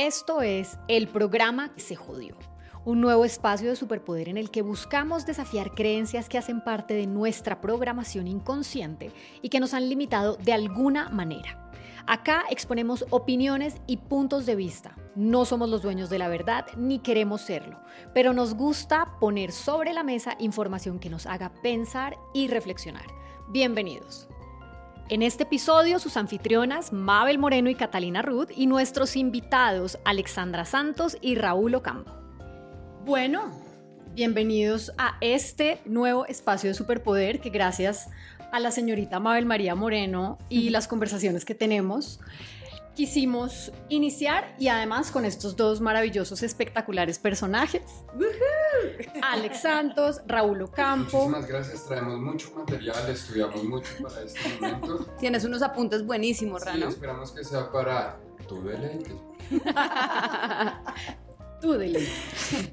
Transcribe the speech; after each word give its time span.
Esto 0.00 0.42
es 0.42 0.78
el 0.86 1.08
programa 1.08 1.74
que 1.74 1.80
se 1.80 1.96
jodió. 1.96 2.36
Un 2.84 3.00
nuevo 3.00 3.24
espacio 3.24 3.68
de 3.68 3.74
superpoder 3.74 4.28
en 4.28 4.36
el 4.36 4.48
que 4.48 4.62
buscamos 4.62 5.26
desafiar 5.26 5.74
creencias 5.74 6.28
que 6.28 6.38
hacen 6.38 6.62
parte 6.62 6.94
de 6.94 7.08
nuestra 7.08 7.60
programación 7.60 8.28
inconsciente 8.28 9.10
y 9.42 9.48
que 9.48 9.58
nos 9.58 9.74
han 9.74 9.88
limitado 9.88 10.36
de 10.36 10.52
alguna 10.52 11.08
manera. 11.08 11.72
Acá 12.06 12.44
exponemos 12.48 13.06
opiniones 13.10 13.78
y 13.88 13.96
puntos 13.96 14.46
de 14.46 14.54
vista. 14.54 14.94
No 15.16 15.44
somos 15.44 15.68
los 15.68 15.82
dueños 15.82 16.10
de 16.10 16.18
la 16.18 16.28
verdad 16.28 16.66
ni 16.76 17.00
queremos 17.00 17.40
serlo, 17.40 17.80
pero 18.14 18.32
nos 18.32 18.54
gusta 18.54 19.16
poner 19.18 19.50
sobre 19.50 19.92
la 19.92 20.04
mesa 20.04 20.36
información 20.38 21.00
que 21.00 21.10
nos 21.10 21.26
haga 21.26 21.52
pensar 21.60 22.16
y 22.32 22.46
reflexionar. 22.46 23.06
Bienvenidos. 23.48 24.28
En 25.10 25.22
este 25.22 25.44
episodio, 25.44 25.98
sus 25.98 26.18
anfitrionas 26.18 26.92
Mabel 26.92 27.38
Moreno 27.38 27.70
y 27.70 27.74
Catalina 27.74 28.20
Ruth 28.20 28.50
y 28.54 28.66
nuestros 28.66 29.16
invitados 29.16 29.98
Alexandra 30.04 30.66
Santos 30.66 31.16
y 31.22 31.34
Raúl 31.34 31.74
Ocampo. 31.76 32.12
Bueno, 33.06 33.50
bienvenidos 34.14 34.92
a 34.98 35.16
este 35.22 35.80
nuevo 35.86 36.26
espacio 36.26 36.68
de 36.68 36.74
superpoder 36.74 37.40
que 37.40 37.48
gracias 37.48 38.10
a 38.52 38.60
la 38.60 38.70
señorita 38.70 39.18
Mabel 39.18 39.46
María 39.46 39.74
Moreno 39.74 40.36
y 40.50 40.68
las 40.68 40.86
conversaciones 40.86 41.46
que 41.46 41.54
tenemos, 41.54 42.20
quisimos 42.98 43.70
iniciar 43.88 44.56
y 44.58 44.66
además 44.66 45.12
con 45.12 45.24
estos 45.24 45.54
dos 45.54 45.80
maravillosos, 45.80 46.42
espectaculares 46.42 47.20
personajes. 47.20 47.82
Alex 49.22 49.62
Santos, 49.62 50.20
Raúl 50.26 50.62
Ocampo. 50.62 51.18
Muchísimas 51.28 51.46
gracias, 51.46 51.86
traemos 51.86 52.18
mucho 52.18 52.50
material, 52.56 53.08
estudiamos 53.08 53.62
mucho 53.62 53.88
para 54.02 54.22
este 54.22 54.40
momento. 54.60 55.06
Tienes 55.20 55.44
unos 55.44 55.62
apuntes 55.62 56.04
buenísimos, 56.04 56.62
Sí, 56.62 56.68
Rano. 56.70 56.88
esperamos 56.88 57.30
que 57.30 57.44
sea 57.44 57.70
para 57.70 58.18
tu 58.48 58.64
deleite. 58.64 59.14
Tú, 61.60 61.72
Deli. 61.72 62.06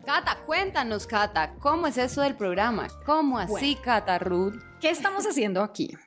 Cata, 0.06 0.38
cuéntanos, 0.46 1.06
Cata, 1.08 1.56
¿cómo 1.60 1.86
es 1.88 1.98
eso 2.00 2.22
del 2.22 2.36
programa? 2.36 2.88
¿Cómo 3.06 3.38
así, 3.40 3.52
Bueno. 3.52 3.82
Cata 3.84 4.18
Ruth? 4.20 4.54
¿Qué 4.80 4.90
estamos 4.92 5.26
haciendo 5.26 5.64
aquí? 5.64 5.98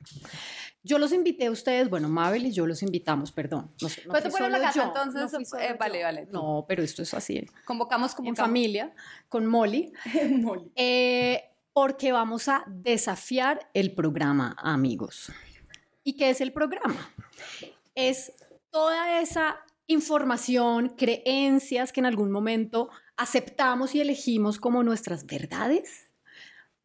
Yo 0.81 0.97
los 0.97 1.11
invité 1.11 1.47
a 1.47 1.51
ustedes, 1.51 1.89
bueno, 1.89 2.07
Mabel 2.07 2.45
y 2.45 2.51
yo 2.51 2.65
los 2.65 2.81
invitamos, 2.83 3.31
perdón. 3.31 3.69
No, 3.81 3.87
no 3.87 4.13
Pero 4.13 4.23
tú 4.23 4.31
fui 4.31 4.39
pones 4.39 4.59
la 4.59 4.67
casa, 4.67 4.81
yo, 4.81 4.87
entonces, 4.87 5.51
no 5.51 5.59
eh, 5.59 5.75
vale, 5.77 6.03
vale, 6.03 6.25
tú. 6.25 6.33
No, 6.33 6.65
pero 6.67 6.83
esto 6.83 7.01
es 7.01 7.13
así, 7.13 7.45
Convocamos 7.65 8.15
como 8.15 8.29
en 8.29 8.35
familia, 8.35 8.93
con 9.27 9.45
Molly, 9.45 9.91
eh, 10.75 11.43
porque 11.73 12.11
vamos 12.11 12.47
a 12.47 12.63
desafiar 12.67 13.69
el 13.73 13.93
programa, 13.93 14.55
amigos. 14.57 15.31
¿Y 16.03 16.15
qué 16.15 16.29
es 16.29 16.39
el 16.39 16.53
programa? 16.53 17.11
Es 17.93 18.31
toda 18.71 19.19
esa 19.19 19.57
información, 19.87 20.89
creencias 20.89 21.91
que 21.91 21.99
en 21.99 22.05
algún 22.05 22.31
momento 22.31 22.89
aceptamos 23.17 23.95
y 23.95 24.01
elegimos 24.01 24.59
como 24.59 24.83
nuestras 24.83 25.25
verdades, 25.25 26.08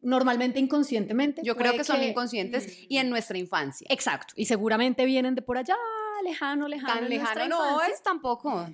normalmente 0.05 0.59
inconscientemente. 0.59 1.41
Yo 1.43 1.55
creo 1.55 1.73
que 1.73 1.83
son 1.83 2.01
inconscientes 2.03 2.85
y 2.87 2.97
en 2.97 3.09
nuestra 3.09 3.37
infancia. 3.37 3.87
Exacto, 3.89 4.33
y 4.37 4.45
seguramente 4.45 5.05
vienen 5.05 5.35
de 5.35 5.41
por 5.41 5.57
allá, 5.57 5.75
lejano, 6.23 6.67
lejano. 6.67 6.93
Tan 6.93 7.09
lejano 7.09 7.47
no 7.47 7.81
es 7.81 8.01
tampoco. 8.03 8.67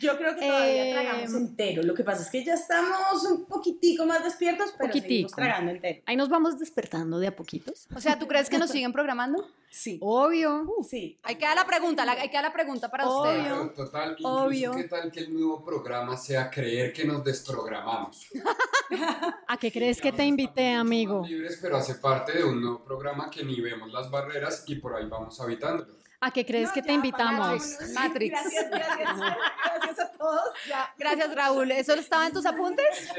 Yo 0.00 0.16
creo 0.18 0.34
que 0.34 0.46
todavía 0.46 0.86
Eh, 0.88 0.92
tragamos 0.92 1.34
entero. 1.34 1.82
Lo 1.82 1.94
que 1.94 2.04
pasa 2.04 2.22
es 2.22 2.30
que 2.30 2.44
ya 2.44 2.54
estamos 2.54 3.22
un 3.24 3.44
poquitico 3.46 4.04
más 4.06 4.22
despiertos, 4.24 4.72
pero 4.78 4.92
seguimos 4.92 5.04
Poquitico. 5.32 5.36
tragando 5.36 5.70
entero. 5.72 6.02
Ahí 6.06 6.16
nos 6.16 6.28
vamos 6.28 6.58
despertando 6.58 7.18
de 7.18 7.28
a 7.28 7.36
poquitos. 7.36 7.86
O 7.94 8.00
sea, 8.00 8.18
¿tú 8.18 8.26
crees 8.26 8.48
que 8.50 8.58
nos 8.58 8.70
siguen 8.70 8.92
programando? 8.92 9.46
Sí. 9.70 9.98
Obvio. 10.00 10.66
Sí. 10.88 11.18
Hay 11.24 11.34
que 11.36 11.44
dar 11.46 11.56
la 11.56 11.66
pregunta, 11.66 12.04
la, 12.04 12.12
hay 12.12 12.28
que 12.28 12.34
dar 12.36 12.44
la 12.44 12.52
pregunta 12.52 12.88
para 12.90 13.08
Obvio. 13.08 13.30
ustedes. 13.30 13.46
Claro, 13.48 13.70
total, 13.72 14.10
incluso 14.12 14.44
Obvio. 14.44 14.72
qué 14.76 14.84
tal 14.84 15.10
que 15.10 15.20
el 15.20 15.34
nuevo 15.34 15.64
programa 15.64 16.16
sea 16.16 16.48
creer 16.48 16.92
que 16.92 17.04
nos 17.04 17.24
desprogramamos. 17.24 18.28
¿A 19.48 19.56
qué 19.56 19.72
crees 19.72 20.00
que 20.00 20.12
te 20.12 20.24
invité, 20.24 20.72
amigo? 20.72 21.24
libres, 21.26 21.58
pero 21.60 21.76
hace 21.76 21.96
parte 21.96 22.32
de 22.38 22.44
un 22.44 22.60
nuevo 22.60 22.84
programa 22.84 23.28
que 23.30 23.44
ni 23.44 23.60
vemos 23.60 23.90
las 23.92 24.10
barreras 24.10 24.62
y 24.66 24.76
por 24.76 24.94
ahí 24.94 25.06
vamos 25.08 25.40
habitando. 25.40 25.86
¿A 26.26 26.30
qué 26.30 26.46
crees 26.46 26.68
No, 26.68 26.74
que 26.74 26.82
te 26.82 26.92
invitamos? 26.92 27.62
Matrix. 27.94 28.32
Gracias, 28.32 28.70
gracias. 28.70 29.10
Gracias 29.74 29.98
a 30.00 30.08
todos. 30.12 30.44
Ya. 30.66 30.94
Gracias, 30.96 31.34
Raúl. 31.34 31.70
¿Eso 31.70 31.92
estaba 31.94 32.26
en 32.26 32.32
tus 32.32 32.46
apuntes? 32.46 32.86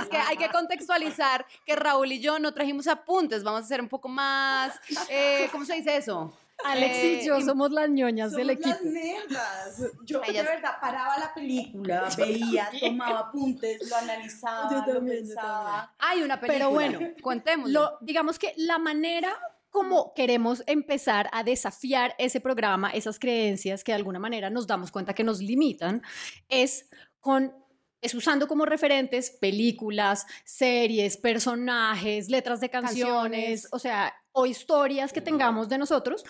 Es 0.00 0.08
que 0.08 0.16
hay 0.16 0.36
que 0.36 0.48
contextualizar 0.50 1.44
que 1.66 1.74
Raúl 1.76 2.12
y 2.12 2.20
yo 2.20 2.38
no 2.38 2.52
trajimos 2.54 2.86
apuntes. 2.86 3.42
Vamos 3.42 3.62
a 3.62 3.64
hacer 3.64 3.80
un 3.80 3.88
poco 3.88 4.08
más. 4.08 4.78
eh, 5.08 5.48
¿Cómo 5.52 5.64
se 5.64 5.74
dice 5.74 5.96
eso? 5.96 6.32
Alex 6.62 6.94
Eh, 6.94 7.20
y 7.22 7.26
yo 7.26 7.38
im- 7.38 7.44
somos 7.46 7.70
las 7.70 7.88
ñoñas 7.88 8.32
del 8.32 8.48
Somos 8.50 8.66
las 8.66 8.76
equipo. 8.80 8.90
nerdas. 8.90 9.82
Yo 10.04 10.22
Ellas- 10.22 10.44
de 10.46 10.52
verdad 10.52 10.76
paraba 10.80 11.16
la 11.18 11.32
película, 11.32 12.08
veía, 12.18 12.68
tomaba 12.78 13.18
apuntes, 13.20 13.88
lo 13.88 13.96
analizaba, 13.96 14.70
Yo 14.70 14.84
también, 14.84 14.94
lo 14.94 15.00
yo 15.00 15.08
pensaba. 15.34 15.94
Hay 15.98 16.22
una 16.22 16.38
película. 16.38 16.58
Pero 16.66 16.70
bueno, 16.70 17.00
contemos. 17.22 17.70
Digamos 18.02 18.38
que 18.38 18.52
la 18.58 18.78
manera 18.78 19.34
como 19.70 20.12
queremos 20.14 20.62
empezar 20.66 21.30
a 21.32 21.44
desafiar 21.44 22.14
ese 22.18 22.40
programa, 22.40 22.90
esas 22.90 23.18
creencias 23.18 23.82
que 23.84 23.92
de 23.92 23.96
alguna 23.96 24.18
manera 24.18 24.50
nos 24.50 24.66
damos 24.66 24.90
cuenta 24.90 25.14
que 25.14 25.24
nos 25.24 25.40
limitan, 25.40 26.02
es 26.48 26.88
con 27.20 27.54
es 28.02 28.14
usando 28.14 28.48
como 28.48 28.64
referentes 28.64 29.30
películas, 29.30 30.26
series, 30.44 31.18
personajes, 31.18 32.30
letras 32.30 32.60
de 32.60 32.70
canciones, 32.70 33.04
Canciones. 33.12 33.68
o 33.72 33.78
sea, 33.78 34.14
o 34.32 34.46
historias 34.46 35.12
que 35.12 35.20
tengamos 35.20 35.68
de 35.68 35.78
nosotros, 35.78 36.24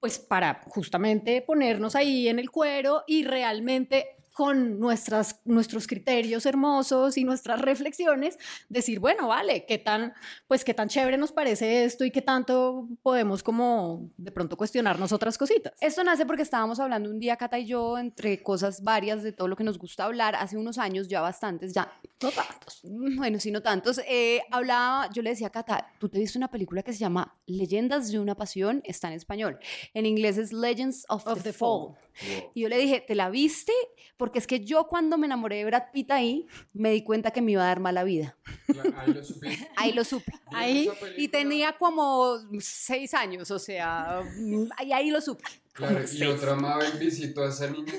pues 0.00 0.18
para 0.18 0.62
justamente 0.68 1.42
ponernos 1.42 1.94
ahí 1.96 2.28
en 2.28 2.38
el 2.38 2.50
cuero 2.50 3.04
y 3.06 3.24
realmente 3.24 4.16
con 4.36 4.78
nuestras, 4.78 5.40
nuestros 5.46 5.86
criterios 5.86 6.44
hermosos 6.44 7.16
y 7.16 7.24
nuestras 7.24 7.58
reflexiones, 7.58 8.36
decir, 8.68 9.00
bueno, 9.00 9.28
vale, 9.28 9.64
qué 9.64 9.78
tan, 9.78 10.12
pues 10.46 10.62
qué 10.62 10.74
tan 10.74 10.90
chévere 10.90 11.16
nos 11.16 11.32
parece 11.32 11.86
esto 11.86 12.04
y 12.04 12.10
qué 12.10 12.20
tanto 12.20 12.86
podemos 13.02 13.42
como 13.42 14.10
de 14.18 14.30
pronto 14.30 14.58
cuestionarnos 14.58 15.10
otras 15.12 15.38
cositas. 15.38 15.72
Esto 15.80 16.04
nace 16.04 16.26
porque 16.26 16.42
estábamos 16.42 16.78
hablando 16.80 17.08
un 17.08 17.18
día, 17.18 17.36
Cata 17.38 17.58
y 17.58 17.64
yo, 17.64 17.96
entre 17.96 18.42
cosas 18.42 18.82
varias 18.82 19.22
de 19.22 19.32
todo 19.32 19.48
lo 19.48 19.56
que 19.56 19.64
nos 19.64 19.78
gusta 19.78 20.04
hablar, 20.04 20.36
hace 20.36 20.58
unos 20.58 20.76
años, 20.76 21.08
ya 21.08 21.22
bastantes, 21.22 21.72
ya, 21.72 21.90
No 22.22 22.30
tantos. 22.30 22.80
mm, 22.84 23.16
bueno, 23.16 23.40
sí, 23.40 23.50
no 23.50 23.62
tantos. 23.62 24.02
eh, 24.06 24.42
hablaba, 24.50 25.08
yo 25.14 25.22
le 25.22 25.30
decía 25.30 25.46
a 25.46 25.50
Cata, 25.50 25.88
tú 25.98 26.10
te 26.10 26.18
viste 26.18 26.36
una 26.36 26.48
película 26.50 26.82
que 26.82 26.92
se 26.92 26.98
llama 26.98 27.34
Leyendas 27.46 28.10
de 28.12 28.18
una 28.18 28.34
Pasión, 28.34 28.82
está 28.84 29.08
en 29.08 29.14
español. 29.14 29.58
En 29.94 30.04
inglés 30.04 30.36
es 30.36 30.52
Legends 30.52 31.06
of, 31.08 31.26
Of 31.26 31.38
the, 31.38 31.42
the 31.44 31.52
Fall. 31.54 31.94
Wow. 32.22 32.50
Y 32.54 32.62
yo 32.62 32.68
le 32.68 32.78
dije, 32.78 33.04
¿te 33.06 33.14
la 33.14 33.30
viste? 33.30 33.72
Porque 34.16 34.38
es 34.38 34.46
que 34.46 34.64
yo 34.64 34.86
cuando 34.86 35.18
me 35.18 35.26
enamoré 35.26 35.56
de 35.56 35.64
Brad 35.66 35.84
Pitt 35.92 36.10
ahí, 36.10 36.46
me 36.72 36.90
di 36.90 37.02
cuenta 37.02 37.30
que 37.30 37.42
me 37.42 37.52
iba 37.52 37.62
a 37.62 37.66
dar 37.66 37.80
mala 37.80 38.04
vida. 38.04 38.36
Claro, 38.66 38.92
Ahí 38.96 39.12
lo 39.12 39.24
supiste. 39.24 39.70
Ahí 39.76 39.92
lo 39.92 40.04
supe. 40.04 40.32
Ahí, 40.46 40.90
Y 41.16 41.28
tenía 41.28 41.76
como 41.76 42.38
seis 42.60 43.12
años, 43.14 43.50
o 43.50 43.58
sea, 43.58 44.22
mm, 44.38 44.68
y 44.86 44.92
ahí 44.92 45.10
lo 45.10 45.20
supe. 45.20 45.44
Claro, 45.72 46.00
y 46.12 46.24
otra 46.24 46.54
Mabel 46.54 46.92
visitó 46.98 47.42
a 47.42 47.50
esa 47.50 47.68
niña 47.68 47.92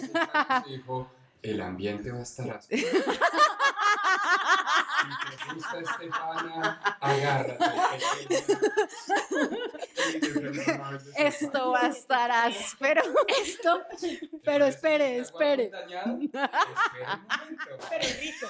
y 0.67 0.77
dijo, 0.77 1.11
el 1.41 1.61
ambiente 1.61 2.11
va 2.11 2.19
a 2.19 2.23
estar 2.23 2.49
áspero. 2.49 2.87
Si 5.07 5.37
te 5.47 5.53
gusta 5.53 5.79
este 5.79 6.07
pana, 6.07 6.97
agárrate. 6.99 7.65
Esto 11.17 11.71
va 11.71 11.81
a 11.81 11.87
estar 11.87 12.31
áspero. 12.31 13.01
esto, 13.41 13.81
pero 14.43 14.65
espere, 14.65 15.17
espere. 15.19 15.65
Espere 15.65 16.03
un 16.05 16.11
momento. 16.11 16.39
Pero 17.89 18.07
rico. 18.19 18.47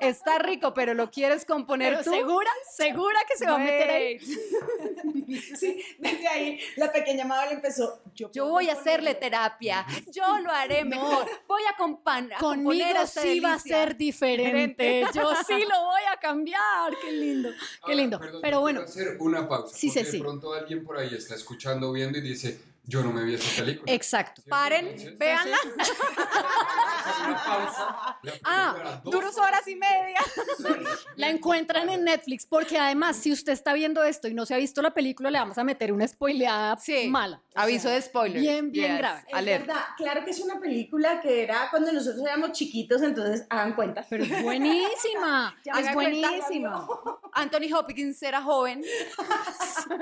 Está 0.00 0.38
rico, 0.38 0.74
pero 0.74 0.94
lo 0.94 1.10
quieres 1.10 1.44
componer 1.44 1.92
Pero 1.92 2.04
tú. 2.04 2.10
segura, 2.10 2.50
segura 2.74 3.18
que 3.28 3.36
se 3.36 3.46
va 3.46 3.54
a 3.54 3.58
meter 3.58 3.90
ahí. 3.90 4.18
Sí, 4.18 5.82
desde 5.98 6.28
ahí 6.28 6.60
la 6.76 6.92
pequeña 6.92 7.24
Mabel 7.24 7.52
empezó. 7.52 8.00
Yo 8.14 8.46
voy 8.46 8.68
a 8.68 8.74
hacerle 8.74 9.14
terapia. 9.14 9.86
Yo 10.12 10.38
lo 10.40 10.50
haré 10.50 10.84
mejor. 10.84 11.26
Voy 11.46 11.62
a, 11.70 11.71
a 11.72 12.38
Conmigo 12.38 12.38
componer 12.38 12.96
esta 12.96 13.22
sí 13.22 13.40
va 13.40 13.54
a 13.54 13.58
ser 13.58 13.96
diferente. 13.96 15.04
Yo 15.14 15.32
sí 15.46 15.64
lo 15.68 15.80
voy 15.86 16.02
a 16.12 16.16
cambiar. 16.20 16.94
Qué 17.00 17.12
lindo. 17.12 17.50
Qué 17.50 17.56
Ahora, 17.82 17.94
lindo. 17.94 18.18
perdón, 18.18 18.40
Pero 18.42 18.60
bueno, 18.60 18.80
hacer 18.82 19.16
una 19.20 19.48
pausa. 19.48 19.74
Sí, 19.76 19.88
sí, 19.88 19.98
porque 19.98 20.10
sí. 20.10 20.16
De 20.18 20.22
pronto 20.22 20.52
alguien 20.54 20.84
por 20.84 20.98
ahí 20.98 21.14
está 21.14 21.34
escuchando, 21.34 21.92
viendo 21.92 22.18
y 22.18 22.20
dice, 22.22 22.60
yo 22.84 23.02
no 23.02 23.12
me 23.12 23.22
vi 23.24 23.34
esa 23.34 23.62
película. 23.62 23.92
exacto. 23.92 24.42
¿Cierto? 24.42 24.50
Paren, 24.50 24.86
Entonces, 24.88 25.18
véanla. 25.18 25.56
pausa. 27.44 28.18
Ah, 28.44 29.00
duros 29.04 29.36
horas 29.38 29.66
y 29.68 29.76
media. 29.76 30.18
La 31.16 31.28
encuentran 31.30 31.88
en 31.88 32.04
Netflix 32.04 32.46
porque 32.46 32.78
además 32.78 33.16
si 33.16 33.32
usted 33.32 33.52
está 33.52 33.72
viendo 33.74 34.02
esto 34.02 34.28
y 34.28 34.34
no 34.34 34.46
se 34.46 34.54
ha 34.54 34.58
visto 34.58 34.82
la 34.82 34.92
película 34.94 35.30
le 35.30 35.38
vamos 35.38 35.58
a 35.58 35.64
meter 35.64 35.92
una 35.92 36.06
spoileada 36.06 36.76
Sí. 36.78 37.08
mala. 37.08 37.40
Aviso 37.54 37.88
de 37.90 38.00
spoiler. 38.00 38.40
bien, 38.40 38.70
bien 38.72 38.92
Yes, 38.92 38.98
grave. 38.98 39.22
Es 39.28 39.44
verdad, 39.44 39.82
claro 39.96 40.24
que 40.24 40.30
es 40.30 40.40
una 40.40 40.58
película 40.58 41.20
que 41.20 41.42
era 41.42 41.68
cuando 41.70 41.92
nosotros 41.92 42.22
éramos 42.24 42.52
chiquitos, 42.52 43.02
entonces 43.02 43.46
hagan 43.50 43.74
cuenta. 43.74 44.04
Pero 44.08 44.24
es 44.24 44.42
buenísima. 44.42 45.54
Es 45.64 45.94
buenísima. 45.94 46.86
Anthony 47.32 47.72
Hopkins 47.74 48.22
era 48.22 48.42
joven. 48.42 48.82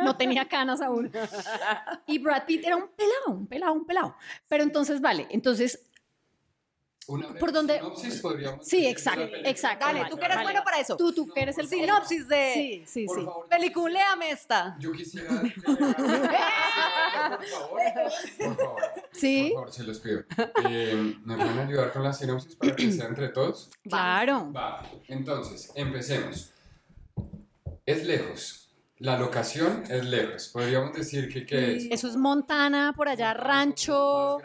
No 0.03 0.17
tenía 0.17 0.47
canas 0.49 0.81
aún. 0.81 1.11
Y 2.07 2.19
Brad 2.19 2.45
Pitt 2.45 2.65
era 2.65 2.77
un 2.77 2.89
pelado, 2.89 3.29
un 3.29 3.47
pelado, 3.47 3.73
un 3.73 3.85
pelado. 3.85 4.17
Pero 4.49 4.63
entonces, 4.63 5.01
vale, 5.01 5.27
entonces, 5.31 5.81
Una 7.11 7.35
¿Por 7.35 7.53
dónde? 7.53 7.75
sinopsis 7.79 8.21
podríamos 8.21 8.67
sí, 8.67 8.87
exacto, 8.87 9.23
exacto. 9.45 9.85
Dale, 9.87 9.99
vale, 10.01 10.11
tú 10.11 10.17
que 10.17 10.25
eres 10.27 10.37
vale. 10.37 10.47
bueno 10.47 10.63
para 10.65 10.79
eso. 10.79 10.97
Tú, 10.97 11.13
tú 11.13 11.27
que 11.29 11.41
eres 11.43 11.59
el 11.59 11.67
Sinopsis 11.69 12.29
de 12.29 12.51
Sí, 12.55 12.85
sí, 12.87 13.05
Por 13.07 13.19
sí. 13.19 13.25
favor, 13.25 13.49
peliculéame 13.49 14.31
esta. 14.31 14.77
Yo 14.79 14.93
quisiera. 14.93 15.29
que- 15.43 15.61
por 15.61 17.47
favor. 17.47 17.81
Por 18.39 18.57
favor. 18.57 18.83
Sí, 19.13 19.51
Por 19.53 19.61
favor, 19.63 19.73
se 19.73 19.83
los 19.85 19.99
pido. 19.99 20.21
Eh, 20.69 21.17
¿Me 21.25 21.37
pueden 21.37 21.59
ayudar 21.59 21.93
con 21.93 22.03
la 22.05 22.13
sinopsis 22.13 22.55
para 22.57 22.77
que 22.77 22.93
sea 22.93 23.07
entre 23.07 23.29
todos? 23.31 23.71
claro. 23.83 24.53
Va, 24.53 24.83
entonces, 25.09 25.73
empecemos. 25.75 26.53
Es 27.87 28.05
lejos. 28.05 28.60
La 29.01 29.19
locación 29.19 29.83
es 29.89 30.05
lejos. 30.05 30.51
Podríamos 30.53 30.93
decir 30.93 31.33
que 31.33 31.47
¿qué 31.47 31.77
es? 31.77 31.87
Eso 31.91 32.07
es 32.07 32.17
Montana, 32.17 32.93
por 32.95 33.09
allá, 33.09 33.33
rancho, 33.33 34.39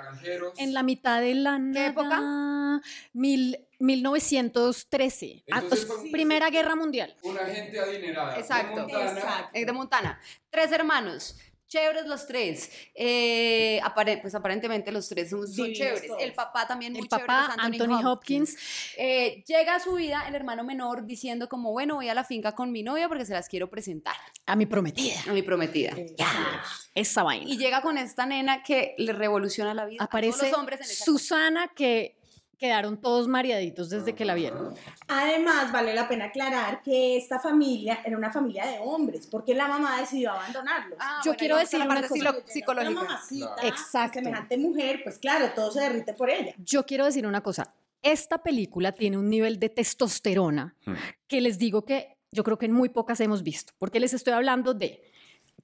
en 0.57 0.73
la 0.73 0.81
mitad 0.81 1.19
de 1.19 1.35
la 1.35 1.59
¿Qué 1.73 1.87
época? 1.87 2.07
nada. 2.21 2.81
Mil, 3.11 3.57
1913. 3.79 5.43
Ah, 5.51 5.59
Entonces, 5.61 5.85
pues, 5.85 6.01
sí, 6.03 6.09
Primera 6.09 6.49
Guerra 6.49 6.73
Mundial. 6.75 7.13
Una 7.23 7.41
gente 7.45 7.77
adinerada. 7.79 8.33
de 8.33 8.39
Exacto. 8.39 8.81
Montana, 8.81 9.11
Exacto. 9.11 9.49
Eh, 9.53 9.65
de 9.65 9.71
Montana. 9.73 10.19
Tres 10.49 10.71
hermanos. 10.71 11.37
Chéveres 11.75 12.05
los 12.07 12.25
tres. 12.25 12.71
Eh, 12.93 13.81
apare- 13.83 14.21
pues 14.21 14.33
aparentemente 14.33 14.93
los 14.93 15.09
tres 15.09 15.29
son, 15.29 15.45
son 15.45 15.73
chéveres. 15.73 16.09
El 16.19 16.31
papá 16.33 16.65
también 16.65 16.93
muy 16.93 17.01
El 17.01 17.09
chévere. 17.09 17.25
papá, 17.27 17.53
es 17.57 17.59
Anthony 17.65 18.01
Hopkins. 18.07 18.55
Eh, 18.97 19.43
llega 19.45 19.75
a 19.75 19.79
su 19.81 19.93
vida 19.95 20.23
el 20.29 20.35
hermano 20.35 20.63
menor 20.63 21.05
diciendo 21.05 21.49
como, 21.49 21.71
bueno, 21.73 21.95
voy 21.95 22.07
a 22.07 22.13
la 22.13 22.23
finca 22.23 22.53
con 22.53 22.71
mi 22.71 22.81
novia 22.81 23.09
porque 23.09 23.25
se 23.25 23.33
las 23.33 23.49
quiero 23.49 23.69
presentar 23.69 24.15
A 24.45 24.55
mi 24.55 24.65
prometida. 24.65 25.15
a 25.27 25.33
mi 25.33 25.41
prometida. 25.41 25.93
Ya, 26.17 26.63
esa 26.93 27.23
vaina. 27.23 27.45
Y 27.51 27.57
llega 27.57 27.81
con 27.81 27.97
esta 27.97 28.25
nena 28.25 28.63
que 28.63 28.95
le 28.97 29.11
revoluciona 29.11 29.73
la 29.73 29.83
vida 29.85 29.97
a 30.01 30.05
Aparece 30.05 30.37
todos 30.37 30.51
los 30.51 30.59
hombres 30.59 30.79
en 30.79 30.85
esa 30.85 31.03
Susana, 31.03 31.71
que 31.75 32.15
quedaron 32.57 32.97
todos 33.01 33.27
mareaditos 33.27 33.89
desde 33.89 34.13
que 34.15 34.25
la 34.25 34.33
vieron. 34.33 34.73
Además, 35.07 35.71
vale 35.71 35.93
la 35.93 36.07
pena 36.07 36.25
aclarar 36.25 36.81
que 36.81 37.17
esta 37.17 37.39
familia 37.39 37.99
era 38.05 38.17
una 38.17 38.31
familia 38.31 38.65
de 38.65 38.79
hombres, 38.79 39.27
porque 39.27 39.53
la 39.53 39.67
mamá 39.67 39.99
decidió 39.99 40.31
abandonarlos. 40.31 40.97
Ah, 41.01 41.19
Yo 41.23 41.31
bueno, 41.31 41.39
quiero 41.39 41.57
decir 41.57 41.79
una 41.81 41.87
parte 41.87 42.07
cosa. 42.07 42.15
psilo- 42.15 42.37
Una 42.37 42.47
psicológica. 42.47 42.91
mamacita, 43.03 43.55
Claro. 43.55 43.67
Exacto. 43.67 44.19
semejante 44.19 44.57
mujer, 44.57 45.01
pues 45.03 45.17
claro, 45.17 45.49
todo 45.55 45.71
se 45.71 45.81
derrite 45.81 46.13
por 46.13 46.29
ella. 46.29 46.53
Yo 46.57 46.85
quiero 46.85 47.05
decir 47.05 47.25
una 47.27 47.41
cosa. 47.41 47.73
Esta 48.01 48.37
película 48.43 48.91
tiene 48.91 49.17
un 49.17 49.29
nivel 49.29 49.59
de 49.59 49.69
testosterona 49.69 50.75
Hmm. 50.85 50.93
que 51.27 51.41
les 51.41 51.57
digo 51.57 51.85
que 51.85 52.15
yo 52.31 52.43
creo 52.43 52.57
que 52.57 52.65
en 52.65 52.73
muy 52.73 52.89
pocas 52.89 53.19
hemos 53.21 53.43
visto, 53.43 53.73
porque 53.77 53.99
les 53.99 54.13
estoy 54.13 54.33
hablando 54.33 54.73
de 54.73 55.01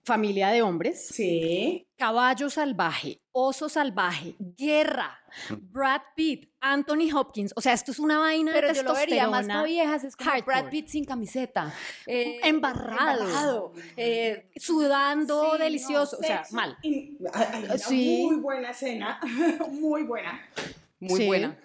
familia 0.03 0.49
de 0.49 0.61
hombres, 0.63 1.07
Sí. 1.13 1.87
caballo 1.95 2.49
salvaje, 2.49 3.21
oso 3.31 3.69
salvaje, 3.69 4.35
guerra, 4.39 5.19
Brad 5.71 6.01
Pitt, 6.15 6.49
Anthony 6.59 7.11
Hopkins. 7.13 7.53
O 7.55 7.61
sea, 7.61 7.73
esto 7.73 7.91
es 7.91 7.99
una 7.99 8.17
vaina 8.17 8.51
Pero 8.51 8.69
de 8.69 8.73
yo 8.73 8.83
lo 8.83 8.93
vería 8.93 9.27
más 9.27 9.45
para 9.47 9.63
viejas, 9.63 10.03
es 10.03 10.15
como 10.15 10.31
hardcore. 10.31 10.61
Brad 10.61 10.69
Pitt 10.71 10.87
sin 10.87 11.05
camiseta. 11.05 11.73
eh, 12.07 12.39
Embarrado. 12.43 13.23
embarrado, 13.25 13.73
eh, 13.95 14.49
sudando 14.57 15.51
Sí, 15.53 15.57
delicioso, 15.59 16.17
No, 16.17 16.19
o 16.19 16.23
sea, 16.27 16.37
sexo 16.39 16.55
mal. 16.55 16.77
y- 16.81 17.17
hay- 17.33 17.47
hay 17.53 17.63
una 17.65 17.77
Sí. 17.77 18.23
muy 18.25 18.35
buena 18.37 18.71
escena, 18.71 19.19
muy 19.71 20.03
buena. 20.03 20.41
muy 20.99 21.19
Sí. 21.21 21.27
buena. 21.27 21.57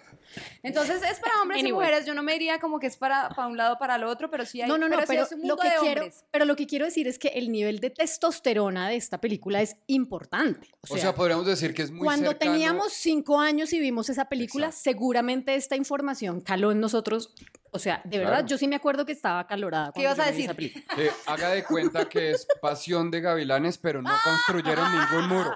Entonces 0.63 1.01
es 1.03 1.19
para 1.19 1.41
hombres 1.41 1.63
y 1.63 1.71
mujeres. 1.71 2.05
Yo 2.05 2.13
no 2.13 2.23
me 2.23 2.33
diría 2.33 2.59
como 2.59 2.79
que 2.79 2.87
es 2.87 2.97
para, 2.97 3.29
para 3.29 3.47
un 3.47 3.57
lado 3.57 3.75
o 3.75 3.77
para 3.77 3.95
el 3.95 4.03
otro, 4.03 4.29
pero 4.29 4.45
sí 4.45 4.61
hay. 4.61 4.67
No, 4.69 4.77
no, 4.77 4.87
no, 4.89 4.97
sí 4.99 5.03
pero, 5.07 5.23
es 5.23 5.31
un 5.31 5.39
lo 5.39 5.47
mundo 5.47 5.57
que 5.61 5.69
de 5.69 5.75
quiero, 5.79 6.01
hombres. 6.03 6.25
pero 6.31 6.45
lo 6.45 6.55
que 6.55 6.67
quiero 6.67 6.85
decir 6.85 7.07
es 7.07 7.17
que 7.19 7.29
el 7.29 7.51
nivel 7.51 7.79
de 7.79 7.89
testosterona 7.89 8.89
de 8.89 8.95
esta 8.95 9.19
película 9.19 9.61
es 9.61 9.77
importante. 9.87 10.69
O 10.89 10.93
O 10.95 10.97
sea, 10.97 11.13
podríamos 11.15 11.45
decir 11.45 11.73
que 11.73 11.81
es 11.83 11.91
muy 11.91 12.05
cuando 12.05 12.31
cercano- 12.31 12.51
teníamos 12.53 12.93
cinco 12.93 13.39
años 13.39 13.73
y 13.73 13.79
vimos 13.79 14.09
esa 14.09 14.25
película, 14.25 14.67
Exacto. 14.67 14.83
seguramente 14.83 15.55
esta 15.55 15.75
información 15.75 16.41
caló 16.41 16.71
en 16.71 16.79
nosotros. 16.79 17.33
O 17.71 17.79
sea, 17.79 18.01
de 18.05 18.17
verdad, 18.17 18.33
Claro. 18.39 18.47
yo 18.47 18.57
sí 18.57 18.67
me 18.67 18.75
acuerdo 18.77 19.05
que 19.05 19.11
estaba 19.11 19.45
calorada. 19.45 19.91
¿Qué 19.93 20.01
ibas 20.01 20.17
a 20.19 20.25
decir? 20.25 20.55
Que 20.57 21.11
haga 21.25 21.49
de 21.49 21.63
cuenta 21.63 22.07
que 22.09 22.31
es 22.31 22.47
pasión 22.61 23.11
de 23.11 23.21
gavilanes, 23.21 23.77
pero 23.77 24.01
no 24.01 24.11
construyeron 24.23 24.87
ningún 24.91 25.27
muro. 25.27 25.53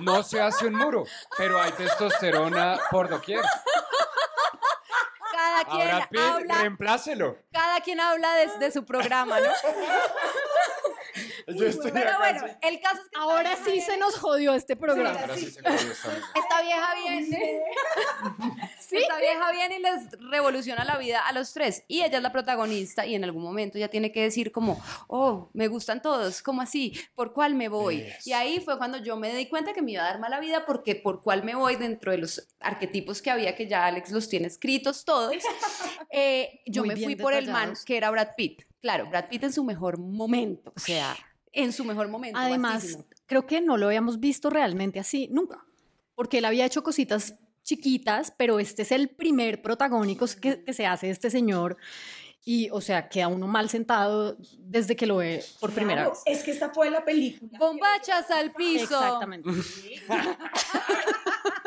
No 0.00 0.22
se 0.24 0.40
hace 0.40 0.66
un 0.66 0.74
muro, 0.74 1.04
pero 1.36 1.60
hay 1.60 1.70
testosterona 1.72 2.78
por 2.90 3.08
doquier. 3.08 3.40
Cada 5.64 5.76
quien 5.76 5.90
Ahora 5.90 6.08
Pitt, 6.10 6.20
habla, 6.20 6.54
reemplácelo. 6.60 7.38
cada 7.52 7.80
quien 7.80 8.00
habla 8.00 8.34
desde 8.36 8.70
su 8.72 8.84
programa, 8.84 9.38
¿no? 9.40 9.50
Yo 11.46 11.66
estoy 11.66 11.92
Pero 11.92 12.18
bueno, 12.18 12.40
sí. 12.48 12.54
el 12.62 12.80
caso 12.80 13.02
es 13.02 13.08
que 13.10 13.18
Ahora 13.18 13.56
sí 13.64 13.80
se 13.80 13.96
nos 13.98 14.16
jodió 14.18 14.54
este 14.54 14.76
programa. 14.76 15.20
Ahora 15.20 15.36
sí 15.36 15.50
se 15.50 15.62
jodió 15.62 15.92
esta. 15.92 16.10
Esta 16.34 16.62
vieja 16.62 16.94
viene. 16.94 17.62
Esta 18.92 19.18
vieja 19.18 19.52
viene 19.52 19.76
y 19.76 19.82
les 19.82 20.30
revoluciona 20.30 20.84
la 20.84 20.98
vida 20.98 21.26
a 21.26 21.32
los 21.32 21.52
tres. 21.52 21.84
Y 21.88 22.02
ella 22.02 22.18
es 22.18 22.22
la 22.22 22.32
protagonista 22.32 23.06
y 23.06 23.14
en 23.14 23.24
algún 23.24 23.42
momento 23.42 23.78
ya 23.78 23.88
tiene 23.88 24.12
que 24.12 24.22
decir 24.22 24.52
como, 24.52 24.82
oh, 25.08 25.50
me 25.52 25.68
gustan 25.68 26.02
todos, 26.02 26.42
¿cómo 26.42 26.62
así? 26.62 26.92
¿Por 27.14 27.32
cuál 27.32 27.54
me 27.54 27.68
voy? 27.68 28.00
Eso. 28.02 28.30
Y 28.30 28.32
ahí 28.32 28.60
fue 28.60 28.78
cuando 28.78 28.98
yo 28.98 29.16
me 29.16 29.34
di 29.34 29.46
cuenta 29.48 29.72
que 29.72 29.82
me 29.82 29.92
iba 29.92 30.02
a 30.02 30.06
dar 30.06 30.20
mala 30.20 30.40
vida 30.40 30.66
porque 30.66 30.94
por 30.94 31.22
cuál 31.22 31.44
me 31.44 31.54
voy 31.54 31.76
dentro 31.76 32.12
de 32.12 32.18
los 32.18 32.48
arquetipos 32.60 33.22
que 33.22 33.30
había, 33.30 33.54
que 33.54 33.66
ya 33.66 33.86
Alex 33.86 34.10
los 34.12 34.28
tiene 34.28 34.46
escritos 34.46 35.04
todos, 35.04 35.34
eh, 36.10 36.60
yo 36.66 36.84
Muy 36.84 36.94
me 36.94 37.02
fui 37.02 37.16
por 37.16 37.32
el 37.34 37.46
man 37.46 37.54
detallados. 37.54 37.84
que 37.84 37.96
era 37.96 38.10
Brad 38.10 38.28
Pitt. 38.36 38.62
Claro, 38.80 39.08
Brad 39.08 39.28
Pitt 39.28 39.44
en 39.44 39.52
su 39.52 39.64
mejor 39.64 39.98
momento, 39.98 40.72
o 40.76 40.80
sea, 40.80 41.16
en 41.52 41.72
su 41.72 41.84
mejor 41.84 42.08
momento. 42.08 42.38
Además, 42.38 42.74
vastísimo. 42.74 43.06
creo 43.26 43.46
que 43.46 43.60
no 43.60 43.76
lo 43.76 43.86
habíamos 43.86 44.20
visto 44.20 44.50
realmente 44.50 45.00
así 45.00 45.28
nunca. 45.30 45.64
Porque 46.14 46.38
él 46.38 46.44
había 46.44 46.64
hecho 46.64 46.82
cositas 46.82 47.34
chiquitas, 47.64 48.32
pero 48.36 48.60
este 48.60 48.82
es 48.82 48.92
el 48.92 49.08
primer 49.08 49.62
protagónico 49.62 50.26
que, 50.40 50.62
que 50.62 50.72
se 50.72 50.86
hace 50.86 51.10
este 51.10 51.30
señor. 51.30 51.76
Y, 52.46 52.68
o 52.70 52.80
sea, 52.82 53.08
queda 53.08 53.28
uno 53.28 53.46
mal 53.46 53.70
sentado 53.70 54.36
desde 54.58 54.96
que 54.96 55.06
lo 55.06 55.16
ve 55.16 55.42
por 55.60 55.72
primera 55.72 56.02
Claro, 56.02 56.10
vez. 56.10 56.22
Es 56.26 56.44
que 56.44 56.50
esta 56.50 56.68
fue 56.68 56.90
la 56.90 57.02
película. 57.04 57.58
Bombachas 57.58 58.30
al 58.30 58.52
piso. 58.52 58.82
Exactamente. 58.84 59.50
Sí. 59.62 59.94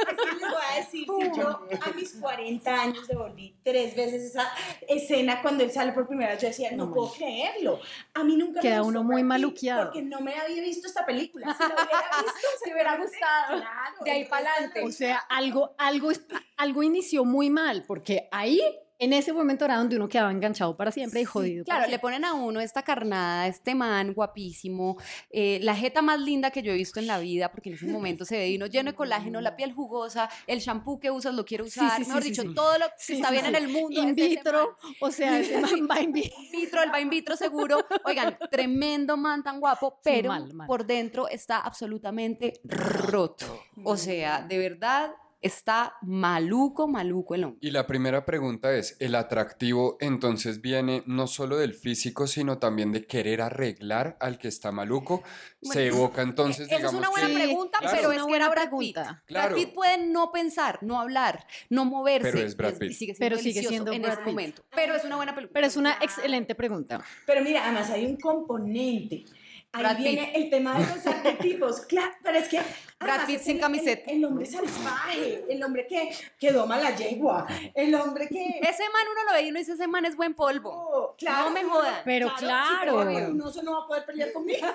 Es 0.08 0.16
que 0.18 0.32
les 0.36 0.42
voy 0.50 0.62
a 0.72 0.76
decir, 0.78 1.06
si 1.06 1.40
yo 1.40 1.50
a 1.50 1.92
mis 1.96 2.14
40 2.14 2.82
años 2.82 3.08
devolví 3.08 3.56
tres 3.62 3.96
veces 3.96 4.24
esa 4.24 4.50
escena 4.88 5.42
cuando 5.42 5.64
él 5.64 5.72
sale 5.72 5.92
por 5.92 6.08
primera 6.08 6.32
vez, 6.32 6.42
yo 6.42 6.48
decía, 6.48 6.72
no, 6.72 6.86
No 6.86 6.94
puedo 6.94 7.12
creerlo. 7.14 7.80
A 8.14 8.24
mí 8.24 8.36
nunca 8.38 8.62
Queda 8.62 8.76
me 8.76 8.82
gustó 8.82 9.00
uno 9.00 9.04
muy 9.04 9.24
maluqueado. 9.24 9.86
Porque 9.86 10.02
no 10.02 10.22
me 10.22 10.34
había 10.36 10.62
visto 10.64 10.88
esta 10.88 11.06
película. 11.06 11.56
Si 11.56 11.64
lo 11.64 11.70
hubiera 11.70 12.24
visto, 12.24 12.48
se 12.64 12.68
me 12.70 12.74
hubiera 12.74 12.98
gustado. 12.98 13.60
Claro, 13.60 14.04
De 14.04 14.12
ahí 14.12 14.26
para 14.26 14.52
adelante. 14.52 14.84
O 14.84 14.92
sea, 14.92 15.18
algo, 15.30 15.76
algo, 15.78 16.12
algo 16.56 16.84
inició 16.84 17.26
muy 17.26 17.50
mal, 17.50 17.84
porque 17.86 18.28
ahí, 18.32 18.62
en 19.00 19.14
ese 19.14 19.34
momento 19.34 19.66
era 19.66 19.78
donde 19.78 19.96
uno 19.96 20.08
quedaba 20.10 20.32
enganchado 20.32 20.76
para 20.76 20.92
siempre 20.92 21.22
y 21.22 21.26
jodido. 21.26 21.64
Claro, 21.64 21.90
le 21.90 22.00
ponen 22.00 22.26
a 22.26 22.34
uno 22.34 22.60
esta 22.60 22.84
carnada, 22.84 23.48
este 23.48 23.76
man 23.76 24.14
guapísimo, 24.14 24.98
eh, 25.30 25.60
la 25.62 25.76
jeta 25.76 26.02
más 26.02 26.20
linda 26.20 26.52
que 26.52 26.62
yo 26.62 26.72
he 26.72 26.76
visto 26.76 27.00
en 27.00 27.08
la 27.08 27.20
vida, 27.20 27.52
porque 27.52 27.70
en 27.70 27.76
ese 27.76 27.88
momento 27.88 28.26
se 28.26 28.38
ve 28.38 28.56
uno 28.56 28.66
lleno 28.68 28.92
de 28.92 28.96
colágeno, 28.96 29.42
la 29.42 29.56
piel 29.56 29.74
jugosa, 29.74 30.30
el 30.48 30.60
shampoo 30.60 31.00
que 31.00 31.12
usas 31.12 31.36
lo 31.36 31.46
quiero 31.46 31.66
usar, 31.66 31.98
sí, 31.98 32.04
sí, 32.04 32.08
mejor 32.08 32.24
dicho, 32.24 32.44
todo 32.54 32.78
lo 32.80 32.86
que 32.88 33.14
está 33.14 33.32
bien 33.32 33.46
en 33.46 33.56
el 33.56 33.68
mundo. 33.68 34.02
In 34.02 34.10
es 34.10 34.16
vitro, 34.16 34.78
o 35.00 35.12
sea, 35.12 35.40
ese 35.40 35.60
man 35.60 35.88
va 35.90 36.02
in 36.02 36.12
vitro. 36.12 36.38
man. 36.38 36.46
In 36.46 36.52
vitro, 36.52 36.84
el 36.84 36.94
va 36.94 37.00
in 37.00 37.10
vitro 37.10 37.36
seguro. 37.36 37.86
Oigan, 38.06 38.38
tremendo 38.50 39.18
man 39.18 39.44
tan 39.44 39.60
guapo, 39.60 40.00
pero 40.04 40.30
mal, 40.30 40.54
mal. 40.54 40.68
por 40.68 40.86
dentro 40.86 41.28
está 41.28 41.60
absolutamente 41.60 42.62
roto. 42.64 43.62
O 43.84 43.96
sea, 43.96 44.42
de 44.42 44.58
verdad 44.58 45.12
está 45.42 45.96
maluco, 46.02 46.88
maluco 46.88 47.36
el 47.36 47.44
hombre. 47.46 47.60
Y 47.62 47.72
la 47.72 47.86
primera 47.88 48.26
pregunta 48.26 48.74
es, 48.76 48.96
¿el 49.00 49.16
atractivo 49.16 49.98
entonces 50.00 50.62
viene 50.62 51.04
no 51.06 51.28
solo 51.28 51.58
del 51.58 51.74
físico, 51.74 52.28
sino 52.28 52.58
también 52.58 52.92
de 52.92 53.06
querer 53.06 53.42
arreglar 53.42 54.18
al 54.20 54.38
que 54.38 54.48
está 54.48 54.72
maluco? 54.72 55.24
Se 55.62 55.88
evoca 55.88 56.22
entonces, 56.22 56.66
Esa 56.68 56.76
es 56.76 56.78
digamos 56.82 57.00
una 57.00 57.10
buena 57.10 57.28
que... 57.28 57.34
Pregunta, 57.34 57.78
claro. 57.80 57.96
pero 57.98 58.12
Es 58.12 58.18
una 58.18 58.28
que 58.28 58.36
era 58.36 58.48
buena 58.48 58.50
Brad 58.50 58.64
Pitt. 58.80 58.94
pregunta. 58.94 59.24
Claro. 59.26 59.56
Brad 59.56 59.64
Pitt 59.66 59.74
puede 59.76 60.08
no 60.08 60.32
pensar, 60.32 60.80
no 60.82 61.00
hablar, 61.00 61.46
no 61.70 61.86
moverse. 61.86 62.32
Pero 62.32 62.46
es 62.46 62.58
Brad 62.58 62.74
y 62.76 62.80
Pitt. 62.80 62.92
sigue 62.94 63.14
siendo 63.16 63.20
Pero 63.36 63.38
sigue 63.44 63.64
siendo 63.64 63.92
en 63.92 64.02
Brad 64.02 64.14
ese 64.14 64.22
Pitt. 64.24 64.32
momento. 64.32 64.64
Pero 64.76 64.96
es 64.96 65.04
una 65.06 65.16
buena 65.18 65.36
película. 65.36 65.54
Pero 65.54 65.68
es 65.68 65.78
una 65.78 65.94
excelente 66.02 66.56
pregunta. 66.56 67.04
Pero 67.26 67.42
mira, 67.44 67.64
además 67.66 67.90
hay 67.92 68.06
un 68.06 68.18
componente. 68.18 69.26
Ahí 69.74 69.84
Brad 69.84 69.98
viene 69.98 70.32
el 70.36 70.50
tema 70.50 70.80
de 70.80 70.86
los 70.96 71.06
arquetipos. 71.06 71.82
Claro, 71.82 72.12
pero 72.24 72.38
es 72.38 72.48
que. 72.48 72.62
Brad 73.00 73.28
Pitt 73.28 73.42
sin 73.42 73.58
el- 73.58 73.62
camiseta. 73.62 74.10
El, 74.12 74.18
el 74.18 74.26
hombre 74.26 74.46
salvaje, 74.48 75.46
el 75.50 75.64
hombre 75.64 75.86
que, 75.88 76.10
que 76.40 76.52
doma 76.52 76.78
la 76.78 76.96
yegua, 76.96 77.46
el 77.76 77.94
hombre 77.94 78.28
que. 78.28 78.60
Ese 78.60 78.84
man 78.92 79.04
uno 79.12 79.24
lo 79.28 79.34
ve 79.34 79.44
y 79.44 79.50
uno 79.50 79.60
dice, 79.60 79.74
ese 79.74 79.88
man 79.88 80.04
es 80.06 80.16
buen 80.16 80.34
polvo. 80.34 80.72
Oh, 80.72 81.16
claro, 81.16 81.46
No 81.46 81.52
me 81.52 81.64
jodan. 81.64 82.02
Pero 82.06 82.34
claro. 82.38 83.08
Si 83.10 83.16
un 83.32 83.42
oso 83.42 83.62
no 83.64 83.74
va 83.74 83.84
a 83.84 83.88
poder 83.88 84.06
pelear 84.06 84.34
conmigo. 84.34 84.68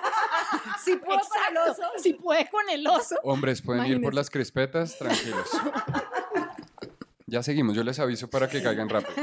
Si 0.83 0.95
puedo 0.97 1.19
con 1.19 1.41
el 1.49 1.57
oso. 1.57 1.83
Si 1.97 2.13
puede 2.13 2.49
con 2.49 2.69
el 2.69 2.87
oso. 2.87 3.17
Hombres, 3.23 3.61
pueden 3.61 3.85
ir 3.85 4.01
por 4.01 4.13
las 4.13 4.29
crispetas, 4.29 4.97
tranquilos. 4.97 5.49
Ya 7.25 7.41
seguimos, 7.41 7.75
yo 7.75 7.83
les 7.83 7.97
aviso 7.97 8.29
para 8.29 8.47
que 8.47 8.61
caigan 8.61 8.87
rápido. 8.89 9.15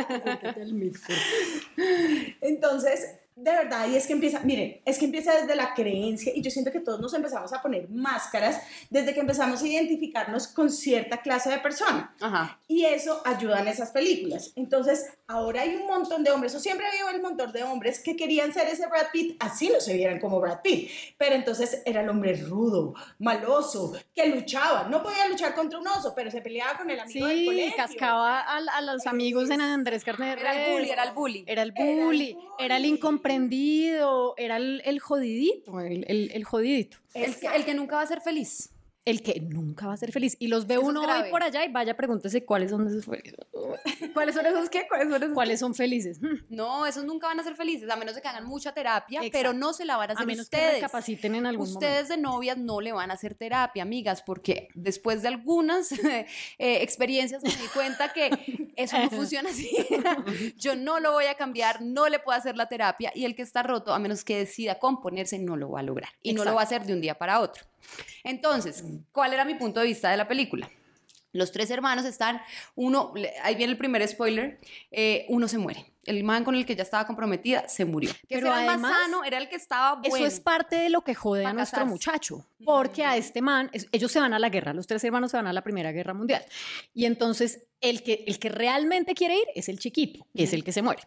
Entonces, 2.41 3.21
de 3.43 3.51
verdad, 3.53 3.89
y 3.89 3.97
es 3.97 4.07
que 4.07 4.13
empieza, 4.13 4.41
miren, 4.41 4.81
es 4.85 4.99
que 4.99 5.07
empieza 5.07 5.35
desde 5.35 5.55
la 5.55 5.73
creencia 5.75 6.33
y 6.35 6.43
yo 6.43 6.51
siento 6.51 6.71
que 6.71 6.81
todos 6.81 7.01
nos 7.01 7.15
empezamos 7.15 7.53
a 7.53 7.63
poner 7.63 7.89
máscaras 7.89 8.61
desde 8.91 9.15
que 9.15 9.21
empezamos 9.21 9.63
a 9.63 9.67
identificarnos 9.67 10.47
con 10.49 10.71
cierta 10.71 11.23
clase 11.23 11.51
de 11.51 11.59
persona. 11.59 12.15
Ajá. 12.21 12.61
Y 12.69 12.85
eso 12.85 13.23
ayuda 13.25 13.61
en 13.61 13.69
esas 13.69 13.91
películas. 13.93 14.53
Entonces, 14.57 15.07
ahora 15.27 15.63
hay 15.63 15.75
un 15.77 15.87
montón 15.87 16.23
de 16.23 16.31
hombres, 16.31 16.55
o 16.55 16.61
siempre 16.61 16.87
ha 16.87 16.91
habido 16.91 17.09
el 17.11 17.23
montón 17.23 17.53
de 17.53 17.63
hombres 17.63 17.99
que 18.01 18.15
querían 18.17 18.53
ser 18.53 18.69
ese 18.69 18.87
Brad 18.87 19.07
Pitt, 19.13 19.37
así 19.43 19.69
no 19.71 19.81
se 19.81 19.95
vieran 19.95 20.21
como 20.21 20.39
Brad 20.41 20.61
Pitt. 20.63 20.91
Pero 21.17 21.35
entonces 21.35 21.83
era 21.87 22.03
el 22.03 22.09
hombre 22.09 22.35
rudo, 22.37 22.95
maloso, 23.19 23.93
que 24.15 24.27
luchaba. 24.27 24.85
No 24.89 25.03
podía 25.03 25.29
luchar 25.29 25.55
contra 25.55 25.79
un 25.79 25.87
oso, 25.89 26.13
pero 26.15 26.31
se 26.31 26.41
peleaba 26.43 26.77
con 26.79 26.91
el 26.91 27.01
amigo 27.01 27.27
del 27.27 27.39
Sí, 27.39 27.47
colegio. 27.47 27.77
cascaba 27.77 28.41
a, 28.41 28.57
a 28.59 28.81
los 28.83 29.07
amigos 29.07 29.49
en 29.51 29.61
Andrés 29.61 30.05
Carne 30.05 30.27
de 30.27 30.41
Era 30.41 30.67
el 30.67 30.73
bully, 30.73 30.91
era 30.91 31.05
el 31.05 31.13
bully. 31.13 31.45
Era 31.47 31.63
el 31.63 31.73
Era 31.77 31.91
el 31.91 31.97
bully, 32.05 32.33
bully. 32.35 32.47
era 32.59 32.77
el 32.77 32.85
incomprendido, 33.33 34.35
era 34.37 34.57
el, 34.57 34.83
el 34.85 34.99
jodidito, 35.01 35.81
el, 35.81 36.05
el- 36.09 36.31
el 36.33 36.45
jodidito. 36.45 36.99
El 37.15 37.35
que, 37.37 37.47
el 37.47 37.65
que 37.65 37.75
nunca 37.75 37.97
va 37.97 38.03
a 38.03 38.07
ser 38.07 38.21
feliz. 38.21 38.71
El 39.07 39.23
que 39.23 39.41
nunca 39.41 39.87
va 39.87 39.95
a 39.95 39.97
ser 39.97 40.13
feliz. 40.13 40.37
Y 40.39 40.49
los 40.49 40.67
ve 40.67 40.75
Eso 40.75 40.83
uno 40.85 41.01
hoy 41.01 41.31
por 41.31 41.43
allá 41.43 41.65
y 41.65 41.73
vaya, 41.73 41.97
pregúntese 41.97 42.45
cuáles 42.45 42.71
son 42.71 42.87
esos 42.87 43.07
felices. 43.07 43.35
¿Cuáles 44.15 44.35
son 44.35 44.45
esos 44.47 44.69
qué? 44.69 44.87
¿Cuáles 44.89 45.09
son 45.09 45.23
esos? 45.23 45.35
¿Cuáles 45.35 45.61
son 45.61 45.75
felices? 45.75 46.21
Hmm, 46.21 46.45
No, 46.51 46.87
esos 46.87 47.05
nunca 47.05 47.27
van 47.29 47.41
a 47.41 47.43
ser 47.43 47.55
felices, 47.57 47.89
a 47.89 47.97
menos 47.97 48.15
de 48.15 48.21
que 48.23 48.29
hagan 48.29 48.45
mucha 48.47 48.73
terapia, 48.73 49.21
Exacto. 49.21 49.39
pero 49.39 49.53
no 49.55 49.73
se 49.73 49.85
la 49.87 49.97
van 49.97 50.11
a 50.11 50.13
A 50.13 50.15
hacer 50.17 50.27
menos 50.27 50.49
que 50.51 50.57
ustedes. 50.57 50.75
recapaciten 50.75 51.35
en 51.35 51.47
algún 51.47 51.67
Ustedes 51.67 52.09
de 52.09 52.19
novias 52.19 52.59
no 52.59 52.81
le 52.81 52.93
van 52.93 53.11
a 53.11 53.15
hacer 53.15 53.35
terapia, 53.35 53.83
amigas, 53.83 54.23
porque 54.23 54.69
después 54.75 55.23
de 55.23 55.29
algunas 55.29 55.91
eh, 55.93 56.27
experiencias 56.59 57.43
me 57.43 57.51
di 57.51 57.67
cuenta 57.73 58.13
que 58.13 58.31
eso 58.77 58.99
no 58.99 59.11
funciona 59.11 59.51
así. 59.51 59.71
Yo 60.57 60.77
no 60.77 61.01
lo 61.01 61.13
voy 61.13 61.25
a 61.27 61.35
cambiar, 61.37 61.81
no 61.83 62.09
le 62.09 62.19
puedo 62.19 62.37
hacer 62.37 62.57
la 62.57 62.67
terapia 62.69 63.13
y 63.15 63.25
el 63.25 63.35
que 63.35 63.43
está 63.43 63.63
roto, 63.63 63.95
a 63.95 63.99
menos 63.99 64.25
que 64.25 64.37
decida 64.37 64.79
componerse, 64.79 65.39
no 65.39 65.57
lo 65.57 65.71
va 65.71 65.81
a 65.81 65.83
lograr. 65.83 66.11
Y 66.23 66.35
no 66.35 66.45
lo 66.45 66.55
va 66.55 66.61
a 66.61 66.65
hacer 66.65 66.85
de 66.85 66.93
un 66.93 67.01
día 67.01 67.15
para 67.17 67.41
otro. 67.41 67.65
Entonces, 68.25 68.85
¿cuál 69.13 69.33
era 69.33 69.45
mi 69.45 69.55
punto 69.55 69.81
de 69.81 69.87
vista 69.87 70.11
de 70.11 70.17
la 70.17 70.29
película? 70.29 70.69
Los 71.33 71.53
tres 71.53 71.71
hermanos 71.71 72.05
están, 72.05 72.41
uno, 72.75 73.15
ahí 73.43 73.55
viene 73.55 73.73
el 73.73 73.79
primer 73.79 74.07
spoiler, 74.09 74.59
eh, 74.91 75.27
uno 75.29 75.47
se 75.47 75.59
muere. 75.59 75.87
El 76.05 76.25
man 76.25 76.43
con 76.45 76.57
el 76.57 76.67
que 76.67 76.75
ya 76.75 76.83
estaba 76.83 77.07
comprometida 77.07 77.69
se 77.69 77.85
murió. 77.85 78.11
Que 78.27 78.37
Pero 78.37 78.49
era 78.49 78.61
el 78.61 78.67
más 78.67 78.75
además, 78.75 79.03
sano, 79.03 79.25
era 79.25 79.39
el 79.39 79.49
que 79.49 79.55
estaba 79.55 79.97
bueno. 79.97 80.17
Eso 80.17 80.27
es 80.27 80.41
parte 80.41 80.77
de 80.77 80.89
lo 80.89 81.03
que 81.03 81.15
jode 81.15 81.45
a 81.45 81.53
nuestro 81.53 81.77
casarse. 81.77 81.93
muchacho, 81.93 82.47
porque 82.65 83.05
a 83.05 83.17
este 83.17 83.43
man, 83.43 83.71
ellos 83.93 84.11
se 84.11 84.19
van 84.19 84.33
a 84.33 84.41
la 84.41 84.49
guerra, 84.49 84.73
los 84.73 84.89
tres 84.89 85.05
hermanos 85.05 85.31
se 85.31 85.37
van 85.37 85.47
a 85.47 85.53
la 85.53 85.63
Primera 85.63 85.93
Guerra 85.93 86.15
Mundial. 86.15 86.45
Y 86.95 87.05
entonces 87.05 87.67
el 87.81 88.03
que, 88.03 88.25
el 88.27 88.41
que 88.41 88.49
realmente 88.49 89.15
quiere 89.15 89.37
ir 89.37 89.47
es 89.55 89.69
el 89.69 89.79
chiquito, 89.79 90.27
que 90.35 90.45
es 90.45 90.53
el 90.53 90.65
que 90.65 90.73
se 90.73 90.83
muere. 90.83 91.03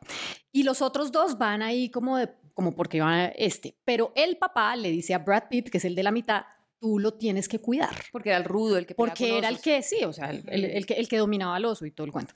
Y 0.53 0.63
los 0.63 0.81
otros 0.81 1.11
dos 1.11 1.37
van 1.37 1.61
ahí 1.63 1.89
como, 1.89 2.17
de, 2.17 2.29
como 2.53 2.73
porque 2.75 3.01
van 3.01 3.13
a 3.13 3.25
este. 3.29 3.75
Pero 3.83 4.13
el 4.15 4.37
papá 4.37 4.75
le 4.77 4.89
dice 4.89 5.13
a 5.13 5.19
Brad 5.19 5.49
Pitt, 5.49 5.69
que 5.69 5.79
es 5.79 5.85
el 5.85 5.95
de 5.95 6.03
la 6.03 6.11
mitad, 6.11 6.43
tú 6.83 6.99
lo 6.99 7.13
tienes 7.13 7.47
que 7.47 7.59
cuidar. 7.59 7.95
Porque 8.11 8.27
era 8.31 8.37
el 8.39 8.43
rudo, 8.43 8.77
el 8.77 8.85
que 8.85 8.93
Porque 8.93 9.37
era 9.37 9.47
el 9.47 9.61
que, 9.61 9.81
sí, 9.81 10.03
o 10.03 10.11
sea, 10.11 10.31
el, 10.31 10.43
el- 10.49 10.65
el 10.65 10.85
que, 10.85 10.95
el 10.95 11.07
que 11.07 11.17
dominaba 11.17 11.55
al 11.55 11.63
oso 11.63 11.85
y 11.85 11.91
todo 11.91 12.03
el 12.05 12.11
cuento. 12.11 12.33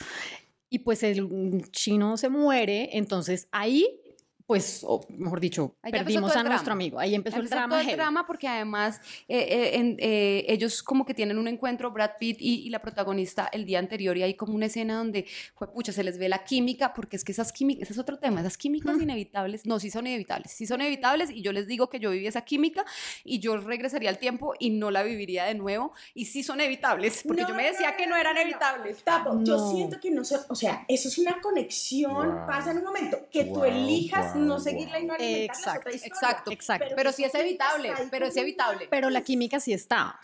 Y 0.70 0.80
pues 0.80 1.04
el 1.04 1.70
chino 1.72 2.16
se 2.16 2.30
muere, 2.30 2.92
entonces 2.94 3.50
ahí, 3.52 4.00
pues, 4.48 4.82
o 4.88 5.06
mejor 5.10 5.40
dicho, 5.42 5.76
Ahí 5.82 5.92
perdimos 5.92 6.34
a 6.36 6.40
el 6.40 6.46
nuestro 6.48 6.68
drama. 6.68 6.72
amigo. 6.82 7.00
Ahí 7.00 7.14
empezó, 7.14 7.36
el 7.36 7.42
Empezó 7.44 7.56
drama. 7.56 7.70
todo 7.72 7.80
el 7.82 7.86
heavy. 7.86 7.98
drama 7.98 8.26
porque 8.26 8.48
además 8.48 9.02
eh, 9.28 9.38
eh, 9.38 9.72
en- 9.76 9.98
eh, 10.00 10.46
ellos 10.48 10.82
como 10.82 11.06
que 11.06 11.14
tienen 11.14 11.38
un 11.38 11.48
encuentro, 11.50 11.92
Brad 11.92 12.12
Pitt 12.18 12.38
y, 12.40 12.66
y 12.66 12.70
la 12.70 12.80
protagonista 12.80 13.50
el 13.52 13.66
día 13.66 13.80
anterior 13.80 14.18
y 14.18 14.24
hay 14.24 14.36
como 14.36 14.54
una 14.56 14.68
escena 14.68 14.96
donde, 14.98 15.26
fue 15.54 15.72
pucha, 15.72 15.92
se 15.92 16.04
les 16.04 16.18
ve 16.18 16.30
la 16.30 16.46
química 16.46 16.94
porque 16.94 17.18
es 17.18 17.26
que 17.26 17.34
esas 17.34 17.52
químicas, 17.52 17.84
ese 17.84 17.94
es 17.94 18.00
otro 18.00 18.18
tema, 18.20 18.40
esas 18.40 18.58
químicas 18.58 19.00
inevitables, 19.02 19.66
no, 19.66 19.80
sí 19.82 19.92
son 19.92 20.08
inevitables, 20.08 20.52
sí 20.52 20.66
son 20.66 20.80
inevitables 20.80 21.30
y 21.30 21.42
yo 21.42 21.52
les 21.52 21.68
digo 21.68 21.90
que 21.90 22.00
yo 22.00 22.12
viví 22.12 22.26
esa 22.26 22.42
química 22.46 22.86
y 23.26 23.40
yo 23.40 23.58
regresaría 23.58 24.10
al 24.10 24.18
tiempo 24.18 24.54
y 24.60 24.70
no 24.70 24.92
la 24.92 25.04
viviría 25.04 25.44
de 25.44 25.56
nuevo 25.56 25.92
y 26.14 26.24
sí 26.26 26.42
son 26.42 26.62
evitables 26.62 27.24
porque 27.28 27.42
No, 27.42 27.50
yo 27.50 27.54
me 27.56 27.64
no, 27.64 27.70
decía 27.72 27.92
no, 27.92 27.98
que 27.98 28.08
no 28.08 28.16
eran 28.16 28.38
evitables. 28.38 29.04
Tapo, 29.04 29.42
yo 29.44 29.72
siento 29.72 30.00
que 30.00 30.10
no 30.10 30.24
son, 30.24 30.40
o 30.48 30.56
sea, 30.56 30.86
eso 30.88 31.10
es 31.10 31.18
una 31.18 31.42
conexión, 31.42 32.08
Wow. 32.08 32.46
pasa 32.48 32.72
en 32.72 32.78
un 32.78 32.84
momento, 32.86 33.18
que 33.32 33.44
tú 33.46 33.64
elijas 33.66 34.34
wow, 34.34 34.37
no 34.38 34.60
seguirla 34.60 35.00
y 35.00 35.06
no 35.06 35.14
alimentarla, 35.14 35.52
es 35.54 35.58
Exacto, 35.60 35.80
otra 35.80 35.92
historia. 35.96 36.08
Exacto, 36.16 36.52
Exacto. 36.52 36.94
Pero 36.96 37.10
que 37.10 37.16
sí 37.16 37.24
es 37.24 37.36
evitable, 37.36 37.92
pero 38.12 38.26
es 38.28 38.38
evitable. 38.38 38.88
Pero 38.90 39.10
la 39.10 39.22
química 39.22 39.60
sí 39.60 39.74
está. 39.74 40.20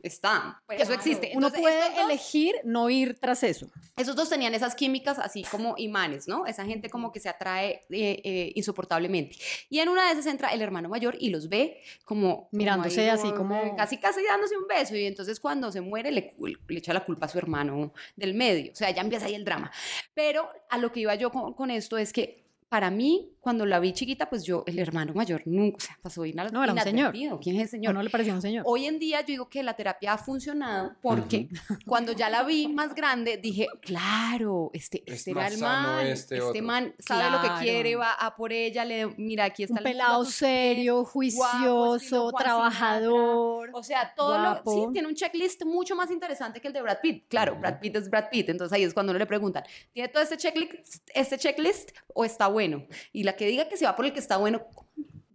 Está, 0.00 0.62
pues, 0.64 0.80
eso 0.80 0.92
existe. 0.94 1.32
Uno 1.34 1.48
Entonces, 1.48 1.60
puede 1.60 1.78
estos 1.80 1.94
dos- 1.96 2.04
elegir 2.04 2.54
no 2.62 2.88
ir 2.88 3.18
tras 3.18 3.42
eso. 3.42 3.66
Esos 3.96 4.14
dos 4.14 4.30
tenían 4.30 4.54
esas 4.54 4.76
químicas 4.76 5.18
así 5.18 5.42
como 5.50 5.74
imanes, 5.76 6.28
¿no? 6.28 6.46
Esa 6.46 6.64
gente 6.64 6.88
como 6.88 7.10
que 7.10 7.18
se 7.18 7.28
atrae 7.28 7.84
eh, 7.90 8.20
eh, 8.22 8.52
insoportablemente. 8.54 9.36
Y 9.68 9.80
en 9.80 9.88
una 9.88 10.06
de 10.06 10.12
esas 10.12 10.26
entra 10.26 10.50
el 10.50 10.62
hermano 10.62 10.88
mayor 10.88 11.16
y 11.18 11.30
los 11.30 11.48
ve 11.48 11.82
como... 12.04 12.36
como 12.36 12.48
Mirándose 12.52 13.00
ahí, 13.02 13.08
así 13.08 13.32
como- 13.32 13.74
Casi, 13.76 13.98
casi 13.98 14.22
dándose 14.22 14.56
un 14.56 14.68
beso. 14.68 14.94
Y 14.94 15.04
entonces 15.04 15.40
cuando 15.40 15.72
se 15.72 15.80
muere 15.80 16.12
le, 16.12 16.32
le 16.68 16.78
echa 16.78 16.92
la 16.92 17.04
culpa 17.04 17.26
a 17.26 17.28
su 17.28 17.36
hermano 17.38 17.92
del 18.14 18.34
medio. 18.34 18.70
O 18.72 18.76
sea, 18.76 18.92
ya 18.92 19.02
empieza 19.02 19.26
ahí 19.26 19.34
el 19.34 19.44
drama. 19.44 19.68
Pero 20.14 20.48
a 20.70 20.78
lo 20.78 20.92
que 20.92 21.00
iba 21.00 21.16
yo 21.16 21.32
con, 21.32 21.54
con 21.54 21.72
esto 21.72 21.98
es 21.98 22.12
que 22.12 22.44
para 22.68 22.90
mí, 22.90 23.32
cuando 23.48 23.64
la 23.64 23.80
vi 23.80 23.94
chiquita, 23.94 24.28
pues 24.28 24.44
yo, 24.44 24.62
el 24.66 24.78
hermano 24.78 25.14
mayor, 25.14 25.40
nunca, 25.46 25.78
o 25.78 25.80
sea, 25.80 25.98
pasó 26.02 26.22
inad- 26.26 26.50
No, 26.50 26.62
era 26.62 26.74
un 26.74 26.80
señor. 26.80 27.12
¿Quién 27.12 27.56
es 27.56 27.62
el 27.62 27.66
¿O 27.66 27.70
señor? 27.70 27.94
no 27.94 28.02
le 28.02 28.10
pareció 28.10 28.34
un 28.34 28.42
señor? 28.42 28.62
Hoy 28.66 28.84
en 28.84 28.98
día 28.98 29.20
yo 29.22 29.26
digo 29.28 29.48
que 29.48 29.62
la 29.62 29.72
terapia 29.74 30.12
ha 30.12 30.18
funcionado 30.18 30.92
porque 31.00 31.48
cuando 31.86 32.12
ya 32.12 32.28
la 32.28 32.42
vi 32.42 32.68
más 32.68 32.94
grande 32.94 33.38
dije, 33.38 33.66
claro, 33.80 34.70
este, 34.74 35.02
Es 35.06 35.20
este 35.20 35.30
era 35.30 35.46
el 35.48 35.56
man, 35.58 36.06
este 36.06 36.36
este, 36.36 36.40
otro". 36.42 36.62
man 36.62 36.94
sabe 36.98 37.30
lo 37.30 37.40
que 37.40 37.46
Claro. 37.48 37.62
quiere, 37.62 37.96
va 37.96 38.12
a 38.12 38.36
por 38.36 38.52
ella, 38.52 38.84
le 38.84 39.06
mira, 39.16 39.44
aquí 39.46 39.62
está 39.62 39.78
un 39.78 39.82
pelado 39.84 40.24
serio, 40.26 40.98
pies, 41.04 41.10
juicioso, 41.12 42.30
Juan 42.30 42.44
trabajador. 42.44 43.70
O 43.72 43.82
sea, 43.82 44.12
todo 44.14 44.36
lo, 44.36 44.50
guapo. 44.50 44.72
sí, 44.88 44.92
tiene 44.92 45.08
un 45.08 45.14
checklist 45.14 45.64
mucho 45.64 45.96
más 45.96 46.10
interesante 46.10 46.60
que 46.60 46.68
el 46.68 46.74
de 46.74 46.82
Brad 46.82 46.98
Pitt. 47.00 47.24
Claro, 47.28 47.56
Brad 47.56 47.80
Pitt 47.80 47.96
es 47.96 48.10
Brad 48.10 48.28
Pitt, 48.30 48.48
entonces 48.50 48.74
ahí 48.74 48.82
es 48.82 48.92
cuando 48.92 49.10
uno 49.12 49.18
le 49.18 49.26
preguntan, 49.26 49.64
¿tiene 49.92 50.08
todo 50.08 50.22
este 50.22 50.36
checklist, 50.36 51.08
este 51.14 51.38
checklist 51.38 51.90
o 52.14 52.24
está 52.24 52.46
bueno? 52.48 52.84
Y 53.12 53.22
la 53.24 53.34
que 53.38 53.46
diga 53.46 53.66
que 53.68 53.78
se 53.78 53.86
va 53.86 53.96
por 53.96 54.04
el 54.04 54.12
que 54.12 54.18
está 54.20 54.36
bueno, 54.36 54.60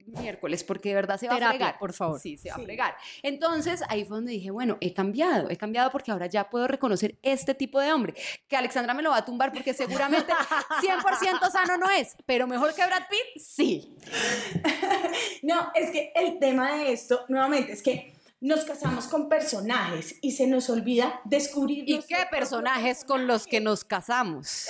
miércoles, 0.05 0.63
porque 0.63 0.89
de 0.89 0.95
verdad 0.95 1.19
se 1.19 1.27
va 1.27 1.33
Terapia, 1.33 1.47
a 1.47 1.57
fregar. 1.57 1.79
por 1.79 1.91
favor. 1.91 2.19
Sí, 2.19 2.37
se 2.37 2.49
va 2.49 2.55
Sí. 2.57 2.61
a 2.61 2.65
fregar. 2.65 2.95
Entonces, 3.23 3.81
ahí 3.89 4.05
fue 4.05 4.17
donde 4.17 4.33
dije, 4.33 4.51
bueno, 4.51 4.77
he 4.79 4.93
cambiado, 4.93 5.49
he 5.49 5.57
cambiado 5.57 5.89
porque 5.89 6.11
ahora 6.11 6.27
ya 6.27 6.51
puedo 6.51 6.67
reconocer 6.67 7.17
este 7.23 7.55
tipo 7.55 7.79
de 7.79 7.91
hombre, 7.91 8.13
que 8.47 8.55
Alexandra 8.55 8.93
me 8.93 9.01
lo 9.01 9.09
va 9.09 9.17
a 9.17 9.25
tumbar 9.25 9.51
porque 9.51 9.73
seguramente 9.73 10.31
100% 10.83 11.49
sano 11.51 11.77
no 11.77 11.89
es, 11.89 12.15
pero 12.27 12.45
mejor 12.45 12.75
que 12.75 12.85
Brad 12.85 13.07
Pitt, 13.09 13.41
sí. 13.43 13.95
No, 15.41 15.71
es 15.73 15.89
que 15.91 16.11
el 16.15 16.37
tema 16.39 16.75
de 16.75 16.91
esto, 16.93 17.25
nuevamente, 17.27 17.71
es 17.73 17.81
que 17.81 18.13
nos 18.43 18.65
casamos 18.65 19.07
con 19.07 19.29
personajes 19.29 20.15
y 20.21 20.31
se 20.31 20.47
nos 20.47 20.69
olvida 20.69 21.21
descubrir. 21.23 21.85
¿Y 21.87 21.99
qué 21.99 22.17
personajes 22.29 23.05
con 23.05 23.25
los 23.25 23.47
que 23.47 23.61
nos 23.61 23.85
casamos? 23.85 24.67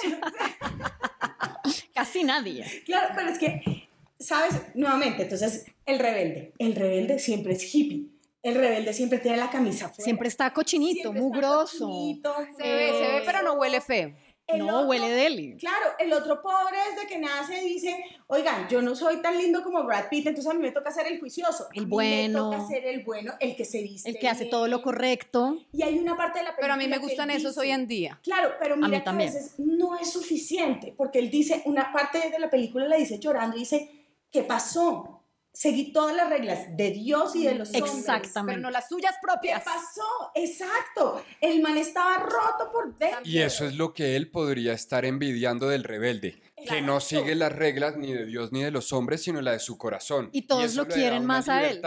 Casi 1.96 2.24
nadie. 2.24 2.84
Claro, 2.86 3.14
pero 3.16 3.30
es 3.30 3.40
que, 3.40 3.90
¿sabes? 4.20 4.62
Nuevamente, 4.76 5.24
entonces, 5.24 5.66
el 5.88 5.98
rebelde. 5.98 6.54
El 6.60 6.76
rebelde 6.76 7.18
siempre 7.18 7.54
es 7.54 7.74
hippie. 7.74 8.10
El 8.44 8.56
rebelde 8.56 8.94
siempre 8.94 9.18
tiene 9.18 9.38
la 9.38 9.50
camisa 9.50 9.90
fuera. 9.90 10.04
Siempre 10.04 10.28
está 10.28 10.54
cochinito, 10.54 11.12
Siempre 11.12 11.22
está 11.22 11.24
mugroso. 11.24 11.88
cochinito, 11.88 12.36
Se 12.56 12.64
ve, 12.64 12.92
se 12.92 13.08
ve, 13.08 13.22
pero 13.26 13.42
no 13.42 13.54
huele 13.54 13.82
feo. 13.82 14.14
El 14.46 14.60
no, 14.60 14.76
otro- 14.80 14.90
huele 14.90 15.10
deli. 15.10 15.56
Claro, 15.58 15.88
el 16.00 16.12
otro 16.12 16.42
pobre 16.42 16.78
desde 16.94 17.08
que 17.08 17.18
nace 17.18 17.62
dice, 17.62 18.04
oigan, 18.28 18.68
yo 18.68 18.82
no 18.82 18.94
soy 18.96 19.22
tan 19.22 19.38
lindo 19.38 19.64
como 19.64 19.84
Brad 19.86 20.10
Pitt, 20.10 20.28
entonces 20.28 20.52
a 20.52 20.54
mí 20.54 20.62
me 20.62 20.72
toca 20.72 20.92
ser 20.92 21.08
el 21.08 21.20
juicioso. 21.20 21.68
El 21.74 21.84
A 21.84 21.86
mí 21.86 21.90
bueno. 21.90 22.50
Me 22.50 22.58
toca 22.58 22.68
ser 22.68 22.86
el 22.86 23.04
bueno, 23.06 23.34
el 23.40 23.56
que 23.56 23.64
se 23.64 23.82
viste 23.82 24.10
El 24.10 24.18
que 24.20 24.28
hace 24.28 24.42
bien. 24.44 24.52
todo 24.52 24.68
lo 24.68 24.82
correcto. 24.82 25.58
Y 25.72 25.82
hay 25.84 25.98
una 25.98 26.18
parte 26.18 26.40
de 26.40 26.44
la 26.46 26.50
película 26.56 26.62
Pero 26.62 26.74
a 26.74 26.78
mí 26.78 26.88
me 26.88 26.98
gustan 26.98 27.32
esos 27.32 27.52
dice- 27.56 27.60
hoy 27.62 27.72
en 27.72 27.88
día. 27.88 28.20
Claro, 28.22 28.52
pero 28.60 28.76
mira 28.76 28.90
mí 28.90 28.98
que 28.98 29.02
también. 29.04 29.30
a 29.30 29.34
veces 29.34 29.54
no 29.60 29.98
es 29.98 30.12
suficiente, 30.12 30.94
porque 30.98 31.20
él 31.20 31.30
dice, 31.30 31.62
una 31.66 31.94
parte 31.94 32.30
de 32.30 32.38
la 32.40 32.50
película 32.50 32.86
la 32.88 32.98
dice 32.98 33.20
llorando 33.20 33.56
y 33.56 33.62
dice, 33.62 33.90
¿qué 34.30 34.44
pasó? 34.44 35.23
Seguí 35.54 35.94
todas 35.94 36.16
las 36.16 36.30
reglas 36.30 36.76
de 36.76 36.90
Dios 36.90 37.36
y 37.36 37.46
de 37.46 37.54
los 37.54 37.74
hombres. 37.74 38.00
Exactamente. 38.00 38.54
Pero 38.54 38.62
no 38.64 38.72
las 38.72 38.90
suyas 38.90 39.14
¿Qué 39.14 39.28
propias. 39.28 39.64
pasó? 39.64 40.32
Exacto. 40.34 41.24
El 41.40 41.62
man 41.62 41.78
estaba 41.78 42.18
roto 42.18 42.72
por 42.72 42.98
dentro. 42.98 43.22
Y 43.24 43.38
eso 43.38 43.66
es 43.66 43.76
lo 43.76 43.94
que 43.94 44.16
él 44.16 44.32
podría 44.32 44.74
estar 44.74 45.06
envidiando 45.06 45.70
del 45.70 45.84
rebelde, 45.84 46.42
que 46.68 46.82
no 46.82 47.00
sigue 47.00 47.36
las 47.36 47.52
reglas 47.52 47.98
ni 47.98 48.12
de 48.12 48.26
Dios 48.26 48.52
ni 48.52 48.64
de 48.64 48.72
los 48.72 48.92
hombres, 48.94 49.22
sino 49.22 49.42
la 49.42 49.52
de 49.52 49.60
su 49.60 49.78
corazón. 49.78 50.30
Y 50.32 50.48
todos 50.48 50.66
eso 50.66 50.78
lo 50.78 50.84
le 50.84 50.90
da 50.90 50.96
quieren 50.96 51.20
una 51.20 51.28
más 51.28 51.48
a 51.50 51.64
él. 51.70 51.82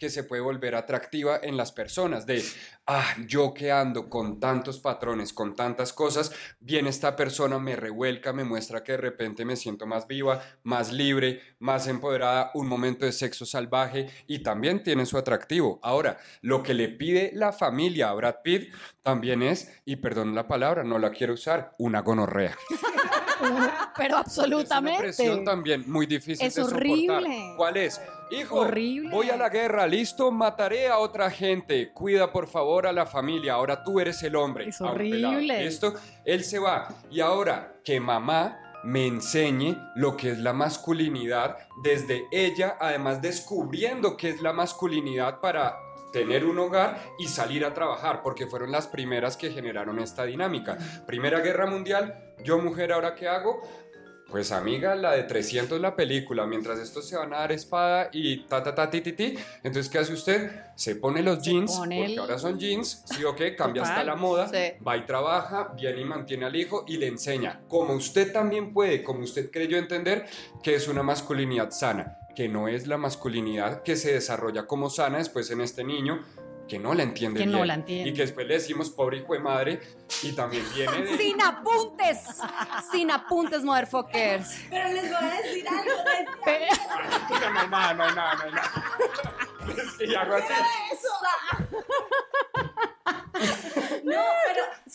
Que 0.00 0.10
se 0.10 0.24
puede 0.24 0.42
volver 0.42 0.74
atractiva 0.74 1.38
en 1.42 1.56
las 1.58 1.70
personas, 1.70 2.24
de, 2.26 2.42
ah, 2.86 3.04
yo 3.26 3.52
que 3.52 3.70
ando 3.70 4.08
con 4.08 4.40
tantos 4.40 4.80
patrones, 4.80 5.32
con 5.34 5.54
tantas 5.54 5.92
cosas, 5.92 6.32
viene 6.58 6.88
esta 6.88 7.14
persona, 7.14 7.58
me 7.58 7.76
revuelca, 7.76 8.32
me 8.32 8.42
muestra 8.42 8.82
que 8.82 8.92
de 8.92 8.98
repente 8.98 9.44
me 9.44 9.56
siento 9.56 9.86
más 9.86 10.08
viva, 10.08 10.42
más 10.64 10.90
libre, 10.90 11.42
más 11.58 11.86
empoderada, 11.86 12.50
un 12.54 12.66
momento 12.66 13.04
de 13.04 13.12
sexo 13.12 13.44
salvaje 13.44 14.08
y 14.26 14.42
también 14.42 14.82
tiene 14.82 15.04
su 15.04 15.18
atractivo. 15.18 15.78
Ahora, 15.82 16.18
lo 16.40 16.62
que 16.62 16.72
le 16.72 16.88
pide 16.88 17.30
la 17.34 17.52
familia 17.52 18.08
a 18.08 18.14
Brad 18.14 18.36
Pitt 18.42 18.72
también 19.02 19.42
es, 19.42 19.70
y 19.84 19.96
perdón 19.96 20.34
la 20.34 20.48
palabra, 20.48 20.82
no 20.82 20.98
la 20.98 21.10
quiero 21.10 21.34
usar, 21.34 21.72
una 21.78 22.00
gonorrea. 22.00 22.56
Pero 23.96 24.14
Es 24.16 24.20
absolutamente. 24.20 24.90
una 24.98 25.02
presión 25.02 25.44
también 25.44 25.84
muy 25.90 26.06
difícil 26.06 26.46
Es 26.46 26.54
de 26.54 26.62
soportar. 26.62 26.80
horrible. 26.86 27.54
¿Cuál 27.56 27.76
es? 27.76 28.00
Hijo, 28.30 28.60
Horrible. 28.60 29.10
voy 29.10 29.28
a 29.28 29.36
la 29.36 29.48
guerra, 29.48 29.86
listo, 29.88 30.30
mataré 30.30 30.86
a 30.88 30.98
otra 30.98 31.30
gente. 31.30 31.90
Cuida 31.92 32.30
por 32.32 32.46
favor 32.46 32.86
a 32.86 32.92
la 32.92 33.04
familia. 33.04 33.54
Ahora 33.54 33.82
tú 33.82 33.98
eres 33.98 34.22
el 34.22 34.36
hombre. 34.36 34.68
Es 34.68 34.80
horrible. 34.80 35.64
Listo, 35.64 35.94
él 36.24 36.44
se 36.44 36.60
va. 36.60 36.88
Y 37.10 37.20
ahora 37.20 37.74
que 37.84 37.98
mamá 37.98 38.56
me 38.84 39.06
enseñe 39.06 39.76
lo 39.96 40.16
que 40.16 40.30
es 40.30 40.38
la 40.38 40.52
masculinidad 40.52 41.58
desde 41.82 42.24
ella, 42.30 42.76
además 42.80 43.20
descubriendo 43.20 44.16
qué 44.16 44.30
es 44.30 44.40
la 44.40 44.52
masculinidad 44.52 45.40
para 45.40 45.76
tener 46.12 46.44
un 46.44 46.58
hogar 46.58 47.00
y 47.18 47.28
salir 47.28 47.64
a 47.64 47.74
trabajar, 47.74 48.22
porque 48.22 48.46
fueron 48.46 48.70
las 48.72 48.86
primeras 48.88 49.36
que 49.36 49.50
generaron 49.50 49.98
esta 49.98 50.24
dinámica. 50.24 50.76
Primera 51.06 51.40
Guerra 51.40 51.66
Mundial, 51.66 52.34
yo 52.44 52.58
mujer, 52.58 52.92
¿ahora 52.92 53.14
qué 53.14 53.28
hago? 53.28 53.60
Pues 54.30 54.52
amiga, 54.52 54.94
la 54.94 55.10
de 55.12 55.24
300 55.24 55.80
la 55.80 55.96
película, 55.96 56.46
mientras 56.46 56.78
estos 56.78 57.08
se 57.08 57.16
van 57.16 57.34
a 57.34 57.38
dar 57.38 57.50
espada 57.50 58.10
y 58.12 58.44
ta 58.44 58.62
ta 58.62 58.72
ta 58.76 58.88
ti 58.88 59.00
ti 59.00 59.10
ti. 59.12 59.34
Entonces, 59.64 59.88
¿qué 59.90 59.98
hace 59.98 60.12
usted? 60.12 60.52
Se 60.76 60.94
pone 60.94 61.20
los 61.20 61.42
jeans, 61.42 61.72
pone 61.76 61.96
porque 61.98 62.12
el- 62.12 62.18
ahora 62.20 62.38
son 62.38 62.56
jeans, 62.56 63.02
sí 63.06 63.24
o 63.24 63.34
qué, 63.34 63.56
cambia 63.56 63.82
hasta 63.82 64.04
la 64.04 64.14
moda, 64.14 64.46
sí. 64.46 64.74
va 64.86 64.96
y 64.96 65.04
trabaja, 65.04 65.72
viene 65.74 66.02
y 66.02 66.04
mantiene 66.04 66.46
al 66.46 66.54
hijo 66.54 66.84
y 66.86 66.98
le 66.98 67.08
enseña, 67.08 67.62
como 67.68 67.92
usted 67.94 68.32
también 68.32 68.72
puede, 68.72 69.02
como 69.02 69.18
usted 69.24 69.50
creyó 69.50 69.76
entender, 69.78 70.26
que 70.62 70.76
es 70.76 70.86
una 70.86 71.02
masculinidad 71.02 71.72
sana, 71.72 72.16
que 72.34 72.48
no 72.48 72.68
es 72.68 72.86
la 72.86 72.96
masculinidad 72.96 73.82
que 73.82 73.96
se 73.96 74.12
desarrolla 74.12 74.66
como 74.66 74.90
sana 74.90 75.18
después 75.18 75.50
en 75.50 75.60
este 75.60 75.84
niño 75.84 76.22
que 76.68 76.78
no 76.78 76.94
la 76.94 77.02
entiende 77.02 77.40
Que 77.40 77.46
no 77.46 77.56
bien. 77.56 77.66
la 77.68 77.74
entiende. 77.74 78.10
Y 78.10 78.14
que 78.14 78.22
después 78.22 78.46
le 78.46 78.54
decimos 78.54 78.90
pobre 78.90 79.16
hijo 79.18 79.32
de 79.34 79.40
madre 79.40 79.80
y 80.22 80.30
también 80.32 80.64
viene 80.72 81.02
de... 81.02 81.18
Sin 81.18 81.42
apuntes. 81.42 82.18
Sin 82.92 83.10
apuntes, 83.10 83.64
motherfuckers. 83.64 84.54
Pero 84.70 84.88
les 84.88 85.02
voy 85.10 85.28
a 85.28 85.42
decir 85.42 85.66
algo. 85.68 85.90
No 87.52 87.60
hay 87.60 87.68
nada, 87.68 87.94
no 87.94 88.04
hay 88.04 88.14
nada, 88.14 88.34
no 88.36 88.42
hay 88.44 88.52
nada. 88.52 88.72
Es 89.76 90.08
que 90.08 90.16
hago 90.16 90.34
así. 90.36 90.52
No, 90.52 90.56
pero 91.68 91.84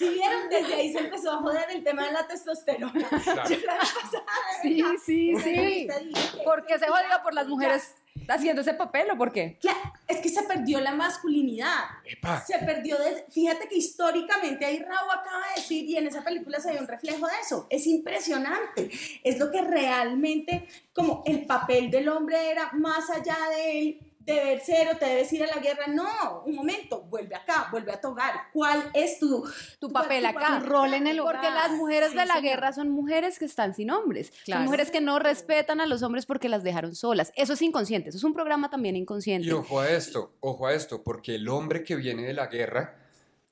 si 0.07 0.13
vieron, 0.13 0.50
desde 0.50 0.74
ahí 0.75 0.91
se 0.91 1.00
empezó 1.00 1.31
a 1.31 1.38
joder 1.38 1.65
el 1.71 1.83
tema 1.83 2.05
de 2.05 2.12
la 2.13 2.27
testosterona. 2.27 3.07
Claro. 3.24 3.50
Yo 3.50 3.57
la 3.65 3.77
pasada, 3.77 4.25
Sí, 4.62 4.83
sí, 5.03 5.35
sí. 5.43 5.50
entrevista 5.50 6.00
dije 6.00 6.38
que- 6.38 6.43
¿Por 6.43 6.65
qué 6.65 6.77
se 6.79 6.88
jodió 6.88 7.24
por 7.24 7.33
las 7.33 7.47
mujeres 7.47 7.95
haciendo 8.29 8.62
ese 8.62 8.74
papel 8.74 9.12
o 9.12 9.17
por 9.17 9.31
qué? 9.31 9.57
Claro, 9.62 9.79
es 10.07 10.17
que 10.19 10.29
se 10.29 10.43
perdió 10.43 10.79
la 10.79 10.93
masculinidad. 10.93 11.83
Epa. 12.05 12.39
Se 12.45 12.57
perdió, 12.59 12.97
de- 12.97 13.25
fíjate 13.29 13.67
que 13.67 13.75
históricamente 13.77 14.65
ahí 14.65 14.79
Raúl 14.79 15.09
acaba 15.12 15.47
de 15.50 15.62
decir, 15.62 15.85
y 15.85 15.97
en 15.97 16.07
esa 16.07 16.24
película 16.24 16.59
se 16.59 16.71
ve 16.71 16.79
un 16.79 16.88
reflejo 16.88 17.25
de 17.27 17.33
eso. 17.41 17.67
Es 17.69 17.85
impresionante. 17.88 18.89
Es 19.24 19.38
lo 19.39 19.51
que 19.51 19.62
realmente, 19.62 20.67
como 20.93 21.24
el 21.25 21.45
papel 21.45 21.91
del 21.91 22.07
hombre 22.09 22.51
era 22.51 22.71
más 22.74 23.09
allá 23.09 23.38
de 23.55 23.79
él. 23.81 24.00
Deber 24.25 24.60
ser 24.60 24.88
o 24.94 24.98
te 24.98 25.05
debes 25.05 25.32
ir 25.34 25.44
a 25.44 25.48
la 25.48 25.62
guerra. 25.62 25.88
No, 25.88 26.44
un 26.46 26.55
momento, 26.55 27.01
vuelve 27.03 27.36
acá, 27.36 27.67
vuelve 27.72 27.91
a 27.91 28.01
tu 28.01 28.10
hogar. 28.10 28.34
¿Cuál 28.51 28.89
es 28.94 29.20
tu, 29.20 29.48
Tu 29.79 29.89
papel 29.91 30.25
acá. 30.25 30.60
Tu 30.60 30.65
rol 30.65 30.94
en 30.96 31.05
el 31.08 31.20
hogar. 31.20 31.36
Porque 31.36 31.50
las 31.51 31.72
mujeres 31.72 32.10
Sí, 32.12 32.17
de 32.17 32.25
la 32.25 32.34
señor. 32.36 32.50
guerra 32.50 32.74
son 32.74 32.89
mujeres 32.89 33.38
que 33.39 33.46
están 33.46 33.74
sin 33.75 33.91
hombres. 33.91 34.32
Claro. 34.46 34.62
Son 34.62 34.65
mujeres 34.65 34.89
que 34.91 35.01
no 35.01 35.20
respetan 35.20 35.79
a 35.79 35.86
los 35.86 36.01
hombres 36.03 36.25
porque 36.25 36.50
las 36.50 36.63
dejaron 36.63 36.96
solas. 36.96 37.32
Eso 37.36 37.53
es 37.53 37.62
inconsciente. 37.62 38.10
Eso 38.10 38.17
es 38.17 38.24
un 38.24 38.34
programa 38.34 38.70
también 38.70 38.96
inconsciente. 38.96 39.48
Y 39.48 39.51
ojo 39.51 39.79
a 39.79 39.89
esto, 39.89 40.34
ojo 40.39 40.67
a 40.67 40.74
esto, 40.74 41.03
porque 41.03 41.36
el 41.36 41.48
hombre 41.48 41.84
que 41.84 41.96
viene 41.96 42.24
de 42.24 42.34
la 42.34 42.48
guerra 42.48 43.04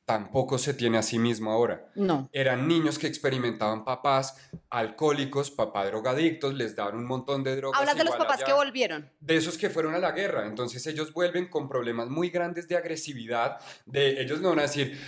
tampoco 0.05 0.57
se 0.57 0.73
tiene 0.73 0.97
a 0.97 1.03
sí 1.03 1.17
mismo 1.17 1.51
ahora. 1.51 1.89
No. 1.95 2.29
Eran 2.33 2.67
niños 2.67 2.99
que 2.99 3.07
experimentaban 3.07 3.85
papás 3.85 4.35
alcohólicos, 4.69 5.51
papá 5.51 5.85
drogadictos, 5.85 6.53
les 6.53 6.75
daban 6.75 6.97
un 6.97 7.05
montón 7.05 7.43
de 7.43 7.55
drogas. 7.55 7.79
Hablas 7.79 7.97
de 7.97 8.03
los 8.03 8.15
papás 8.15 8.37
allá. 8.37 8.45
que 8.45 8.53
volvieron. 8.53 9.09
de 9.19 9.37
esos 9.37 9.57
que 9.57 9.69
fueron 9.69 9.95
a 9.95 9.99
la 9.99 10.11
guerra. 10.11 10.45
Entonces 10.45 10.85
ellos 10.87 11.13
vuelven 11.13 11.47
con 11.49 11.69
problemas 11.69 12.09
muy 12.09 12.29
grandes 12.29 12.67
de 12.67 12.75
agresividad. 12.75 13.59
De 13.85 14.21
ellos 14.21 14.41
no 14.41 14.49
van 14.49 14.59
a 14.59 14.63
decir, 14.63 14.99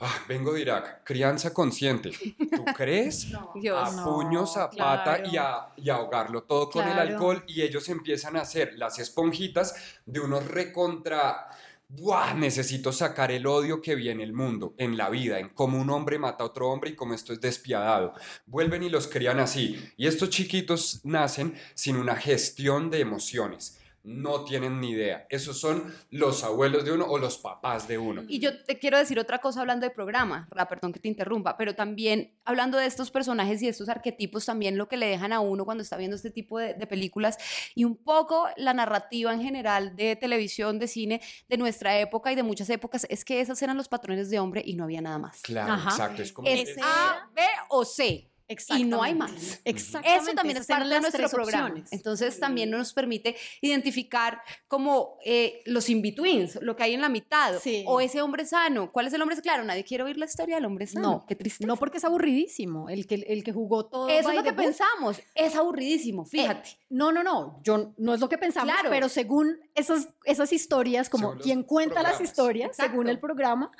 "Ah, 0.00 0.14
vengo 0.28 0.52
de 0.52 0.60
Irak, 0.60 1.02
crianza 1.04 1.54
consciente. 1.54 2.10
¿Tú 2.54 2.64
crees? 2.76 3.28
Dios. 3.54 3.88
a 3.88 3.96
No, 3.96 4.04
puños, 4.04 4.56
a 4.58 4.68
pata 4.70 5.16
claro. 5.16 5.28
y 5.32 5.36
a, 5.38 5.68
y 5.76 5.88
a 5.90 5.94
ahogarlo 5.94 6.42
todo 6.42 6.68
con 6.68 6.86
el 6.86 6.98
alcohol 6.98 7.42
y 7.46 7.62
ellos 7.62 7.88
empiezan 7.88 8.36
a 8.36 8.42
hacer 8.42 8.74
las 8.76 8.98
esponjitas 8.98 9.74
de 10.04 10.20
unos 10.20 10.46
recontra... 10.46 11.48
¡Buah! 11.94 12.32
Necesito 12.32 12.90
sacar 12.90 13.30
el 13.32 13.46
odio 13.46 13.82
que 13.82 13.94
vi 13.94 14.08
en 14.08 14.22
el 14.22 14.32
mundo, 14.32 14.74
en 14.78 14.96
la 14.96 15.10
vida, 15.10 15.38
en 15.38 15.50
cómo 15.50 15.78
un 15.78 15.90
hombre 15.90 16.18
mata 16.18 16.42
a 16.42 16.46
otro 16.46 16.70
hombre 16.70 16.88
y 16.88 16.94
cómo 16.94 17.12
esto 17.12 17.34
es 17.34 17.40
despiadado. 17.42 18.14
Vuelven 18.46 18.82
y 18.82 18.88
los 18.88 19.08
crían 19.08 19.38
así. 19.40 19.78
Y 19.98 20.06
estos 20.06 20.30
chiquitos 20.30 21.02
nacen 21.04 21.54
sin 21.74 21.96
una 21.96 22.16
gestión 22.16 22.88
de 22.88 23.00
emociones. 23.00 23.78
No 24.04 24.44
tienen 24.44 24.80
ni 24.80 24.90
idea. 24.90 25.26
Esos 25.30 25.60
son 25.60 25.94
los 26.10 26.42
abuelos 26.42 26.84
de 26.84 26.92
uno 26.92 27.04
o 27.06 27.18
los 27.18 27.38
papás 27.38 27.86
de 27.86 27.98
uno. 27.98 28.22
Y 28.26 28.40
yo 28.40 28.62
te 28.64 28.78
quiero 28.78 28.98
decir 28.98 29.18
otra 29.18 29.38
cosa 29.38 29.60
hablando 29.60 29.86
de 29.86 29.90
programa, 29.90 30.48
Ra, 30.50 30.68
perdón 30.68 30.92
que 30.92 31.00
te 31.00 31.08
interrumpa, 31.08 31.56
pero 31.56 31.74
también 31.74 32.34
hablando 32.44 32.78
de 32.78 32.86
estos 32.86 33.10
personajes 33.10 33.62
y 33.62 33.68
estos 33.68 33.88
arquetipos, 33.88 34.44
también 34.46 34.76
lo 34.76 34.88
que 34.88 34.96
le 34.96 35.06
dejan 35.06 35.32
a 35.32 35.40
uno 35.40 35.64
cuando 35.64 35.82
está 35.82 35.96
viendo 35.96 36.16
este 36.16 36.30
tipo 36.30 36.58
de, 36.58 36.74
de 36.74 36.86
películas 36.86 37.38
y 37.74 37.84
un 37.84 37.96
poco 37.96 38.48
la 38.56 38.74
narrativa 38.74 39.32
en 39.32 39.40
general 39.40 39.94
de 39.94 40.16
televisión, 40.16 40.78
de 40.78 40.88
cine, 40.88 41.20
de 41.48 41.56
nuestra 41.56 41.98
época 41.98 42.32
y 42.32 42.34
de 42.34 42.42
muchas 42.42 42.70
épocas, 42.70 43.06
es 43.08 43.24
que 43.24 43.40
esos 43.40 43.60
eran 43.62 43.76
los 43.76 43.88
patrones 43.88 44.30
de 44.30 44.38
hombre 44.38 44.62
y 44.64 44.74
no 44.74 44.84
había 44.84 45.00
nada 45.00 45.18
más. 45.18 45.42
Claro, 45.42 45.74
Ajá. 45.74 45.90
exacto. 45.90 46.22
Es 46.22 46.32
como 46.32 46.48
Es 46.48 46.76
A, 46.82 47.30
B 47.34 47.42
o 47.68 47.84
C. 47.84 48.31
Y 48.78 48.84
no 48.84 49.02
hay 49.02 49.14
más. 49.14 49.60
Exactamente. 49.64 50.22
Eso 50.24 50.34
también 50.34 50.56
es 50.58 50.66
parte 50.66 50.84
de 50.84 50.90
las 50.90 51.00
nuestro 51.02 51.28
programa. 51.28 51.66
opciones. 51.68 51.92
Entonces 51.92 52.38
también 52.38 52.70
nos 52.70 52.92
permite 52.92 53.36
identificar 53.60 54.42
como 54.68 55.18
eh, 55.24 55.62
los 55.66 55.88
in-betweens, 55.88 56.58
lo 56.62 56.76
que 56.76 56.82
hay 56.84 56.94
en 56.94 57.00
la 57.00 57.08
mitad, 57.08 57.58
Sí. 57.60 57.84
o 57.86 58.00
ese 58.00 58.20
hombre 58.22 58.44
sano. 58.46 58.92
¿Cuál 58.92 59.06
es 59.06 59.12
el 59.14 59.22
hombre 59.22 59.36
sano? 59.36 59.42
Claro, 59.42 59.64
nadie 59.64 59.84
quiere 59.84 60.04
oír 60.04 60.16
la 60.18 60.26
historia 60.26 60.56
del 60.56 60.64
hombre 60.64 60.86
sano. 60.86 61.10
No, 61.10 61.26
qué 61.26 61.34
triste. 61.34 61.66
No 61.66 61.76
porque 61.76 61.98
es 61.98 62.04
aburridísimo. 62.04 62.88
El 62.88 63.06
que, 63.06 63.14
el 63.14 63.42
que 63.44 63.52
jugó 63.52 63.86
todo. 63.86 64.08
Eso 64.08 64.30
es 64.30 64.36
lo 64.36 64.42
que 64.42 64.50
book. 64.52 64.64
pensamos. 64.64 65.20
Es 65.34 65.54
aburridísimo, 65.56 66.24
fíjate. 66.24 66.68
Eh, 66.70 66.76
no, 66.90 67.12
no, 67.12 67.22
no. 67.22 67.60
Yo 67.64 67.92
no 67.96 68.14
es 68.14 68.20
lo 68.20 68.28
que 68.28 68.38
pensamos, 68.38 68.72
Claro. 68.72 68.90
pero 68.90 69.08
según 69.08 69.58
esas, 69.74 70.08
esas 70.24 70.52
historias, 70.52 71.08
como 71.08 71.28
Según 71.30 71.42
quien 71.42 71.62
cuenta 71.62 71.94
las 72.02 72.12
programas. 72.12 72.30
historias, 72.30 72.70
Exacto. 72.70 72.90
según 72.92 73.08
el 73.08 73.18
programa, 73.18 73.70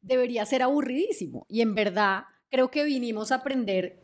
debería 0.00 0.44
ser 0.46 0.62
aburridísimo. 0.62 1.46
Y 1.48 1.60
en 1.60 1.74
verdad, 1.74 2.24
creo 2.50 2.70
que 2.70 2.84
vinimos 2.84 3.32
a 3.32 3.36
aprender 3.36 4.00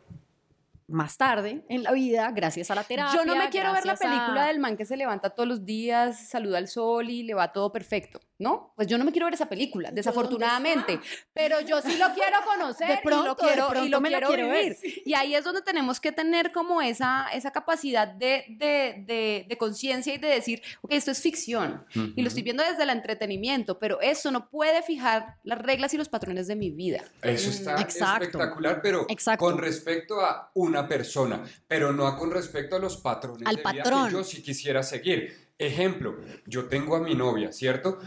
más 0.89 1.17
tarde 1.17 1.63
en 1.69 1.83
la 1.83 1.91
vida, 1.91 2.31
gracias 2.31 2.71
a 2.71 2.75
la 2.75 2.83
terapia. 2.83 3.19
Yo 3.19 3.25
no 3.25 3.35
me 3.35 3.49
quiero 3.49 3.71
ver 3.73 3.85
la 3.85 3.93
a- 3.93 3.97
película 3.97 4.45
del 4.47 4.59
man 4.59 4.75
que 4.77 4.85
se 4.85 4.97
levanta 4.97 5.29
todos 5.29 5.47
los 5.47 5.65
días, 5.65 6.27
saluda 6.29 6.57
al 6.57 6.67
sol 6.67 7.09
y 7.09 7.23
le 7.23 7.33
va 7.33 7.51
todo 7.53 7.71
perfecto, 7.71 8.19
¿no? 8.39 8.73
Pues 8.75 8.87
yo 8.87 8.97
no 8.97 9.03
me 9.05 9.11
quiero 9.11 9.25
ver 9.25 9.33
esa 9.35 9.47
película, 9.49 9.91
desafortunadamente. 9.91 10.99
Pero 11.33 11.61
yo 11.61 11.81
sí 11.81 11.97
lo 11.97 12.13
quiero 12.13 12.37
conocer 12.45 12.87
De 12.87 12.93
y 13.03 13.09
lo 13.09 13.23
de 13.23 13.35
quiero, 13.35 13.85
y 13.85 13.89
lo 13.89 14.01
me 14.01 14.09
quiero 14.09 14.49
ver. 14.49 14.77
Y 15.05 15.13
ahí 15.13 15.35
es 15.35 15.43
donde 15.43 15.61
tenemos 15.61 15.99
que 15.99 16.11
tener 16.11 16.51
como 16.51 16.81
esa, 16.81 17.27
esa 17.33 17.51
capacidad 17.51 18.07
de, 18.07 18.45
de, 18.49 19.03
de, 19.05 19.45
de 19.47 19.57
conciencia 19.57 20.13
y 20.13 20.17
de 20.17 20.27
decir, 20.29 20.61
ok, 20.81 20.93
esto 20.93 21.11
es 21.11 21.21
ficción 21.21 21.85
y 22.15 22.21
lo 22.21 22.27
estoy 22.29 22.43
viendo 22.43 22.63
desde 22.63 22.83
el 22.83 22.89
entretenimiento, 22.89 23.77
pero 23.77 23.99
eso 24.01 24.31
no 24.31 24.49
puede 24.49 24.81
fijar 24.83 25.35
las 25.43 25.59
reglas 25.59 25.93
y 25.93 25.97
los 25.97 26.09
patrones 26.09 26.47
de 26.47 26.55
mi 26.55 26.71
vida. 26.71 27.03
Eso 27.21 27.49
está 27.49 27.75
Mm, 27.77 27.81
Exacto. 27.81 28.23
espectacular, 28.23 28.81
pero 28.81 29.05
Exacto. 29.09 29.43
con 29.45 29.57
respecto 29.57 30.21
a 30.21 30.49
una 30.53 30.87
persona, 30.87 31.43
pero 31.67 31.91
no 31.91 32.17
con 32.17 32.31
respecto 32.31 32.75
a 32.77 32.79
los 32.79 32.97
patrones 32.97 33.47
Al 33.47 33.57
de 33.57 33.61
vida 33.61 33.83
patrón. 33.83 34.07
que 34.07 34.13
yo 34.13 34.23
sí 34.23 34.41
quisiera 34.41 34.81
seguir. 34.81 35.49
Ejemplo, 35.57 36.15
yo 36.45 36.65
tengo 36.69 36.95
a 36.95 37.01
mi 37.01 37.15
novia, 37.15 37.51
¿cierto? 37.51 37.99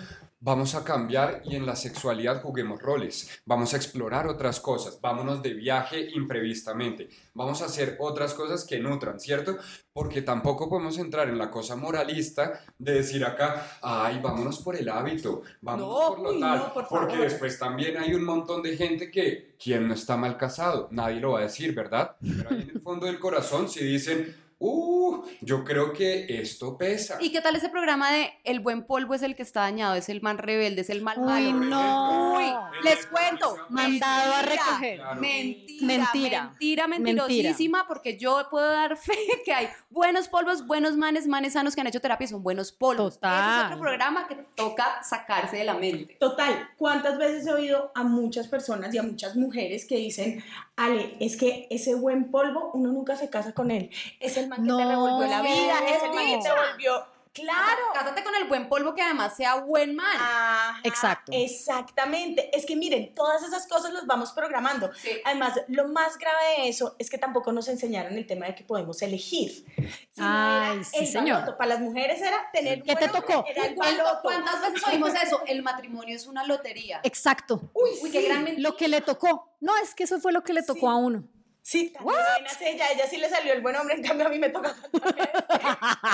Vamos 0.44 0.74
a 0.74 0.83
cambiar 0.83 1.40
y 1.44 1.55
en 1.55 1.66
la 1.66 1.76
sexualidad 1.76 2.42
juguemos 2.42 2.83
roles. 2.83 3.31
Vamos 3.46 3.74
a 3.74 3.76
explorar 3.76 4.26
otras 4.26 4.59
cosas. 4.59 5.00
Vámonos 5.00 5.40
de 5.40 5.55
viaje 5.55 6.09
imprevistamente. 6.16 7.09
Vamos 7.33 7.62
a 7.62 7.66
hacer 7.66 7.96
otras 8.00 8.35
cosas 8.35 8.64
que 8.64 8.81
nutran, 8.81 9.20
¿cierto? 9.20 9.57
Porque 9.92 10.20
tampoco 10.20 10.68
podemos 10.68 10.98
entrar 10.98 11.28
en 11.28 11.38
la 11.38 11.48
cosa 11.48 11.76
moralista 11.76 12.61
de 12.76 12.94
decir 12.94 13.24
acá, 13.24 13.78
ay, 13.83 14.18
vámonos 14.20 14.59
por 14.59 14.74
el 14.74 14.88
hábito, 14.88 15.42
vámonos 15.61 15.88
No, 15.88 16.09
por 16.16 16.20
lo 16.24 16.31
uy, 16.33 16.40
tal. 16.40 16.59
no, 16.59 16.74
por 16.74 16.88
porque 16.88 17.16
después 17.18 17.57
también 17.61 17.96
hay 17.98 18.12
un 18.12 18.24
montón 18.24 18.62
de 18.62 18.76
gente 18.76 19.12
que, 19.12 19.55
quien 19.62 19.87
no 19.87 19.94
está 19.94 20.16
mal 20.16 20.37
casado, 20.37 20.88
nadie 20.90 21.20
lo 21.20 21.33
va 21.33 21.38
a 21.38 21.42
decir, 21.42 21.72
¿verdad? 21.72 22.16
Pero 22.20 22.50
ahí 22.50 22.62
en 22.62 22.70
el 22.70 22.81
fondo 22.81 23.07
del 23.07 23.20
corazón 23.20 23.68
si 23.68 23.85
dicen, 23.85 24.35
uh, 24.62 25.22
yo 25.40 25.64
creo 25.64 25.92
que 25.92 26.27
esto 26.40 26.77
pesa. 26.79 27.18
¿Y 27.20 27.31
qué 27.33 27.40
tal 27.40 27.57
ese 27.57 27.68
programa 27.68 28.11
de 28.12 28.33
El 28.44 28.61
buen 28.61 28.85
polvo 28.85 29.14
es 29.14 29.22
el 29.22 29.35
que 29.37 29.42
está 29.42 29.61
dañado, 29.61 29.94
es 29.94 30.09
el 30.09 30.22
man 30.22 30.38
rebelde, 30.38 30.83
es 30.83 30.90
el 30.90 31.03
mal 31.03 31.18
Uy, 31.18 31.53
malo? 31.53 31.53
no. 31.64 32.35
Uy, 32.37 32.53
les 32.85 33.07
cuento. 33.07 33.57
Mandado 33.68 34.35
a 34.35 34.42
recoger. 34.42 34.96
Claro. 34.98 35.20
Mentira, 35.20 35.87
Mentira. 35.87 36.42
mentira, 36.51 36.88
mentirosísima, 36.88 37.87
porque 37.87 38.16
yo 38.16 38.46
puedo 38.51 38.66
dar 38.70 38.96
fe 38.98 39.16
que 39.44 39.53
hay 39.53 39.68
buenos 39.90 40.29
polvos, 40.29 40.66
buenos 40.66 40.96
manes, 40.96 41.27
manes 41.27 41.55
sanos 41.55 41.75
que 41.75 41.81
han 41.81 41.87
hecho 41.87 42.01
terapia 42.01 42.25
y 42.25 42.29
son 42.29 42.42
buenos 42.42 42.72
polvos. 42.72 43.12
Ese 43.14 43.20
Total. 43.20 43.61
es 43.61 43.66
otro 43.66 43.81
programa 43.81 44.27
que 44.29 44.37
toca 44.55 45.03
sacarse 45.03 45.57
de 45.57 45.64
la 45.64 45.75
mente. 45.75 46.16
Total, 46.20 46.70
¿cuántas 46.77 47.18
veces 47.18 47.46
he 47.46 47.53
oído 47.53 47.92
a 47.94 48.03
muchas 48.05 48.48
personas 48.48 48.94
y 48.94 48.98
a 48.98 49.03
muchas 49.03 49.37
mujeres 49.37 49.85
que 49.87 49.96
dicen, 49.96 50.42
Ale, 50.76 51.16
es 51.20 51.37
que 51.37 51.66
ese 51.70 51.94
buen 51.94 52.30
polvo, 52.30 52.70
uno 52.72 52.92
nunca 52.92 53.16
se 53.16 53.28
casa 53.28 53.52
con 53.52 53.70
él. 53.70 53.90
Es 54.20 54.37
el 54.37 54.48
man 54.48 54.62
que 54.62 54.72
te 54.72 54.85
revolvió 54.85 55.28
la 55.28 55.42
vida, 55.42 55.74
es 55.87 56.02
el 56.02 56.12
man 56.12 56.24
que 56.24 56.38
te 56.42 56.50
volvió... 56.50 57.12
Claro. 57.32 57.80
Cásate 57.94 58.22
con 58.22 58.34
el 58.34 58.44
buen 58.44 58.68
polvo 58.68 58.94
que 58.94 59.00
además 59.02 59.34
sea 59.36 59.54
buen 59.56 59.94
man. 59.96 60.16
Ajá, 60.16 60.80
Exacto. 60.84 61.32
Exactamente. 61.34 62.50
Es 62.56 62.66
que 62.66 62.76
miren, 62.76 63.14
todas 63.14 63.42
esas 63.42 63.66
cosas 63.66 63.92
las 63.92 64.06
vamos 64.06 64.32
programando. 64.32 64.92
Sí. 64.94 65.10
Además, 65.24 65.60
lo 65.68 65.88
más 65.88 66.18
grave 66.18 66.38
de 66.62 66.68
eso 66.68 66.94
es 66.98 67.08
que 67.08 67.16
tampoco 67.18 67.50
nos 67.52 67.68
enseñaron 67.68 68.12
el 68.18 68.26
tema 68.26 68.46
de 68.46 68.54
que 68.54 68.64
podemos 68.64 69.00
elegir. 69.02 69.64
Sino 70.10 70.26
Ay, 70.28 70.74
era 70.74 70.84
sí, 70.84 70.98
el 70.98 71.06
señor. 71.06 71.34
baloto. 71.40 71.56
Para 71.56 71.68
las 71.70 71.80
mujeres 71.80 72.20
era 72.20 72.50
tener 72.52 72.82
¿Qué 72.82 72.96
te 72.96 73.08
tocó? 73.08 73.44
Era 73.48 73.66
el 73.66 73.74
¿Cuánto- 73.76 74.02
baloto. 74.04 74.20
¿Cuántas 74.22 74.60
veces 74.60 74.88
oímos 74.88 75.14
eso? 75.14 75.42
El 75.46 75.62
matrimonio 75.62 76.14
es 76.14 76.26
una 76.26 76.44
lotería. 76.44 77.00
Exacto. 77.02 77.70
Uy, 77.72 77.90
Uy, 77.92 77.96
sí. 78.02 78.10
qué 78.10 78.22
gran 78.28 78.44
mentira. 78.44 78.68
Lo 78.68 78.76
que 78.76 78.88
le 78.88 79.00
tocó. 79.00 79.56
No, 79.60 79.76
es 79.78 79.94
que 79.94 80.04
eso 80.04 80.20
fue 80.20 80.32
lo 80.32 80.42
que 80.42 80.52
le 80.52 80.62
tocó 80.62 80.80
Sí. 80.80 80.86
a 80.86 80.94
uno. 80.96 81.24
Sí, 81.64 81.90
también 81.92 82.18
ella, 82.60 82.90
ella 82.90 83.06
sí 83.08 83.18
le 83.18 83.30
salió 83.30 83.52
el 83.52 83.60
buen 83.62 83.76
hombre, 83.76 83.94
en 83.94 84.02
cambio 84.02 84.26
a 84.26 84.28
mí 84.30 84.36
me 84.36 84.48
toca 84.48 84.74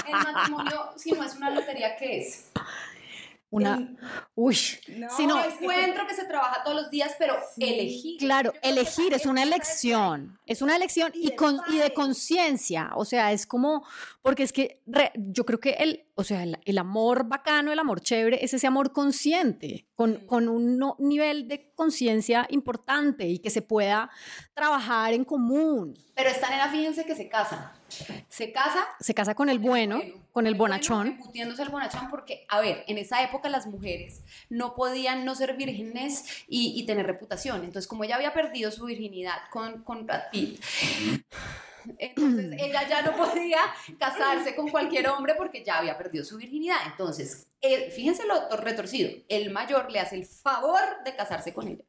El 0.06 0.12
matrimonio, 0.12 0.90
si 0.96 1.12
no 1.12 1.22
es 1.24 1.34
una 1.36 1.50
lotería, 1.50 1.96
¿qué 1.96 2.20
es? 2.20 2.50
Una. 3.50 3.96
Uy. 4.34 4.58
No, 4.88 5.08
si 5.16 5.26
no, 5.26 5.42
Encuentro 5.42 6.06
que 6.06 6.14
se 6.14 6.26
trabaja 6.26 6.62
todos 6.62 6.82
los 6.82 6.90
días, 6.90 7.14
pero 7.18 7.34
elegir. 7.56 8.18
Claro, 8.18 8.52
elegir 8.60 9.14
es 9.14 9.24
una 9.24 9.42
elección, 9.42 10.38
es 10.44 10.60
una 10.60 10.76
elección 10.76 11.10
Y 11.14 11.34
con, 11.34 11.58
y 11.68 11.78
de 11.78 11.94
conciencia, 11.94 12.90
o 12.94 13.06
sea, 13.06 13.32
es 13.32 13.46
como, 13.46 13.86
porque 14.20 14.42
es 14.42 14.52
que 14.52 14.82
re- 14.86 15.12
yo 15.16 15.46
creo 15.46 15.60
que 15.60 15.70
el, 15.70 16.04
o 16.20 16.24
sea, 16.24 16.42
el, 16.42 16.58
el 16.64 16.78
amor 16.78 17.28
bacano, 17.28 17.70
el 17.70 17.78
amor 17.78 18.00
chévere, 18.00 18.44
es 18.44 18.52
ese 18.52 18.66
amor 18.66 18.92
consciente, 18.92 19.86
con, 19.94 20.26
con 20.26 20.48
un 20.48 20.76
no- 20.76 20.96
nivel 20.98 21.46
de 21.46 21.70
conciencia 21.76 22.44
importante 22.50 23.28
y 23.28 23.38
que 23.38 23.50
se 23.50 23.62
pueda 23.62 24.10
trabajar 24.52 25.12
en 25.12 25.24
común. 25.24 25.96
Pero 26.16 26.28
esta 26.28 26.50
nena, 26.50 26.68
fíjense 26.70 27.04
que 27.06 27.14
se 27.14 27.28
casa. 27.28 27.72
Se 28.28 28.50
casa 28.52 28.84
Se 28.98 29.14
casa 29.14 29.34
con 29.36 29.48
el 29.48 29.60
bueno, 29.60 30.00
con 30.32 30.48
el 30.48 30.56
bonachón. 30.56 31.06
embutiéndose 31.06 31.62
el 31.62 31.68
bonachón, 31.68 32.10
porque, 32.10 32.44
a 32.48 32.60
ver, 32.60 32.82
en 32.88 32.98
esa 32.98 33.22
época 33.22 33.48
las 33.48 33.68
mujeres 33.68 34.24
no 34.50 34.74
podían 34.74 35.24
no 35.24 35.36
ser 35.36 35.56
vírgenes 35.56 36.24
y, 36.48 36.72
y 36.78 36.84
tener 36.84 37.06
reputación. 37.06 37.58
Entonces, 37.64 37.86
como 37.86 38.02
ella 38.02 38.16
había 38.16 38.34
perdido 38.34 38.72
su 38.72 38.86
virginidad 38.86 39.36
con, 39.52 39.84
con 39.84 40.04
Brad 40.04 40.22
Pitt, 40.32 40.60
entonces 41.98 42.52
ella 42.60 42.88
ya 42.88 43.02
no 43.02 43.16
podía 43.16 43.58
casarse 43.98 44.54
con 44.54 44.68
cualquier 44.68 45.08
hombre 45.08 45.34
porque 45.36 45.64
ya 45.64 45.78
había 45.78 45.96
perdido 45.96 46.24
su 46.24 46.36
virginidad. 46.36 46.76
Entonces, 46.86 47.46
fíjense 47.94 48.26
lo 48.26 48.48
tor- 48.48 48.60
retorcido. 48.60 49.10
El 49.28 49.50
mayor 49.50 49.90
le 49.90 50.00
hace 50.00 50.16
el 50.16 50.26
favor 50.26 50.80
de 51.04 51.14
casarse 51.16 51.52
con 51.54 51.68
ella 51.68 51.84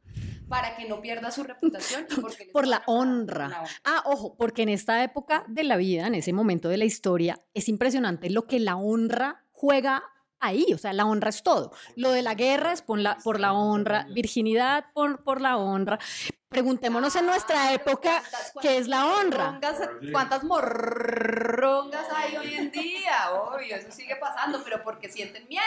para 0.48 0.76
que 0.76 0.88
no 0.90 1.00
pierda 1.00 1.30
su 1.30 1.44
reputación 1.44 2.08
y 2.10 2.16
porque 2.22 2.46
les 2.46 2.54
Por 2.54 2.66
la 2.66 2.82
honra. 2.88 3.50
la 3.50 3.60
honra. 3.62 3.72
Ah, 3.84 4.02
ojo, 4.06 4.36
porque 4.36 4.64
en 4.64 4.70
esta 4.70 5.04
época 5.04 5.44
de 5.48 5.64
la 5.64 5.78
vida, 5.78 6.08
en 6.08 6.16
ese 6.16 6.34
momento 6.34 6.70
de 6.70 6.78
la 6.78 6.86
historia, 6.86 7.40
es 7.54 7.70
impresionante 7.70 8.32
lo 8.32 8.48
que 8.48 8.60
la 8.60 8.76
honra 8.76 9.46
juega 9.52 10.04
ahí, 10.40 10.66
o 10.74 10.78
sea, 10.78 10.94
la 10.94 11.06
honra 11.06 11.30
es 11.30 11.44
todo. 11.44 11.72
Lo 11.96 12.12
de 12.12 12.22
la 12.22 12.34
guerra 12.36 12.72
es 12.74 12.82
por 12.82 13.00
la, 13.00 13.18
por 13.24 13.40
la 13.40 13.54
honra, 13.54 14.06
virginidad 14.14 14.86
por, 14.94 15.24
por 15.24 15.42
la 15.42 15.58
honra. 15.58 16.00
Preguntémonos 16.50 17.16
en 17.16 17.28
nuestra 17.28 17.74
época 17.74 18.22
¿Cuántas- 18.22 18.54
qué 18.62 18.78
es 18.78 18.88
la 18.88 19.06
honra. 19.06 19.52
morrongas- 19.52 20.12
¿Cuántas 20.12 20.44
morrongas 20.44 22.08
hay 22.16 22.38
hoy 22.38 22.54
en 22.56 22.72
día? 22.72 23.32
Obvio, 23.34 23.76
eso 23.76 23.92
sigue 23.92 24.16
pasando, 24.16 24.62
pero 24.64 24.84
porque 24.84 25.10
sienten 25.10 25.48
miedo. 25.48 25.64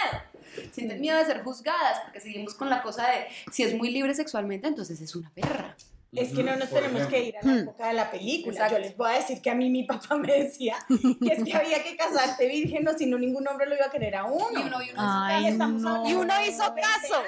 Sienten 0.72 1.00
miedo 1.00 1.18
de 1.18 1.24
ser 1.24 1.42
juzgadas, 1.44 2.00
porque 2.00 2.18
seguimos 2.20 2.54
con 2.54 2.68
la 2.68 2.82
cosa 2.82 3.06
de 3.08 3.28
si 3.52 3.62
es 3.62 3.74
muy 3.74 3.90
libre 3.90 4.12
sexualmente, 4.14 4.66
entonces 4.66 5.00
es 5.00 5.14
una 5.14 5.30
perra. 5.30 5.76
Es 6.14 6.32
que 6.34 6.42
no 6.44 6.54
nos 6.56 6.68
Por 6.68 6.80
tenemos 6.80 7.00
ejemplo. 7.02 7.08
que 7.18 7.24
ir 7.24 7.36
a 7.38 7.46
la 7.46 7.56
época 7.60 7.88
de 7.88 7.94
la 7.94 8.10
película. 8.10 8.52
Exacto. 8.52 8.74
Yo 8.76 8.80
les 8.82 8.96
voy 8.98 9.10
a 9.10 9.14
decir 9.14 9.40
que 9.40 9.48
a 9.50 9.54
mí 9.54 9.70
mi 9.70 9.84
papá 9.84 10.14
me 10.16 10.30
decía 10.30 10.76
que 10.88 11.32
es 11.32 11.42
que 11.42 11.54
había 11.54 11.82
que 11.82 11.96
casarte 11.96 12.46
virgen 12.46 12.86
o 12.86 12.92
si 12.92 13.06
no 13.06 13.18
ningún 13.18 13.48
hombre 13.48 13.66
lo 13.66 13.74
iba 13.76 13.86
a 13.86 13.90
querer 13.90 14.16
a 14.16 14.24
uno. 14.24 14.46
Y 14.52 14.62
uno, 14.62 14.82
y 14.82 14.90
uno, 14.90 14.98
Ay, 14.98 15.52
no. 15.56 16.08
y 16.08 16.12
uno 16.14 16.34
hizo 16.46 16.62
20 16.74 16.80
caso. 16.82 17.22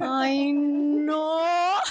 Ay, 0.00 0.52
no. 0.54 1.40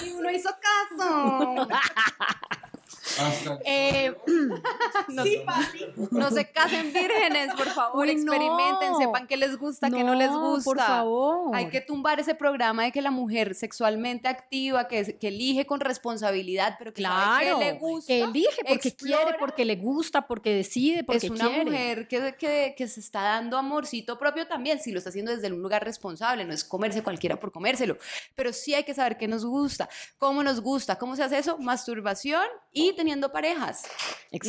Y 0.04 0.10
uno 0.10 0.30
hizo 0.32 0.50
caso. 0.98 1.68
Hasta 3.20 3.58
Eh, 3.64 4.14
no, 5.08 5.22
Sí, 5.24 5.42
papi. 5.44 5.84
No 6.10 6.30
se 6.30 6.50
casen 6.50 6.92
vírgenes, 6.92 7.54
por 7.54 7.66
favor, 7.68 8.06
Uy, 8.06 8.14
no. 8.16 8.32
experimenten, 8.32 8.96
sepan 8.98 9.26
qué 9.26 9.36
les 9.36 9.56
gusta, 9.58 9.90
qué 9.90 10.02
no 10.04 10.14
les 10.14 10.30
gusta. 10.30 10.64
Por 10.64 10.78
favor. 10.78 11.54
Hay 11.56 11.68
que 11.68 11.80
tumbar 11.80 12.20
ese 12.20 12.34
programa 12.34 12.84
de 12.84 12.92
que 12.92 13.02
la 13.02 13.10
mujer 13.10 13.54
sexualmente 13.54 14.28
activa, 14.28 14.88
que, 14.88 15.18
que 15.18 15.28
elige 15.28 15.66
con 15.66 15.80
responsabilidad, 15.80 16.76
pero 16.78 16.92
que 16.92 17.02
Claro, 17.02 17.58
qué 17.58 17.64
le 17.64 17.72
gusta. 17.72 18.06
que 18.06 18.22
elige 18.22 18.62
porque 18.66 18.88
explora. 18.88 19.22
quiere, 19.22 19.38
porque 19.38 19.64
le 19.64 19.76
gusta, 19.76 20.26
porque 20.26 20.54
decide, 20.54 21.04
porque 21.04 21.26
es 21.26 21.30
una 21.30 21.46
quiere. 21.48 21.64
mujer 21.64 22.08
que, 22.08 22.34
que, 22.38 22.74
que 22.76 22.88
se 22.88 23.00
está 23.00 23.22
dando 23.22 23.58
amorcito 23.58 24.18
propio 24.18 24.46
también, 24.46 24.80
si 24.80 24.90
lo 24.92 24.98
está 24.98 25.10
haciendo 25.10 25.32
desde 25.34 25.52
un 25.52 25.60
lugar 25.62 25.84
responsable, 25.84 26.44
no 26.44 26.52
es 26.52 26.64
comerse 26.64 27.02
cualquiera 27.02 27.38
por 27.38 27.52
comérselo, 27.52 27.96
pero 28.34 28.52
sí 28.52 28.74
hay 28.74 28.84
que 28.84 28.94
saber 28.94 29.16
qué 29.18 29.28
nos 29.28 29.44
gusta, 29.44 29.88
cómo 30.18 30.42
nos 30.42 30.60
gusta, 30.60 30.96
cómo 30.96 31.16
se 31.16 31.22
hace 31.22 31.38
eso, 31.38 31.58
masturbación 31.58 32.44
y 32.72 32.92
teniendo 32.94 33.11
parejas. 33.20 33.82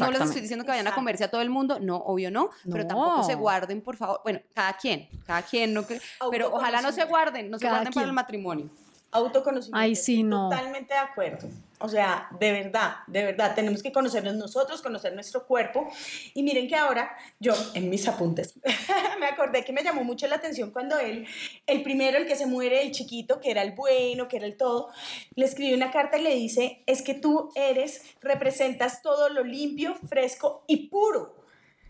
No 0.05 0.11
les 0.11 0.19
estoy 0.29 0.41
diciendo 0.41 0.63
que 0.65 0.71
vayan 0.71 0.87
a 0.87 0.91
comerse 0.95 1.23
a 1.23 1.31
todo 1.31 1.41
el 1.41 1.49
mundo, 1.49 1.79
no, 1.79 1.97
obvio 1.97 2.31
no, 2.31 2.49
pero 2.71 2.85
tampoco 2.87 3.23
se 3.23 3.35
guarden, 3.35 3.81
por 3.81 3.97
favor. 3.97 4.21
Bueno, 4.23 4.39
cada 4.53 4.73
quien, 4.77 5.09
cada 5.25 5.41
quien, 5.41 5.73
no 5.73 5.85
que- 5.85 5.99
pero 6.31 6.47
ojalá 6.53 6.81
no 6.81 6.91
se 6.91 7.03
guarden, 7.09 7.49
no 7.51 7.57
se 7.59 7.65
guarden 7.73 7.93
para 7.93 8.05
el 8.07 8.13
matrimonio. 8.13 8.69
Autoconocimiento. 9.13 9.77
Ay, 9.77 9.95
sí, 9.95 10.23
no. 10.23 10.49
Totalmente 10.49 10.93
de 10.93 10.99
acuerdo. 10.99 11.47
O 11.79 11.89
sea, 11.89 12.29
de 12.39 12.51
verdad, 12.51 12.95
de 13.07 13.25
verdad, 13.25 13.55
tenemos 13.55 13.83
que 13.83 13.91
conocernos 13.91 14.35
nosotros, 14.35 14.81
conocer 14.81 15.13
nuestro 15.13 15.45
cuerpo. 15.45 15.89
Y 16.33 16.41
miren 16.41 16.67
que 16.67 16.75
ahora, 16.75 17.15
yo 17.39 17.53
en 17.73 17.89
mis 17.89 18.07
apuntes, 18.07 18.53
me 19.19 19.25
acordé 19.25 19.65
que 19.65 19.73
me 19.73 19.83
llamó 19.83 20.03
mucho 20.05 20.25
la 20.27 20.37
atención 20.37 20.71
cuando 20.71 20.97
él, 20.97 21.27
el 21.67 21.83
primero, 21.83 22.17
el 22.17 22.25
que 22.25 22.37
se 22.37 22.45
muere, 22.45 22.81
el 22.81 22.91
chiquito, 22.91 23.41
que 23.41 23.51
era 23.51 23.61
el 23.63 23.73
bueno, 23.73 24.29
que 24.29 24.37
era 24.37 24.45
el 24.45 24.55
todo, 24.55 24.89
le 25.35 25.43
escribió 25.45 25.75
una 25.75 25.91
carta 25.91 26.17
y 26.17 26.23
le 26.23 26.33
dice, 26.35 26.83
es 26.85 27.01
que 27.01 27.15
tú 27.15 27.51
eres, 27.55 28.01
representas 28.21 29.01
todo 29.01 29.27
lo 29.27 29.43
limpio, 29.43 29.95
fresco 30.07 30.63
y 30.67 30.87
puro. 30.87 31.35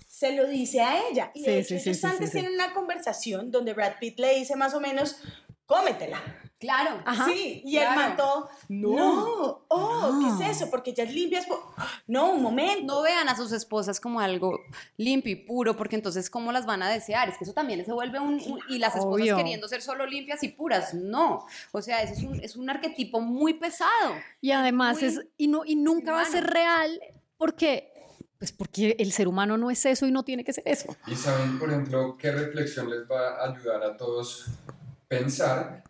Se 0.08 0.36
lo 0.36 0.48
dice 0.48 0.82
a 0.82 1.08
ella. 1.08 1.32
Y 1.36 1.44
de 1.44 1.46
Sí, 1.46 1.52
hecho, 1.60 1.68
sí, 1.68 1.80
sí, 1.80 1.90
ellos 1.90 2.02
sí, 2.02 2.08
antes 2.08 2.32
tienen 2.32 2.54
una 2.54 2.74
conversación 2.74 3.52
donde 3.52 3.74
Brad 3.74 3.94
Pitt 4.00 4.20
le 4.20 4.36
dice 4.36 4.56
más 4.56 4.74
o 4.74 4.80
menos, 4.80 5.18
cómetela. 5.68 6.22
Claro. 6.64 7.02
Ajá. 7.06 7.26
Sí, 7.26 7.62
y 7.66 7.76
Claro. 7.78 7.96
man 8.00 8.16
todo, 8.18 8.50
no, 8.70 9.64
oh, 9.68 10.12
No. 10.14 10.38
¿qué 10.38 10.46
es 10.46 10.56
eso? 10.58 10.70
Porque 10.72 10.92
ellas 10.92 11.12
limpias, 11.14 11.46
po- 11.46 11.74
no, 12.08 12.32
un 12.32 12.42
momento. 12.42 12.86
No 12.96 13.02
vean 13.02 13.28
a 13.28 13.36
sus 13.36 13.52
esposas 13.52 14.00
como 14.00 14.22
algo 14.22 14.58
limpio 14.96 15.34
y 15.34 15.36
puro, 15.36 15.76
porque 15.76 15.98
entonces, 15.98 16.30
¿cómo 16.30 16.54
las 16.54 16.66
van 16.66 16.82
a 16.82 16.90
desear? 16.90 17.28
Es 17.28 17.38
que 17.38 17.44
eso 17.44 17.54
también 17.54 17.86
se 17.86 17.92
vuelve 17.92 18.20
un... 18.20 18.36
un- 18.36 18.60
y 18.70 18.80
las 18.80 18.96
esposas 18.96 19.22
Obvio. 19.22 19.36
queriendo 19.36 19.68
ser 19.68 19.82
solo 19.82 20.06
limpias 20.06 20.42
y 20.44 20.48
puras. 20.48 20.94
No. 20.94 21.46
O 21.74 21.82
sea, 21.82 22.02
eso 22.02 22.14
es 22.14 22.24
un, 22.24 22.40
es 22.42 22.56
un 22.56 22.70
arquetipo 22.70 23.20
muy 23.20 23.56
pesado. 23.56 24.14
Y 24.40 24.52
además 24.52 24.98
muy 25.02 25.06
es, 25.06 25.22
y, 25.38 25.48
no, 25.50 25.64
y 25.66 25.76
nunca 25.76 26.14
va 26.14 26.22
a 26.22 26.26
ser 26.26 26.46
real 26.46 27.00
porque, 27.38 27.92
pues 28.40 28.52
porque 28.54 28.96
el 29.00 29.12
ser 29.12 29.28
humano 29.28 29.58
no 29.58 29.70
es 29.70 29.86
eso 29.86 30.06
y 30.06 30.12
no 30.12 30.24
tiene 30.24 30.44
que 30.46 30.54
ser 30.54 30.64
eso. 30.66 30.96
Y 31.08 31.16
saben, 31.16 31.60
por 31.60 31.70
ejemplo, 31.70 32.16
qué 32.18 32.32
reflexión 32.32 32.90
les 32.90 33.02
va 33.10 33.36
a 33.44 33.52
ayudar 33.52 33.84
a 33.84 33.98
todos 33.98 34.46
pensar 35.08 35.84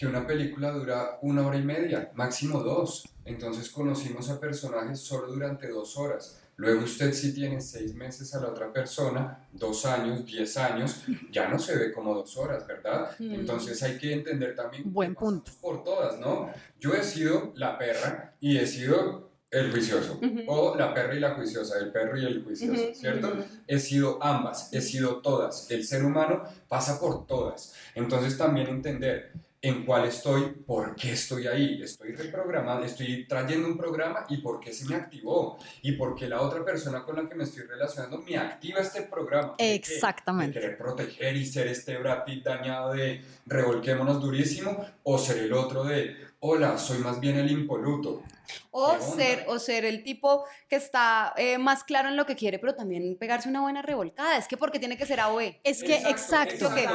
que 0.00 0.06
una 0.06 0.26
película 0.26 0.70
dura 0.70 1.18
una 1.20 1.46
hora 1.46 1.58
y 1.58 1.62
media, 1.62 2.10
máximo 2.14 2.60
dos. 2.62 3.06
Entonces 3.26 3.68
conocimos 3.68 4.30
a 4.30 4.40
personajes 4.40 4.98
solo 4.98 5.26
durante 5.30 5.68
dos 5.68 5.94
horas. 5.98 6.40
Luego 6.56 6.84
usted 6.84 7.12
si 7.12 7.34
tiene 7.34 7.60
seis 7.60 7.94
meses 7.94 8.34
a 8.34 8.40
la 8.40 8.48
otra 8.48 8.72
persona, 8.72 9.46
dos 9.52 9.84
años, 9.84 10.24
diez 10.24 10.56
años, 10.56 11.02
ya 11.30 11.48
no 11.48 11.58
se 11.58 11.76
ve 11.76 11.92
como 11.92 12.14
dos 12.14 12.34
horas, 12.38 12.66
¿verdad? 12.66 13.10
Mm. 13.18 13.34
Entonces 13.34 13.82
hay 13.82 13.98
que 13.98 14.14
entender 14.14 14.54
también 14.54 14.90
Buen 14.90 15.14
punto. 15.14 15.52
por 15.60 15.84
todas, 15.84 16.18
¿no? 16.18 16.50
Yo 16.78 16.94
he 16.94 17.02
sido 17.04 17.52
la 17.54 17.76
perra 17.76 18.32
y 18.40 18.56
he 18.56 18.66
sido 18.66 19.28
el 19.50 19.70
juicioso, 19.70 20.14
Ujú. 20.14 20.44
o 20.46 20.76
la 20.76 20.94
perra 20.94 21.14
y 21.14 21.20
la 21.20 21.34
juiciosa, 21.34 21.78
el 21.78 21.92
perro 21.92 22.16
y 22.18 22.24
el 22.24 22.42
juicioso, 22.42 22.94
¿cierto? 22.94 23.34
He 23.66 23.78
sido 23.78 24.18
ambas, 24.22 24.72
he 24.72 24.80
sido 24.80 25.16
todas. 25.20 25.70
El 25.70 25.84
ser 25.84 26.04
humano 26.06 26.44
pasa 26.68 26.98
por 26.98 27.26
todas. 27.26 27.74
Entonces 27.94 28.38
también 28.38 28.68
entender 28.68 29.32
en 29.62 29.84
cuál 29.84 30.06
estoy, 30.06 30.42
por 30.66 30.94
qué 30.96 31.12
estoy 31.12 31.46
ahí. 31.46 31.82
Estoy 31.82 32.12
reprogramando, 32.12 32.86
estoy 32.86 33.26
trayendo 33.26 33.68
un 33.68 33.76
programa 33.76 34.24
y 34.28 34.38
por 34.38 34.58
qué 34.58 34.72
se 34.72 34.86
me 34.86 34.94
activó. 34.94 35.58
Y 35.82 35.92
por 35.92 36.14
qué 36.14 36.28
la 36.28 36.40
otra 36.40 36.64
persona 36.64 37.04
con 37.04 37.16
la 37.16 37.28
que 37.28 37.34
me 37.34 37.44
estoy 37.44 37.64
relacionando 37.64 38.18
me 38.18 38.38
activa 38.38 38.80
este 38.80 39.02
programa. 39.02 39.54
Exactamente. 39.58 40.58
De 40.58 40.60
querer 40.60 40.78
proteger 40.78 41.36
y 41.36 41.44
ser 41.44 41.66
este 41.68 41.98
Brad 41.98 42.24
Pitt 42.24 42.44
dañado 42.44 42.94
de 42.94 43.22
revolquémonos 43.46 44.20
durísimo 44.20 44.84
o 45.02 45.18
ser 45.18 45.38
el 45.38 45.52
otro 45.52 45.84
de 45.84 46.16
hola, 46.40 46.78
soy 46.78 46.98
más 46.98 47.20
bien 47.20 47.36
el 47.36 47.50
impoluto. 47.50 48.22
O 48.70 48.92
ser, 49.16 49.44
o 49.48 49.58
ser 49.58 49.84
el 49.84 50.02
tipo 50.02 50.44
que 50.68 50.76
está 50.76 51.32
eh, 51.36 51.58
más 51.58 51.84
claro 51.84 52.08
en 52.08 52.16
lo 52.16 52.26
que 52.26 52.36
quiere, 52.36 52.58
pero 52.58 52.74
también 52.74 53.16
pegarse 53.18 53.48
una 53.48 53.60
buena 53.62 53.82
revolcada. 53.82 54.36
Es 54.36 54.46
que 54.48 54.56
porque 54.56 54.78
tiene 54.78 54.96
que 54.96 55.06
ser 55.06 55.20
A 55.20 55.28
o 55.28 55.40
E. 55.40 55.60
Es 55.64 55.82
que, 55.82 55.96
exacto. 55.96 56.72
que- 56.74 56.86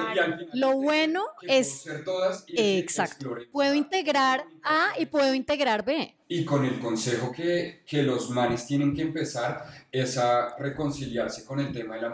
Lo 0.53 0.73
bueno 0.77 1.23
que 1.39 1.59
es- 1.59 1.81
ser 1.81 2.03
todas 2.03 2.43
y 2.47 2.53
decir, 2.55 2.79
Exacto. 2.83 3.35
Puedo 3.51 3.73
integrar 3.73 4.45
A 4.63 4.93
y 4.97 5.05
puedo 5.05 5.33
integrar 5.33 5.83
B. 5.83 6.13
Y 6.27 6.43
con 6.43 6.65
el 6.65 6.79
consejo 6.79 7.31
que, 7.31 7.83
que 7.85 8.01
los 8.01 8.29
manes 8.31 8.65
tienen 8.65 8.95
que 8.95 9.03
empezar 9.03 9.63
es 9.91 10.17
a 10.17 10.55
reconciliarse 10.57 11.45
con 11.45 11.59
el 11.59 11.71
tema 11.71 11.95
de 11.95 12.01
la 12.01 12.09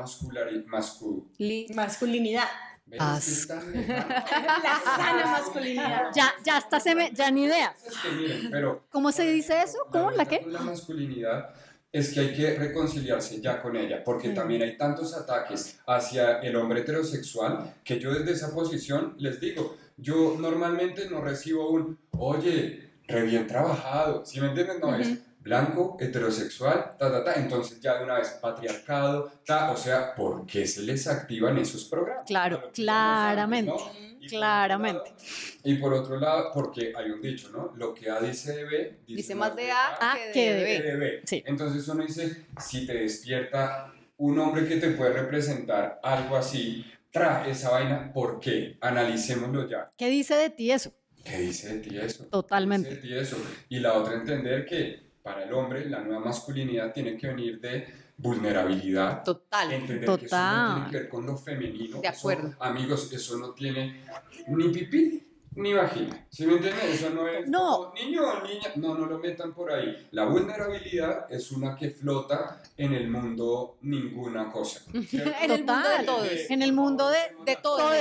Masculinidad. 1.74 2.48
¿Ves? 2.92 3.00
As- 3.02 3.28
Es 3.28 3.48
que 3.48 3.54
están 3.54 3.72
lejano. 3.74 4.10
La 4.64 4.82
sana 4.96 5.26
masculinidad. 5.32 6.12
Ya, 6.14 6.34
ya 6.46 6.58
hasta 6.58 6.80
se 6.80 6.94
me, 6.96 7.12
ya 7.14 7.32
ni 7.32 7.44
idea. 7.46 7.74
Es 7.88 7.98
que 7.98 8.10
miren, 8.12 8.50
pero 8.52 8.84
¿Cómo 8.92 9.12
se 9.12 9.24
dice 9.32 9.62
eso? 9.62 9.78
¿Cómo? 9.92 10.12
¿La 10.12 10.26
qué? 10.26 10.44
La 10.48 10.60
masculinidad 10.62 11.50
es 11.92 12.14
que 12.14 12.20
hay 12.22 12.34
que 12.34 12.56
reconciliarse 12.56 13.42
ya 13.42 13.62
con 13.62 13.76
ella, 13.76 14.04
porque 14.04 14.30
Mm. 14.30 14.36
también 14.36 14.62
hay 14.62 14.78
tantos 14.78 15.14
ataques 15.16 15.80
hacia 15.88 16.40
el 16.40 16.56
hombre 16.56 16.82
heterosexual 16.82 17.74
que 17.84 18.00
yo 18.00 18.14
desde 18.14 18.32
esa 18.32 18.54
posición 18.54 19.16
les 19.18 19.40
digo, 19.42 19.76
yo 19.98 20.36
normalmente 20.40 21.10
no 21.10 21.22
recibo 21.22 21.70
un, 21.70 21.98
oye, 22.12 22.92
re 23.08 23.24
bien 23.24 23.46
trabajado, 23.48 24.26
¿sí 24.26 24.40
me 24.40 24.48
entienden? 24.48 24.80
No 24.80 24.96
es 24.96 25.08
Ujú. 25.08 25.18
Blanco, 25.42 25.98
heterosexual, 26.00 26.96
ta, 27.00 27.12
ta, 27.12 27.24
ta, 27.24 27.34
entonces 27.34 27.80
ya 27.82 27.98
de 27.98 28.04
una 28.04 28.16
vez 28.20 28.30
patriarcado, 28.42 29.32
ta, 29.46 29.72
o 29.72 29.78
sea, 29.78 30.14
¿por 30.16 30.46
qué 30.46 30.68
se 30.68 30.82
les 30.84 31.08
activan 31.08 31.58
esos 31.58 31.86
programas? 31.86 32.26
Claro, 32.28 32.72
claramente, 32.74 33.72
¿no? 33.72 33.78
Y 33.78 34.28
por 34.28 34.28
otro 34.28 34.38
claramente. 34.38 35.10
lado- 35.10 35.16
Y 35.64 35.74
por 35.76 35.94
otro 35.94 36.20
lado, 36.20 36.52
porque 36.54 36.94
hay 36.96 37.10
un 37.10 37.22
dicho, 37.22 37.50
¿no? 37.50 37.74
Lo 37.76 37.94
que 37.94 38.10
A 38.12 38.20
dice 38.20 38.56
de 38.56 38.64
B, 38.66 39.00
Dice 39.08 39.34
más 39.34 39.56
de 39.56 39.72
A 39.72 39.98
A 40.00 40.16
que 40.16 40.32
que 40.32 40.54
de 40.54 40.64
B. 40.64 40.78
que 40.78 40.84
de 40.84 40.96
B. 40.96 41.22
Sí. 41.26 41.44
Entonces 41.46 41.88
uno 41.88 42.06
dice, 42.06 42.46
si 42.60 42.86
te 42.86 42.94
despierta 42.94 43.92
un 44.18 44.38
hombre 44.38 44.68
que 44.68 44.76
te 44.78 44.92
puede 44.92 45.14
representar 45.14 46.00
algo 46.04 46.38
así, 46.38 46.86
tra 47.12 47.48
esa 47.48 47.72
vaina, 47.72 48.12
¿por 48.14 48.40
qué? 48.40 48.78
Analicémoslo 48.80 49.68
ya. 49.68 49.92
¿Qué 49.98 50.08
dice 50.10 50.36
de 50.36 50.52
ti 50.52 50.72
eso? 50.72 50.94
¿Qué 51.26 51.38
dice 51.40 51.76
de 51.76 51.80
ti 51.80 51.98
eso? 51.98 52.26
Totalmente. 52.26 52.90
¿Qué 52.90 52.96
dice 52.96 53.08
de 53.08 53.16
ti 53.16 53.20
eso? 53.20 53.38
Y 53.70 53.80
la 53.80 53.94
otra, 53.94 54.14
entender 54.14 54.66
que 54.66 55.11
para 55.24 55.44
el 55.44 55.54
hombre 55.54 55.90
la 55.90 56.00
nueva 56.02 56.20
masculinidad 56.26 56.94
tiene 56.94 57.18
que 57.18 57.28
venir 57.28 57.60
de 57.60 57.88
vulnerabilidad. 58.18 59.24
Total. 59.24 59.72
Entender 59.74 60.06
que 60.20 60.26
eso 60.26 60.36
no 60.38 60.74
tiene 60.76 60.90
que 60.92 60.98
ver 60.98 61.10
con 61.10 61.26
lo 61.26 61.38
femenino. 61.38 62.02
De 62.02 62.08
Eso, 62.08 62.18
acuerdo. 62.20 62.56
amigos, 62.60 63.12
eso 63.14 63.38
no 63.38 63.52
tiene 63.52 64.04
ni 64.48 64.70
pipí 64.70 65.28
ni 65.54 65.74
vagina. 65.74 66.26
¿Sí 66.30 66.46
me 66.46 66.54
entienden? 66.54 66.90
Eso 66.90 67.10
no 67.10 67.28
es 67.28 67.48
No. 67.50 67.92
como 67.92 67.94
niño 67.96 68.22
o 68.24 68.48
niña. 68.48 68.70
No, 68.78 68.96
no 68.96 69.06
lo 69.06 69.20
metan 69.20 69.54
por 69.54 69.72
ahí. 69.72 70.08
La 70.12 70.26
vulnerabilidad 70.26 71.26
es 71.30 71.52
una 71.52 71.76
que 71.76 71.90
flota 71.90 72.62
en 72.78 72.94
el 72.94 73.10
mundo 73.10 73.78
ninguna 73.82 74.50
cosa. 74.52 74.82
En 74.94 75.52
el 75.52 75.64
mundo 75.66 75.90
de 75.98 76.06
todos. 76.06 76.30
En 76.50 76.62
el 76.62 76.74
mundo 76.74 77.10
de, 77.10 77.18
de 77.46 77.56
todos. 77.58 77.94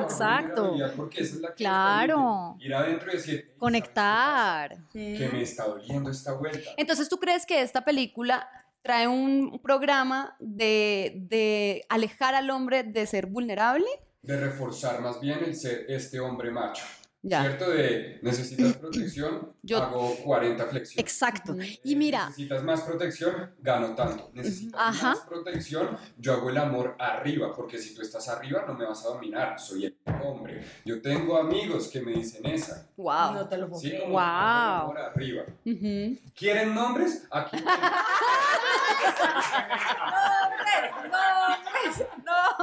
Exacto. 0.00 0.74
Porque 0.96 1.22
esa 1.22 1.34
es 1.36 1.40
la 1.40 1.48
que 1.50 1.54
Claro. 1.56 2.56
Ir 2.60 2.74
adentro 2.74 3.10
y 3.10 3.16
decir, 3.16 3.34
"Ey, 3.52 3.58
Conectar. 3.58 4.76
Que 4.92 5.28
me 5.32 5.42
está 5.42 5.64
doliendo 5.66 6.10
esta 6.10 6.32
vuelta. 6.34 6.70
Entonces, 6.76 7.08
¿tú 7.08 7.18
crees 7.18 7.46
que 7.46 7.62
esta 7.62 7.84
película 7.84 8.48
trae 8.82 9.06
un 9.06 9.60
programa 9.62 10.36
de, 10.40 11.12
de 11.28 11.84
alejar 11.88 12.34
al 12.34 12.50
hombre 12.50 12.82
de 12.82 13.06
ser 13.06 13.26
vulnerable? 13.26 13.86
De 14.22 14.36
reforzar 14.36 15.00
más 15.00 15.20
bien 15.20 15.40
el 15.44 15.56
ser 15.56 15.84
este 15.88 16.20
hombre 16.20 16.50
macho. 16.52 16.84
Ya. 17.24 17.42
¿Cierto? 17.42 17.70
De 17.70 18.18
necesitas 18.22 18.76
protección, 18.78 19.52
Yo- 19.62 19.80
hago 19.80 20.16
40 20.24 20.66
flexiones. 20.66 20.98
Exacto. 20.98 21.54
Y 21.84 21.94
mira, 21.94 22.24
Necesitas 22.26 22.64
más 22.64 22.80
protección, 22.82 23.54
gano 23.60 23.94
tanto. 23.94 24.30
Necesitas 24.34 24.80
Ajá. 24.80 25.08
más 25.10 25.20
protección, 25.20 25.96
yo 26.18 26.32
hago 26.32 26.50
el 26.50 26.58
amor 26.58 26.96
arriba, 26.98 27.52
porque 27.54 27.78
si 27.78 27.94
tú 27.94 28.02
estás 28.02 28.28
arriba 28.28 28.64
no 28.66 28.74
me 28.74 28.86
vas 28.86 29.04
a 29.04 29.08
dominar, 29.10 29.56
soy 29.60 29.84
el 29.86 29.96
hombre. 30.24 30.64
Yo 30.84 31.00
tengo 31.00 31.36
amigos 31.38 31.86
que 31.88 32.00
me 32.00 32.10
dicen 32.12 32.44
esa. 32.46 32.88
Wow. 32.96 33.34
No 33.34 33.48
te 33.48 33.56
lo 33.56 33.68
puedo 33.68 33.80
¿sí? 33.80 33.92
Como 34.00 34.14
Wow. 34.14 34.20
amor 34.20 34.98
arriba. 34.98 35.42
Ujú. 35.64 36.18
¿Quieren 36.34 36.74
nombres? 36.74 37.24
Aquí. 37.30 37.56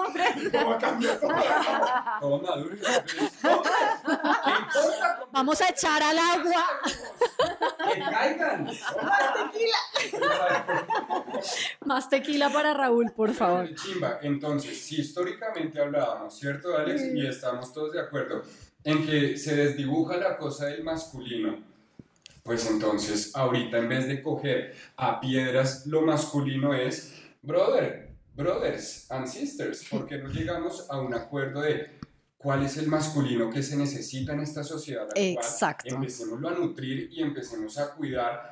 ¿Cómo 2.19 2.39
todo? 2.39 2.69
¿Qué 3.05 3.23
importa? 3.23 3.71
vamos 5.31 5.61
a 5.61 5.69
echar 5.69 6.03
al 6.03 6.17
agua. 6.17 6.65
Que 7.93 7.99
caigan. 7.99 8.69
Más 11.85 12.09
tequila 12.09 12.49
para 12.49 12.73
Raúl, 12.73 13.11
por 13.11 13.33
favor. 13.33 13.73
Chimba, 13.75 14.19
entonces, 14.21 14.81
si 14.81 15.01
históricamente 15.01 15.81
hablábamos, 15.81 16.37
¿cierto, 16.37 16.77
Alex? 16.77 17.01
Y 17.13 17.25
estamos 17.25 17.73
todos 17.73 17.93
de 17.93 18.01
acuerdo 18.01 18.43
en 18.83 19.05
que 19.05 19.37
se 19.37 19.55
desdibuja 19.55 20.17
la 20.17 20.37
cosa 20.37 20.67
del 20.67 20.83
masculino, 20.83 21.57
pues 22.43 22.69
entonces, 22.69 23.35
ahorita 23.35 23.77
en 23.77 23.89
vez 23.89 24.07
de 24.07 24.23
coger 24.23 24.75
a 24.97 25.19
piedras, 25.19 25.85
lo 25.85 26.01
masculino 26.01 26.73
es, 26.73 27.13
brother, 27.41 28.08
brothers 28.39 29.05
and 29.09 29.27
sisters, 29.27 29.85
porque 29.91 30.17
no 30.17 30.29
llegamos 30.29 30.87
a 30.89 30.99
un 31.01 31.13
acuerdo 31.13 31.61
de 31.61 31.99
cuál 32.37 32.63
es 32.63 32.77
el 32.77 32.87
masculino 32.87 33.49
que 33.49 33.61
se 33.61 33.75
necesita 33.75 34.33
en 34.33 34.39
esta 34.39 34.63
sociedad. 34.63 35.03
actual? 35.03 35.25
Exacto. 35.25 35.93
Empecémoslo 35.93 36.47
a 36.47 36.53
nutrir 36.53 37.09
y 37.11 37.21
empecemos 37.21 37.77
a 37.77 37.93
cuidar 37.93 38.48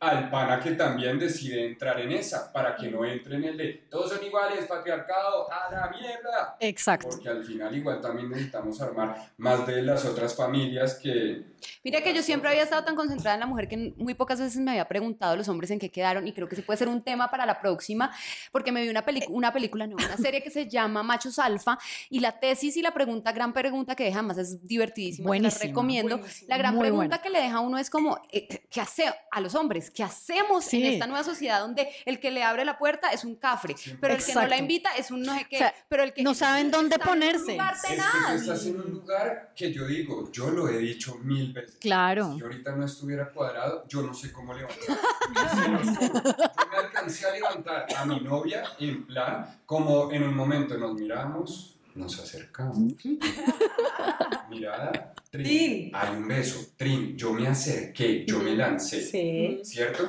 al 0.00 0.30
pana 0.30 0.58
que 0.58 0.72
también 0.72 1.18
decide 1.18 1.66
entrar 1.66 2.00
en 2.00 2.10
esa, 2.12 2.50
para 2.50 2.74
que 2.74 2.90
no 2.90 3.04
entre 3.04 3.36
en 3.36 3.44
el 3.44 3.56
de 3.58 3.72
todos 3.90 4.10
son 4.10 4.24
iguales, 4.24 4.64
patriarcado, 4.64 5.46
a 5.52 5.70
la 5.70 5.90
mierda. 5.90 6.56
Exacto. 6.58 7.08
Porque 7.10 7.28
al 7.28 7.44
final 7.44 7.76
igual 7.76 8.00
también 8.00 8.30
necesitamos 8.30 8.80
armar 8.80 9.30
más 9.36 9.66
de 9.66 9.82
las 9.82 10.06
otras 10.06 10.34
familias 10.34 10.94
que... 10.94 11.44
Mira 11.84 12.02
que 12.02 12.14
yo 12.14 12.22
siempre 12.22 12.48
había 12.48 12.62
estado 12.62 12.82
tan 12.82 12.96
concentrada 12.96 13.34
en 13.34 13.40
la 13.40 13.46
mujer 13.46 13.68
que 13.68 13.92
muy 13.98 14.14
pocas 14.14 14.40
veces 14.40 14.58
me 14.58 14.70
había 14.70 14.88
preguntado 14.88 15.36
los 15.36 15.48
hombres 15.48 15.70
en 15.70 15.78
qué 15.78 15.90
quedaron 15.90 16.26
y 16.26 16.32
creo 16.32 16.48
que 16.48 16.54
ese 16.54 16.62
puede 16.62 16.78
ser 16.78 16.88
un 16.88 17.02
tema 17.02 17.30
para 17.30 17.44
la 17.44 17.60
próxima 17.60 18.10
porque 18.52 18.72
me 18.72 18.80
vi 18.80 18.88
una, 18.88 19.04
una 19.28 19.52
película, 19.52 19.86
no, 19.86 19.96
una 19.96 20.16
serie 20.16 20.42
que 20.42 20.50
se 20.50 20.66
llama 20.66 21.02
Machos 21.02 21.38
Alfa 21.38 21.78
y 22.08 22.20
la 22.20 22.40
tesis 22.40 22.74
y 22.78 22.82
la 22.82 22.94
pregunta, 22.94 23.32
gran 23.32 23.52
pregunta 23.52 23.94
que 23.94 24.04
deja 24.04 24.22
más 24.22 24.38
es 24.38 24.66
divertidísima, 24.66 25.30
se 25.34 25.40
la 25.40 25.50
recomiendo. 25.50 26.16
Buenísima. 26.16 26.48
La 26.48 26.56
gran 26.56 26.78
pregunta 26.78 27.06
buena. 27.06 27.22
que 27.22 27.28
le 27.28 27.42
deja 27.42 27.56
a 27.58 27.60
uno 27.60 27.76
es 27.76 27.90
como, 27.90 28.18
eh, 28.32 28.66
¿qué 28.70 28.80
hace 28.80 29.04
a 29.30 29.40
los 29.42 29.54
hombres? 29.54 29.89
¿Qué 29.94 30.02
hacemos 30.02 30.64
Sí. 30.64 30.82
en 30.84 30.92
esta 30.94 31.06
nueva 31.06 31.24
sociedad 31.24 31.60
donde 31.60 31.88
el 32.06 32.20
que 32.20 32.30
le 32.30 32.42
abre 32.42 32.64
la 32.64 32.78
puerta 32.78 33.10
es 33.12 33.24
un 33.24 33.36
cafre, 33.36 33.74
pero 34.00 34.14
el 34.14 34.24
que 34.24 34.34
no 34.34 34.46
la 34.46 34.56
invita 34.56 34.90
es 34.96 35.10
un 35.10 35.22
no 35.22 35.34
sé 35.36 35.46
qué, 35.48 35.56
O 35.56 35.58
sea, 35.58 35.74
pero 35.88 36.02
el 36.02 36.12
que 36.12 36.22
no 36.22 36.34
saben 36.34 36.70
dónde 36.70 36.96
está 36.96 37.04
en 37.04 37.10
un 37.10 37.14
ponerse. 37.20 37.52
lugar 37.52 37.74
Es 37.74 37.82
que 37.82 37.88
tenaz. 37.88 38.12
tú 38.28 38.34
estás 38.52 38.66
en 38.66 38.80
un 38.80 38.90
lugar 38.92 39.52
que 39.56 39.72
yo 39.72 39.86
digo, 39.86 40.30
yo 40.32 40.50
lo 40.50 40.68
he 40.68 40.78
dicho 40.78 41.16
mil 41.22 41.52
veces. 41.52 41.76
Claro. 41.80 42.32
Si 42.34 42.38
yo 42.40 42.46
ahorita 42.46 42.72
no 42.76 42.84
estuviera 42.84 43.28
cuadrado, 43.30 43.84
yo 43.88 44.02
no 44.02 44.14
sé 44.14 44.32
cómo 44.32 44.54
levantar. 44.54 44.80
Yo 45.34 46.68
me 46.70 46.76
alcancé 46.76 47.26
a 47.26 47.32
levantar 47.32 47.86
a 47.96 48.04
mi 48.04 48.20
novia 48.20 48.64
en 48.78 49.06
plan, 49.06 49.60
como 49.66 50.10
en 50.12 50.22
un 50.24 50.34
momento 50.34 50.76
nos 50.76 50.94
miramos, 50.94 51.76
nos 51.94 52.18
acercamos. 52.20 52.78
Mirada, 54.50 55.14
trin. 55.30 55.90
Hay 55.94 56.16
un 56.16 56.26
beso, 56.28 56.58
trin. 56.76 57.16
Yo 57.16 57.32
me 57.32 57.46
acerqué, 57.46 58.24
yo 58.26 58.38
me 58.40 58.54
lancé. 58.56 59.00
Sí. 59.00 59.60
¿Cierto? 59.64 60.08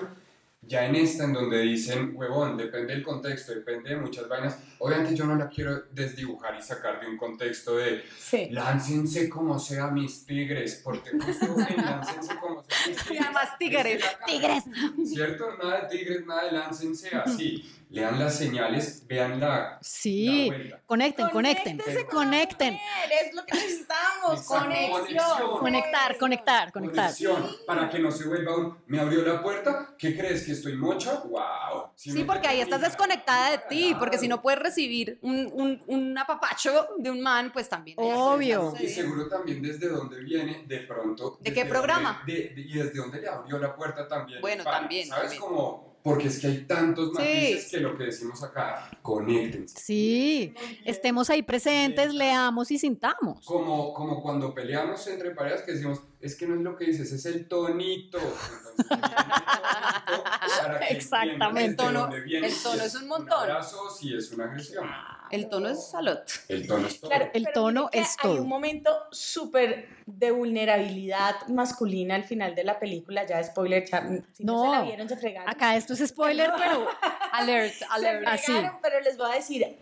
Ya 0.64 0.86
en 0.86 0.96
esta, 0.96 1.24
en 1.24 1.34
donde 1.34 1.60
dicen, 1.62 2.12
huevón, 2.16 2.56
depende 2.56 2.94
del 2.94 3.04
contexto, 3.04 3.52
depende 3.54 3.90
de 3.90 3.96
muchas 3.98 4.28
vainas. 4.30 4.58
Obviamente 4.78 5.16
yo 5.16 5.26
no 5.26 5.36
la 5.36 5.50
quiero 5.50 5.86
desdibujar 5.92 6.56
y 6.58 6.62
sacar 6.62 7.02
de 7.02 7.08
un 7.08 7.18
contexto 7.18 7.78
de 7.78 8.04
Sí. 8.20 8.48
láncense 8.52 9.28
como 9.28 9.58
sea 9.60 9.88
mis 9.88 10.24
tigres, 10.26 10.80
porque 10.84 11.10
justo 11.20 11.46
en 11.68 11.78
láncense 11.78 12.36
como 12.40 12.64
sea 12.64 12.88
mis 12.88 12.98
tigres. 13.08 13.22
además 13.26 13.58
Tigres. 13.58 14.04
Tigres. 14.26 14.64
¿Cierto? 15.10 15.46
Nada 15.58 15.82
de 15.88 15.98
tigres, 15.98 16.26
nada 16.28 16.46
de 16.46 16.52
láncense 16.52 17.10
así. 17.16 17.68
Lean 17.92 18.18
las 18.18 18.38
señales, 18.38 19.06
vean 19.06 19.38
la, 19.40 19.78
Sí, 19.82 20.50
la 20.50 20.56
vuelta. 20.56 20.82
conecten, 20.86 21.30
conecten, 21.30 21.78
conecten. 22.10 22.74
mujer, 22.74 23.10
Es 23.28 23.36
lo 23.36 23.46
que 23.46 23.54
necesitamos. 23.54 24.42
Conexión. 24.44 25.60
Conectar, 25.60 26.18
conectar, 26.18 26.72
conectar. 26.72 27.04
Conexión, 27.06 27.50
para 27.68 27.90
que 27.90 28.00
no 28.00 28.10
se 28.12 28.28
vuelva 28.30 28.56
un, 28.56 28.78
me 28.88 28.98
abrió 29.00 29.22
la 29.26 29.42
puerta, 29.44 29.94
¿qué 29.98 30.18
crees 30.18 30.46
que 30.46 30.54
estoy 30.54 30.76
mocha? 30.78 31.22
Wow. 31.26 31.92
Sí, 31.96 32.24
porque 32.24 32.48
ahí 32.48 32.62
estás 32.62 32.80
desconectada 32.82 33.52
de 33.52 33.58
ti, 33.70 33.94
porque 34.00 34.18
si 34.18 34.28
no 34.30 34.42
puedes 34.42 34.60
recibir 34.62 35.20
un, 35.22 35.50
un, 35.54 35.84
un 35.88 36.18
apapacho 36.18 36.88
de 36.98 37.12
un 37.12 37.20
man, 37.22 37.52
pues 37.52 37.68
también. 37.68 37.98
Obvio. 38.00 38.74
Y 38.80 38.88
seguro 38.88 39.28
también 39.28 39.62
desde 39.62 39.90
dónde 39.90 40.20
viene, 40.24 40.64
de 40.66 40.80
pronto. 40.80 41.38
¿De 41.42 41.52
qué 41.54 41.66
programa? 41.66 42.20
dónde- 42.20 42.34
de- 42.34 42.50
de- 42.56 42.62
y 42.62 42.74
desde 42.74 42.94
dónde 43.00 43.20
le 43.22 43.28
abrió 43.28 43.58
la 43.60 43.76
puerta 43.76 44.08
también. 44.08 44.40
Bueno, 44.40 44.64
Para- 44.64 44.80
también, 44.80 45.08
¿Sabes 45.10 45.24
también. 45.32 45.42
cómo? 45.42 45.91
Porque 46.04 46.30
es 46.30 46.40
que 46.40 46.48
hay 46.48 46.58
tantos 46.66 47.14
matices 47.14 47.66
Sí. 47.66 47.70
que 47.72 47.78
lo 47.82 47.96
que 47.96 48.06
decimos 48.06 48.42
acá, 48.44 48.90
conéctense. 49.04 49.80
Sí, 49.80 50.54
estemos 50.84 51.30
ahí 51.30 51.44
presentes, 51.44 52.14
leamos 52.14 52.72
y 52.72 52.80
sintamos. 52.80 53.46
Como, 53.46 53.94
como 53.94 54.22
cuando 54.22 54.54
peleamos 54.54 55.06
entre 55.08 55.32
parejas 55.32 55.62
que 55.62 55.74
decimos, 55.74 56.02
es 56.20 56.36
que 56.36 56.48
no 56.48 56.56
es 56.56 56.62
lo 56.62 56.76
que 56.76 56.86
dices, 56.86 57.12
es 57.12 57.26
el 57.28 57.48
tonito. 57.48 58.18
Entonces, 58.18 58.88
miren 58.90 58.98
el 58.98 60.06
tonito 60.06 60.24
para 60.64 60.80
que 60.80 60.94
Exactamente. 60.96 61.70
El 61.70 61.76
tono 61.76 62.84
es 62.84 62.96
un 62.96 63.08
montón. 63.08 63.38
Un 63.44 63.50
abrazo, 63.52 63.90
si 63.90 64.16
es 64.16 64.32
una 64.32 64.46
agresión. 64.46 64.86
El 65.32 65.50
tono 65.50 65.70
es 65.70 65.90
salud. 65.90 66.18
El 66.48 66.68
tono 66.68 66.88
es 66.88 67.00
todo. 67.00 67.10
Claro, 67.10 67.30
El 67.34 67.44
pero 67.44 67.54
tono 67.54 67.90
es 67.92 68.10
Hay 68.20 68.30
todo. 68.32 68.42
un 68.42 68.48
momento 68.48 68.92
súper 69.12 69.88
de 70.06 70.32
vulnerabilidad 70.32 71.48
masculina 71.48 72.16
al 72.16 72.24
final 72.24 72.56
de 72.56 72.64
la 72.64 72.80
película, 72.80 73.26
ya 73.26 73.44
spoiler, 73.44 73.86
ya, 73.90 74.02
mm, 74.02 74.22
si 74.34 74.44
no, 74.44 74.58
No. 74.58 74.64
se 74.72 74.78
la 74.78 74.84
vieron, 74.84 75.10
se 75.10 75.18
fregaron. 75.18 75.50
Acá 75.50 75.76
esto 75.76 75.94
es 75.94 76.08
spoiler, 76.08 76.52
pero 76.58 76.88
Alert, 77.32 77.74
se 77.74 77.86
alert. 77.90 78.28
Así. 78.28 78.54
pero 78.82 79.00
les 79.02 79.18
voy 79.18 79.32
a 79.32 79.36
decir, 79.36 79.78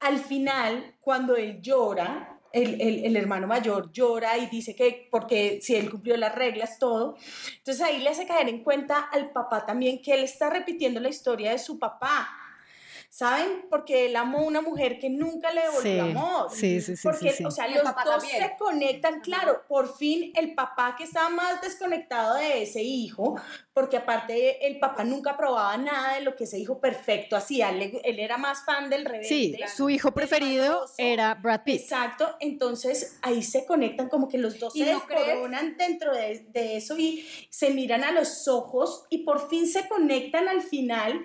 al 0.00 0.18
final, 0.18 0.94
cuando 1.00 1.36
él 1.36 1.60
llora, 1.60 2.30
el, 2.52 2.80
el- 2.80 3.04
el 3.06 3.16
hermano 3.16 3.48
mayor 3.48 3.90
llora 3.90 4.38
y 4.38 4.46
dice 4.46 4.76
que 4.76 5.08
porque 5.10 5.58
si 5.60 5.74
él 5.74 5.90
cumplió 5.90 6.16
las 6.16 6.32
reglas, 6.36 6.78
todo. 6.78 7.16
Entonces 7.58 7.82
ahí 7.82 7.98
le 7.98 8.10
hace 8.10 8.28
caer 8.28 8.48
en 8.48 8.62
cuenta 8.62 9.00
al 9.10 9.30
papá 9.32 9.66
también 9.66 10.00
que 10.00 10.14
él 10.14 10.22
está 10.22 10.50
repitiendo 10.50 11.00
la 11.00 11.08
historia 11.08 11.50
de 11.50 11.58
su 11.58 11.80
papá. 11.80 12.28
¿Saben? 13.16 13.66
Porque 13.70 14.06
él 14.06 14.16
amó 14.16 14.38
a 14.38 14.42
una 14.42 14.60
mujer 14.60 14.98
que 14.98 15.08
nunca 15.08 15.52
le 15.52 15.60
devolvió 15.60 15.82
Sí, 15.82 15.98
amor. 16.00 16.50
sí, 16.50 16.80
sí, 16.80 16.96
sí, 16.96 17.02
Porque, 17.04 17.30
sí, 17.30 17.36
sí. 17.36 17.44
o 17.44 17.50
sea, 17.52 17.68
los 17.68 17.84
dos 17.84 17.94
también. 17.94 18.42
se 18.42 18.56
conectan, 18.58 19.20
claro. 19.20 19.62
Por 19.68 19.96
fin 19.96 20.32
el 20.34 20.52
papá 20.56 20.96
que 20.98 21.04
estaba 21.04 21.28
más 21.28 21.60
desconectado 21.62 22.34
de 22.34 22.64
ese 22.64 22.82
hijo, 22.82 23.36
porque 23.72 23.98
aparte 23.98 24.66
el 24.66 24.80
papá 24.80 25.04
nunca 25.04 25.36
probaba 25.36 25.76
nada 25.76 26.14
de 26.14 26.22
lo 26.22 26.34
que 26.34 26.42
ese 26.42 26.58
hijo 26.58 26.80
perfecto 26.80 27.36
hacía. 27.36 27.70
Él, 27.70 28.00
él 28.02 28.18
era 28.18 28.36
más 28.36 28.64
fan 28.64 28.90
del 28.90 29.04
rebelde. 29.04 29.28
sí, 29.28 29.56
su 29.76 29.88
hijo 29.90 30.10
preferido 30.10 30.74
maloso. 30.74 30.94
era 30.98 31.34
Brad 31.34 31.62
Pitt. 31.62 31.82
Exacto, 31.82 32.36
entonces 32.40 33.16
ahí 33.22 33.44
se 33.44 33.64
conectan 33.64 34.08
como 34.08 34.28
que 34.28 34.38
los 34.38 34.58
dos 34.58 34.74
¿Y 34.74 34.80
se 34.82 34.92
no 34.92 34.98
descoronan 34.98 35.76
dentro 35.76 36.12
de, 36.12 36.46
de 36.48 36.78
eso 36.78 36.98
y 36.98 37.24
se 37.48 37.70
miran 37.70 38.02
a 38.02 38.10
los 38.10 38.48
ojos 38.48 39.04
y 39.08 39.18
por 39.18 39.48
fin 39.48 39.68
se 39.68 39.86
conectan 39.88 40.48
al 40.48 40.62
final, 40.62 41.24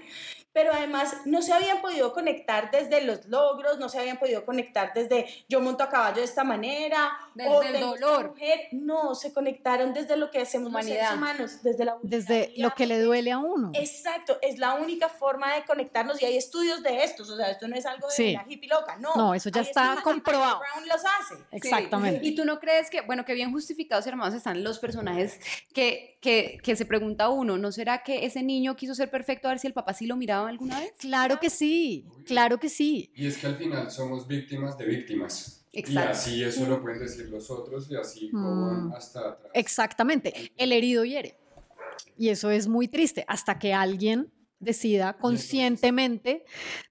pero 0.52 0.74
además 0.74 1.16
no 1.26 1.42
se 1.42 1.54
habían 1.54 1.82
podido 1.82 2.12
conectar 2.14 2.72
desde 2.72 3.02
los 3.02 3.26
logros, 3.28 3.78
no 3.80 3.88
se 3.90 4.00
habían 4.00 4.18
podido 4.18 4.46
conectar 4.46 4.92
desde 4.94 5.28
yo 5.48 5.62
monto 5.62 5.84
a 5.84 5.90
caballo 5.90 6.18
de 6.18 6.24
esta 6.24 6.44
manera, 6.44 7.12
Desde 7.36 7.50
o 7.50 7.62
el 7.62 7.80
dolor. 7.80 8.30
mujer. 8.30 8.68
no, 8.72 9.14
se 9.16 9.32
conectaron 9.34 9.94
desde 9.94 10.18
lo 10.18 10.32
que 10.32 10.40
hacemos 10.42 10.72
los 10.72 10.84
seres 10.84 11.00
Humanidad. 11.04 11.18
humanos, 11.18 11.62
desde 11.64 11.86
la 11.86 11.98
Desde 12.02 12.54
lo 12.58 12.72
que 12.72 12.88
le 12.88 13.00
duele 13.00 13.32
a 13.32 13.38
uno. 13.38 13.72
Exacto, 13.76 14.38
es 14.42 14.58
la 14.58 14.74
única 14.76 15.08
forma 15.10 15.54
de 15.56 15.66
conectarnos 15.66 16.22
y 16.22 16.26
hay 16.26 16.38
estudios 16.38 16.82
de 16.84 17.04
estos, 17.04 17.30
o 17.30 17.38
sea, 17.38 17.50
esto 17.52 17.68
no 17.68 17.76
es 17.76 17.86
algo 17.86 18.08
de 18.08 18.14
Sí. 18.14 18.34
una 18.36 18.46
hippie 18.52 18.70
loca, 18.70 18.98
no. 18.98 19.14
No, 19.16 19.34
eso 19.36 19.50
ya 19.50 19.62
está 19.62 19.98
comprobado. 20.04 20.60
Brown 20.60 20.88
los 20.88 21.02
hace. 21.06 21.36
Exactamente. 21.52 22.26
Y 22.26 22.36
tú 22.36 22.46
no 22.46 22.60
crees 22.60 22.90
que, 22.90 23.02
bueno, 23.02 23.24
que 23.26 23.34
bien 23.34 23.52
justificados 23.52 24.06
y 24.06 24.10
hermanos 24.10 24.34
están 24.34 24.64
los 24.64 24.80
personajes 24.80 25.40
que, 25.74 26.18
que, 26.22 26.60
que 26.64 26.76
se 26.76 26.86
pregunta 26.86 27.30
uno, 27.30 27.58
¿no 27.58 27.72
será 27.72 28.04
que 28.04 28.26
ese 28.26 28.42
niño 28.44 28.76
quiso 28.76 28.96
ser 28.96 29.10
perfecto 29.12 29.48
a 29.48 29.52
ver 29.52 29.60
si 29.60 29.68
el 29.68 29.74
papá 29.74 29.94
sí 29.94 30.06
lo 30.08 30.16
miraba 30.16 30.39
alguna 30.48 30.80
vez? 30.80 30.94
Claro 31.00 31.40
que 31.40 31.50
sí, 31.50 32.06
claro 32.26 32.60
que 32.60 32.70
sí. 32.70 33.12
Y 33.16 33.28
es 33.28 33.38
que 33.38 33.48
al 33.48 33.56
final 33.58 33.90
somos 33.92 34.28
víctimas 34.28 34.78
de 34.78 34.86
víctimas. 34.86 35.66
Exacto. 35.72 36.10
Y 36.10 36.12
así 36.12 36.44
eso 36.44 36.66
lo 36.68 36.82
pueden 36.82 37.00
decir 37.00 37.30
los 37.30 37.50
otros 37.52 37.90
y 37.92 37.96
así 37.96 38.30
Mm. 38.32 38.92
hasta 38.94 39.20
atrás. 39.20 39.52
Exactamente. 39.54 40.52
El 40.58 40.72
herido 40.72 41.06
hiere. 41.06 41.38
Y 42.18 42.30
eso 42.30 42.50
es 42.50 42.68
muy 42.68 42.88
triste 42.88 43.24
hasta 43.28 43.60
que 43.60 43.74
alguien 43.74 44.32
decida 44.60 45.14
conscientemente 45.18 46.44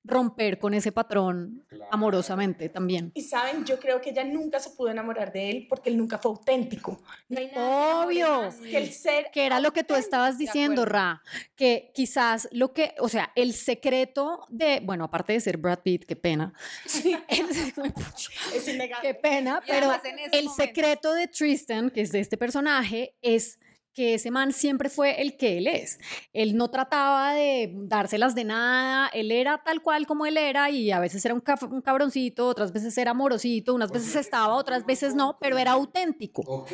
romper 0.05 0.59
con 0.59 0.73
ese 0.75 0.91
patrón 0.93 1.65
Claro. 1.69 1.91
amorosamente 1.93 2.69
también. 2.71 3.13
Y 3.15 3.23
saben, 3.23 3.65
yo 3.65 3.79
creo 3.79 4.01
que 4.01 4.11
ella 4.11 4.25
nunca 4.25 4.59
se 4.59 4.71
pudo 4.71 4.89
enamorar 4.91 5.33
de 5.33 5.51
él 5.51 5.67
porque 5.69 5.91
él 5.91 5.99
nunca 5.99 6.17
fue 6.19 6.31
auténtico. 6.33 7.01
No 7.29 7.39
hay 7.39 7.49
nada 7.55 8.05
Obvio. 8.07 8.43
más 8.43 8.57
que 8.57 8.79
el 8.79 8.91
ser 8.93 9.27
Que 9.33 9.45
era 9.47 9.61
lo 9.61 9.73
que 9.73 9.85
tú 9.85 9.95
estabas 9.95 10.39
diciendo. 10.39 10.85
Ra, 10.87 11.23
que 11.57 11.91
quizás 11.95 12.49
lo 12.53 12.73
que, 12.73 12.95
o 13.01 13.09
sea, 13.09 13.33
el 13.37 13.53
secreto 13.53 14.47
de, 14.49 14.81
bueno, 14.83 15.05
aparte 15.05 15.35
de 15.35 15.41
ser 15.41 15.59
Brad 15.59 15.81
Pitt, 15.81 16.05
qué 16.07 16.17
pena, 16.17 16.53
es 16.87 18.69
innegable. 18.69 19.09
Qué 19.09 19.15
pena, 19.15 19.63
pero 19.67 19.93
el 20.33 20.45
momento- 20.47 20.55
secreto 20.55 21.13
de 21.15 21.29
Tristan, 21.29 21.91
que 21.91 22.01
es 22.03 22.13
de 22.13 22.21
este 22.21 22.37
personaje, 22.37 23.15
es 23.23 23.59
que 23.95 24.15
ese 24.15 24.31
man 24.31 24.53
siempre 24.53 24.89
fue 24.89 25.21
el 25.21 25.37
que 25.37 25.59
él 25.59 25.67
es. 25.67 25.99
Él 26.33 26.57
no 26.57 26.71
trataba 26.71 27.35
de 27.35 27.73
dárselas 27.75 28.35
de 28.35 28.45
nada, 28.45 29.09
él 29.09 29.31
era 29.33 29.63
tal 29.65 29.83
cual 29.83 30.07
como 30.07 30.27
él 30.27 30.37
era 30.37 30.71
y 30.71 30.91
a 30.91 31.01
veces 31.01 31.25
era 31.25 31.35
un, 31.35 31.41
cabroncito, 31.41 32.47
otras 32.47 32.73
veces 32.73 32.97
era 32.97 33.11
amorosito, 33.11 33.75
unas 33.75 33.91
veces 33.91 34.15
estaba, 34.17 34.55
otras 34.55 34.87
veces 34.87 35.15
no, 35.15 35.39
pero 35.41 35.59
era 35.59 35.73
auténtico. 35.73 36.67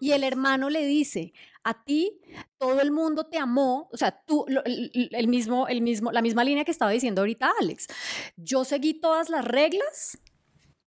Y 0.00 0.12
el 0.12 0.24
hermano 0.24 0.70
le 0.70 0.84
dice, 0.86 1.32
a 1.62 1.84
ti 1.84 2.20
todo 2.58 2.80
el 2.80 2.90
mundo 2.90 3.26
te 3.26 3.38
amó, 3.38 3.88
o 3.92 3.96
sea, 3.96 4.22
tú, 4.26 4.44
el 4.46 5.28
mismo, 5.28 5.68
el 5.68 5.80
mismo, 5.80 6.12
la 6.12 6.22
misma 6.22 6.44
línea 6.44 6.64
que 6.64 6.70
estaba 6.70 6.90
diciendo 6.90 7.22
ahorita 7.22 7.52
Alex. 7.60 7.86
Yo 8.36 8.64
seguí 8.64 8.94
todas 8.94 9.30
las 9.30 9.44
reglas 9.44 10.18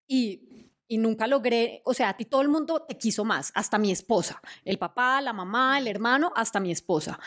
y, 0.08 0.55
y 0.88 0.98
nunca 0.98 1.26
logré, 1.26 1.82
o 1.84 1.94
sea, 1.94 2.10
a 2.10 2.16
ti 2.16 2.24
todo 2.24 2.42
el 2.42 2.48
mundo 2.48 2.82
te 2.88 2.96
quiso 2.96 3.24
más, 3.24 3.50
hasta 3.54 3.78
mi 3.78 3.90
esposa, 3.90 4.40
el 4.64 4.78
papá, 4.78 5.20
la 5.20 5.32
mamá, 5.32 5.78
el 5.78 5.88
hermano, 5.88 6.32
hasta 6.36 6.60
mi 6.60 6.70
esposa. 6.70 7.18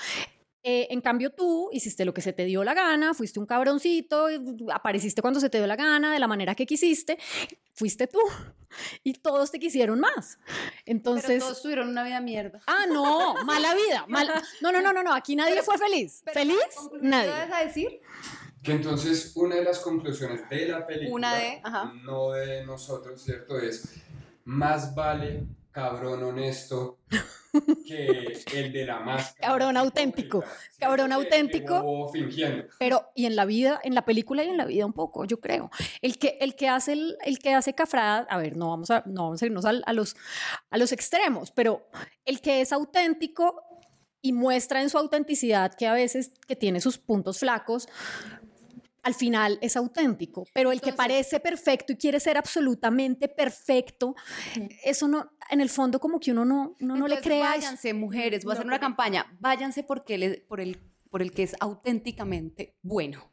Eh, 0.62 0.88
en 0.91 1.00
cambio 1.00 1.30
tú 1.32 1.69
hiciste 1.72 2.04
lo 2.04 2.13
que 2.13 2.22
se 2.22 2.34
te 2.34 2.43
dio 2.43 2.65
la 2.65 2.74
gana, 2.74 3.13
fuiste 3.13 3.39
un 3.39 3.45
cabroncito, 3.45 4.28
apareciste 4.74 5.22
cuando 5.22 5.39
se 5.39 5.50
te 5.50 5.58
dio 5.58 5.67
la 5.67 5.78
gana, 5.78 6.12
de 6.12 6.19
la 6.19 6.28
manera 6.28 6.54
que 6.54 6.65
quisiste, 6.65 7.17
fuiste 7.74 8.08
tú 8.08 8.19
y 9.04 9.13
todos 9.13 9.52
te 9.52 9.60
quisieron 9.60 10.02
más. 10.02 10.38
Entonces... 10.86 11.28
Pero 11.28 11.45
todos 11.45 11.62
tuvieron 11.62 11.88
una 11.88 12.04
vida 12.04 12.19
mierda. 12.19 12.60
Ah, 12.67 12.86
no, 12.89 13.36
mala 13.45 13.74
vida. 13.74 14.06
mal- 14.10 14.30
No, 14.62 14.72
no, 14.74 14.82
no, 14.82 14.91
no, 14.91 15.02
no, 15.02 15.13
aquí 15.13 15.36
nadie 15.36 15.62
fue 15.63 15.78
feliz. 15.78 16.22
Pero, 16.26 16.39
¿Feliz? 16.39 16.58
¿conclusión 16.76 17.10
Nadie. 17.10 17.32
¿Qué 17.32 17.39
vas 17.39 17.52
a 17.62 17.65
decir? 17.65 18.02
Que 18.63 18.74
entonces 18.74 19.32
una 19.36 19.56
de 19.56 19.63
las 19.63 19.80
conclusiones 19.80 20.48
de 20.50 20.67
la 20.67 20.86
película, 20.86 21.13
Una 21.15 21.36
de, 21.36 21.62
ajá. 21.63 21.93
no 22.04 22.32
de 22.32 22.65
nosotros, 22.65 23.22
¿cierto? 23.22 23.58
Es 23.60 23.88
más 24.45 24.93
vale 24.93 25.45
cabrón 25.72 26.24
honesto 26.24 26.98
que 27.88 28.41
el 28.54 28.74
de 28.74 28.86
la 28.86 29.00
máscara. 29.00 29.48
Cabrón 29.48 29.78
auténtico, 29.78 30.43
cabrón 30.78 31.13
auténtico. 31.13 32.10
fingiendo. 32.12 32.65
Pero, 32.80 33.10
y 33.15 33.26
en 33.26 33.36
la 33.36 33.45
vida, 33.45 33.80
en 33.84 33.95
la 33.95 34.04
película 34.04 34.43
y 34.43 34.50
en 34.50 34.58
la 34.58 34.65
vida 34.65 34.86
un 34.86 34.93
poco, 34.93 35.26
yo 35.26 35.39
creo. 35.39 35.69
El 36.02 36.17
que, 36.17 36.38
el 36.41 36.56
que 36.56 36.67
hace 36.67 36.93
el, 36.93 37.17
el 37.24 37.39
que 37.39 37.54
hace 37.54 37.74
cafrada, 37.74 38.28
a 38.30 38.38
ver, 38.38 38.58
no 38.58 38.69
vamos 38.69 38.89
a, 38.91 39.04
no 39.06 39.24
vamos 39.26 39.41
a 39.41 39.45
irnos 39.45 39.65
al- 39.65 39.84
a, 39.86 39.93
los, 39.93 40.15
a 40.69 40.78
los 40.78 40.91
extremos, 40.91 41.52
pero 41.52 41.88
el 42.26 42.41
que 42.41 42.62
es 42.62 42.74
auténtico 42.74 43.63
y 44.22 44.34
muestra 44.34 44.82
en 44.82 44.89
su 44.89 44.98
autenticidad 44.98 45.74
que 45.76 45.88
a 45.88 45.93
veces 45.93 46.34
que 46.45 46.56
tiene 46.58 46.82
sus 46.82 46.98
puntos 46.98 47.39
flacos, 47.39 47.88
al 49.10 49.15
final 49.15 49.58
es 49.62 49.76
auténtico, 49.76 50.45
pero 50.54 50.72
el 50.72 50.80
que 50.82 50.93
parece 50.93 51.39
perfecto 51.39 51.91
y 51.93 51.98
quiere 51.98 52.19
ser 52.19 52.38
absolutamente 52.38 53.28
perfecto, 53.28 54.15
eso 54.84 55.08
no, 55.08 55.32
en 55.50 55.60
el 55.62 55.69
fondo 55.69 56.00
como 56.00 56.19
que 56.19 56.32
uno 56.32 56.45
no, 56.45 56.76
uno 56.80 56.95
no 56.95 57.08
le 57.08 57.19
crea. 57.19 57.50
Váyanse, 57.50 57.93
mujeres, 57.93 58.43
voy 58.45 58.52
a 58.52 58.54
No 58.54 58.60
hacer 58.60 58.67
una 58.67 58.80
campaña. 58.80 59.26
Váyanse 59.39 59.84
porque 59.84 60.17
le- 60.17 60.45
por, 60.48 60.62
el, 60.62 60.78
por 61.10 61.22
el 61.22 61.32
que 61.32 61.43
es 61.43 61.56
auténticamente 61.60 62.76
bueno. 62.82 63.30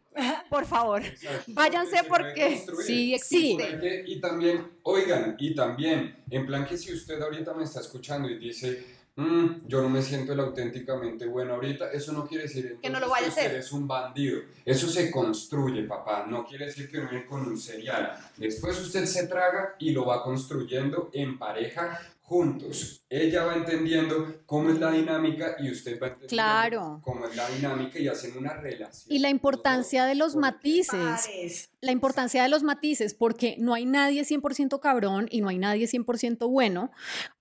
Por 0.48 0.64
favor. 0.64 1.04
Exacto. 1.04 1.52
Váyanse 1.54 1.98
porque 2.08 2.56
sí 2.56 2.82
Sí. 2.84 3.14
existe. 3.14 4.04
Y 4.06 4.18
también, 4.18 4.78
oigan, 4.82 5.36
y 5.38 5.54
también, 5.54 6.24
en 6.30 6.46
plan 6.46 6.64
que 6.66 6.78
si 6.78 6.92
usted 6.94 7.20
ahorita 7.20 7.52
me 7.52 7.64
está 7.64 7.80
escuchando 7.80 8.26
y 8.30 8.38
dice, 8.38 8.82
"Mm, 9.16 9.66
yo 9.66 9.80
no 9.82 9.88
me 9.88 10.02
siento 10.02 10.34
el 10.34 10.40
auténticamente 10.40 11.26
bueno 11.26 11.54
ahorita, 11.54 11.90
eso 11.90 12.12
no 12.12 12.26
quiere 12.26 12.44
decir 12.44 12.66
entonces 12.66 12.82
Que 12.82 12.90
no 12.90 13.00
lo 13.00 13.08
vaya 13.08 13.26
a 13.26 13.28
usted 13.30 13.46
hacer. 13.46 13.56
es 13.60 13.72
un 13.72 13.88
bandido. 13.88 14.42
Eso 14.64 14.88
se 14.88 15.10
construye, 15.10 15.84
papá. 15.84 16.26
No 16.28 16.44
quiere 16.44 16.66
decir 16.66 16.90
que 16.90 16.98
uno 16.98 17.08
viene 17.10 17.26
con 17.26 17.40
un 17.46 17.56
cereal. 17.58 18.12
Después 18.36 18.78
usted 18.80 19.06
se 19.06 19.26
traga 19.26 19.74
y 19.78 19.90
lo 19.92 20.04
va 20.04 20.22
construyendo 20.22 21.10
en 21.14 21.38
pareja 21.38 21.98
juntos. 22.28 23.04
Ella 23.08 23.44
va 23.44 23.54
entendiendo 23.54 24.40
cómo 24.46 24.70
es 24.70 24.80
la 24.80 24.90
dinámica 24.90 25.56
y 25.60 25.70
usted 25.70 25.92
va 26.02 26.08
entendiendo 26.08 26.28
Claro. 26.28 27.00
cómo 27.04 27.24
es 27.26 27.36
la 27.36 27.48
dinámica 27.48 27.98
y 28.00 28.08
hacen 28.08 28.36
una 28.36 28.52
relación. 28.54 29.14
Y 29.14 29.20
la 29.20 29.30
importancia 29.30 30.04
de 30.04 30.16
los 30.16 30.34
matices. 30.34 30.92
Pares. 30.92 31.70
La 31.80 31.92
importancia 31.92 32.42
de 32.42 32.48
los 32.48 32.64
matices, 32.64 33.14
porque 33.14 33.54
no 33.60 33.74
hay 33.74 33.86
nadie 33.86 34.24
100% 34.24 34.80
cabrón 34.80 35.28
y 35.30 35.40
no 35.40 35.48
hay 35.48 35.58
nadie 35.58 35.86
100% 35.86 36.48
bueno, 36.48 36.90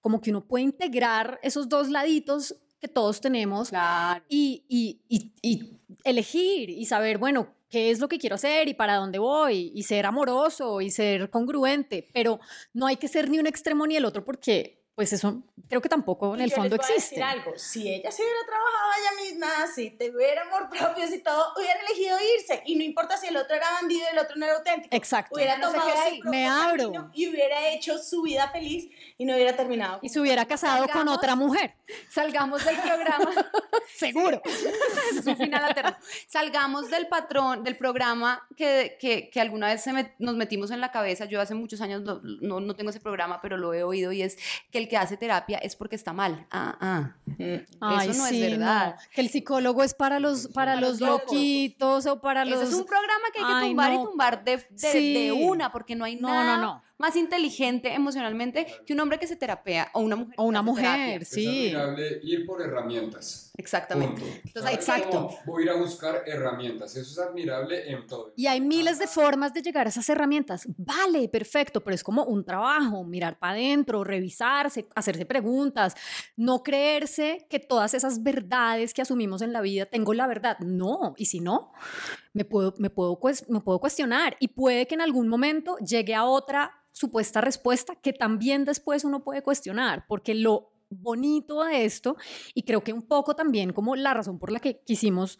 como 0.01 0.21
que 0.21 0.29
uno 0.29 0.45
puede 0.45 0.63
integrar 0.65 1.39
esos 1.41 1.67
dos 1.67 1.89
laditos 1.89 2.55
que 2.79 2.87
todos 2.87 3.21
tenemos 3.21 3.69
Claro. 3.69 4.23
y, 4.29 4.65
y- 4.69 5.01
y- 5.09 5.31
y 5.41 5.79
elegir 6.03 6.69
y 6.69 6.85
saber, 6.85 7.17
bueno, 7.17 7.47
qué 7.69 7.89
es 7.89 7.99
lo 7.99 8.07
que 8.07 8.19
quiero 8.19 8.35
hacer 8.35 8.67
y 8.69 8.73
para 8.75 8.95
dónde 8.97 9.17
voy 9.17 9.71
y 9.73 9.83
ser 9.83 10.05
amoroso 10.05 10.79
y 10.81 10.91
ser 10.91 11.29
congruente, 11.31 12.07
pero 12.13 12.39
no 12.73 12.85
hay 12.85 12.97
que 12.97 13.07
ser 13.07 13.29
ni 13.29 13.39
un 13.39 13.47
extremo 13.47 13.87
ni 13.87 13.95
el 13.95 14.05
otro 14.05 14.23
porque 14.23 14.74
pues 14.95 15.11
eso 15.13 15.43
creo 15.67 15.81
que 15.81 15.89
tampoco 15.89 16.33
en 16.35 16.41
Y 16.41 16.43
el 16.45 16.49
yo 16.51 16.55
fondo 16.57 16.75
les 16.77 16.85
voy 16.85 16.91
a 16.93 16.95
existe. 16.95 17.15
decir 17.15 17.23
algo, 17.23 17.57
si 17.57 17.89
ella 17.93 18.11
se 18.11 18.21
hubiera 18.23 18.39
trabajado 18.45 18.91
ella 19.01 19.23
misma, 19.29 19.67
si 19.73 19.91
tuviera 19.91 20.43
amor 20.43 20.69
propio 20.69 21.05
y 21.13 21.19
todo, 21.19 21.53
hubiera 21.57 21.79
elegido 21.81 22.17
irse. 22.37 22.63
Y 22.65 22.75
no 22.75 22.83
importa 22.83 23.17
si 23.17 23.27
el 23.27 23.35
otro 23.37 23.55
era 23.55 23.69
bandido 23.71 24.01
y 24.09 24.13
el 24.13 24.19
otro 24.19 24.35
no 24.37 24.45
era 24.45 24.55
auténtico. 24.55 24.95
Exacto. 24.95 25.35
Hubiera 25.35 25.57
no 25.57 25.71
tomado 25.71 25.89
queda 25.91 26.09
su 26.23 26.29
Me 26.29 26.47
abro. 26.47 27.11
Y 27.13 27.27
hubiera 27.27 27.69
hecho 27.69 27.97
su 27.97 28.21
vida 28.21 28.49
feliz 28.51 28.89
y 29.17 29.25
no 29.25 29.33
hubiera 29.33 29.55
terminado. 29.55 29.99
Y 30.01 30.09
se 30.09 30.19
hubiera 30.19 30.45
casado 30.45 30.79
con 30.83 30.87
Salgamos. 30.87 31.17
otra 31.17 31.35
mujer, 31.35 31.73
Salgamos 32.09 32.63
del 32.65 32.77
programa. 32.77 33.31
seguro. 33.97 34.41
es 35.19 35.25
un 35.25 35.37
final 35.37 35.63
alterno. 35.65 35.95
Salgamos 36.27 36.89
del 36.89 37.07
patrón, 37.07 37.63
del 37.63 37.77
programa 37.77 38.47
que, 38.55 38.97
que, 38.99 39.29
que 39.29 39.41
alguna 39.41 39.67
vez 39.67 39.81
se 39.83 39.91
met- 39.91 40.13
nos 40.19 40.35
metimos 40.35 40.71
en 40.71 40.79
la 40.81 40.91
cabeza. 40.91 41.25
Yo 41.25 41.41
hace 41.41 41.53
muchos 41.53 41.81
años 41.81 42.01
no, 42.01 42.21
no, 42.23 42.59
no 42.59 42.75
tengo 42.75 42.89
ese 42.91 42.99
programa, 42.99 43.41
pero 43.41 43.57
lo 43.57 43.73
he 43.73 43.83
oído 43.83 44.11
y 44.11 44.21
es 44.21 44.37
que 44.71 44.77
el 44.77 44.84
que 44.87 44.97
hace 44.97 45.17
terapia 45.17 45.57
es 45.59 45.75
porque 45.75 45.95
está 45.95 46.13
mal. 46.13 46.45
Ah, 46.51 46.77
ah. 46.79 47.15
Ay, 47.81 48.09
Eso 48.09 48.17
no 48.23 48.27
sí, 48.27 48.43
es 48.43 48.51
verdad. 48.51 48.95
no. 48.95 49.01
Que 49.13 49.21
el 49.21 49.29
psicólogo 49.29 49.83
es 49.83 49.93
para 49.93 50.19
los, 50.19 50.47
para 50.49 50.75
los 50.75 50.99
loquitos 51.01 52.05
o 52.05 52.21
para 52.21 52.45
los... 52.45 52.61
Es 52.61 52.73
un 52.73 52.85
programa 52.85 53.23
que 53.33 53.39
hay 53.39 53.45
que 53.45 53.53
Ay, 53.53 53.67
tumbar 53.69 53.93
y 53.93 53.97
no. 53.97 54.03
tumbar 54.09 54.43
de, 54.43 54.57
de- 54.57 54.65
Sí. 54.77 55.13
de 55.13 55.31
una, 55.31 55.71
porque 55.71 55.95
no 55.95 56.05
hay 56.05 56.15
No, 56.17 56.29
nada 56.29 56.57
no, 56.57 56.61
no. 56.61 56.83
Más 56.97 57.15
inteligente 57.15 57.93
emocionalmente 57.93 58.67
que 58.85 58.93
un 58.93 58.99
hombre 58.99 59.19
que 59.19 59.27
se 59.27 59.35
terapea 59.35 59.89
o 59.93 59.99
una 59.99 60.15
mujer. 60.15 60.35
O 60.37 60.43
que 60.43 60.47
una 60.47 60.59
hace 60.59 60.65
mujer, 60.65 60.83
terapia. 60.85 61.17
Es 61.17 61.27
sí. 61.29 61.67
admirable 61.67 62.19
ir 62.23 62.45
por 62.45 62.61
herramientas. 62.61 63.51
Exactamente. 63.57 64.21
Punto. 64.21 64.39
Entonces, 64.45 64.73
exacto. 64.73 65.29
Voy 65.45 65.63
a 65.63 65.65
ir 65.65 65.69
a 65.71 65.75
buscar 65.75 66.23
herramientas. 66.25 66.95
Eso 66.95 67.11
es 67.21 67.27
admirable 67.27 67.89
en 67.89 68.05
todo. 68.07 68.33
Y 68.35 68.47
hay 68.47 68.61
miles 68.61 68.99
de 68.99 69.07
formas 69.07 69.53
de 69.53 69.61
llegar 69.61 69.87
a 69.87 69.89
esas 69.89 70.09
herramientas. 70.09 70.67
Vale, 70.77 71.29
perfecto, 71.29 71.83
pero 71.83 71.95
es 71.95 72.03
como 72.03 72.23
un 72.23 72.43
trabajo, 72.43 73.03
mirar 73.03 73.39
para 73.39 73.53
adentro, 73.53 74.03
revisarse, 74.03 74.87
hacerse 74.95 75.25
preguntas, 75.25 75.95
no 76.35 76.63
creerse 76.63 77.45
que 77.49 77.59
todas 77.59 77.93
esas 77.93 78.23
verdades 78.23 78.93
que 78.93 79.01
asumimos 79.01 79.41
en 79.41 79.53
la 79.53 79.61
vida, 79.61 79.85
tengo 79.85 80.13
la 80.13 80.27
verdad. 80.27 80.57
No, 80.59 81.13
y 81.17 81.25
si 81.25 81.39
no, 81.39 81.71
me 82.35 82.43
puedo, 82.43 82.73
me 82.77 82.89
puedo, 82.89 83.17
me 83.47 83.61
puedo 83.61 83.79
cuestionar 83.79 84.35
y 84.41 84.49
puede 84.49 84.85
que 84.87 84.95
en 84.95 85.01
algún 85.01 85.29
momento 85.29 85.77
llegue 85.77 86.13
a 86.13 86.25
otra 86.25 86.71
supuesta 86.91 87.39
respuesta 87.39 87.95
que 87.95 88.11
también 88.11 88.65
después 88.65 89.05
uno 89.05 89.23
puede 89.23 89.41
cuestionar, 89.41 90.05
porque 90.07 90.35
lo 90.35 90.73
bonito 90.89 91.63
de 91.63 91.85
esto, 91.85 92.17
y 92.53 92.63
creo 92.63 92.81
que 92.81 92.91
un 92.91 93.03
poco 93.03 93.35
también 93.35 93.71
como 93.71 93.95
la 93.95 94.13
razón 94.13 94.37
por 94.37 94.51
la 94.51 94.59
que 94.59 94.81
quisimos 94.81 95.39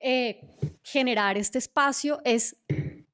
eh, 0.00 0.40
generar 0.82 1.36
este 1.36 1.58
espacio 1.58 2.20
es 2.24 2.56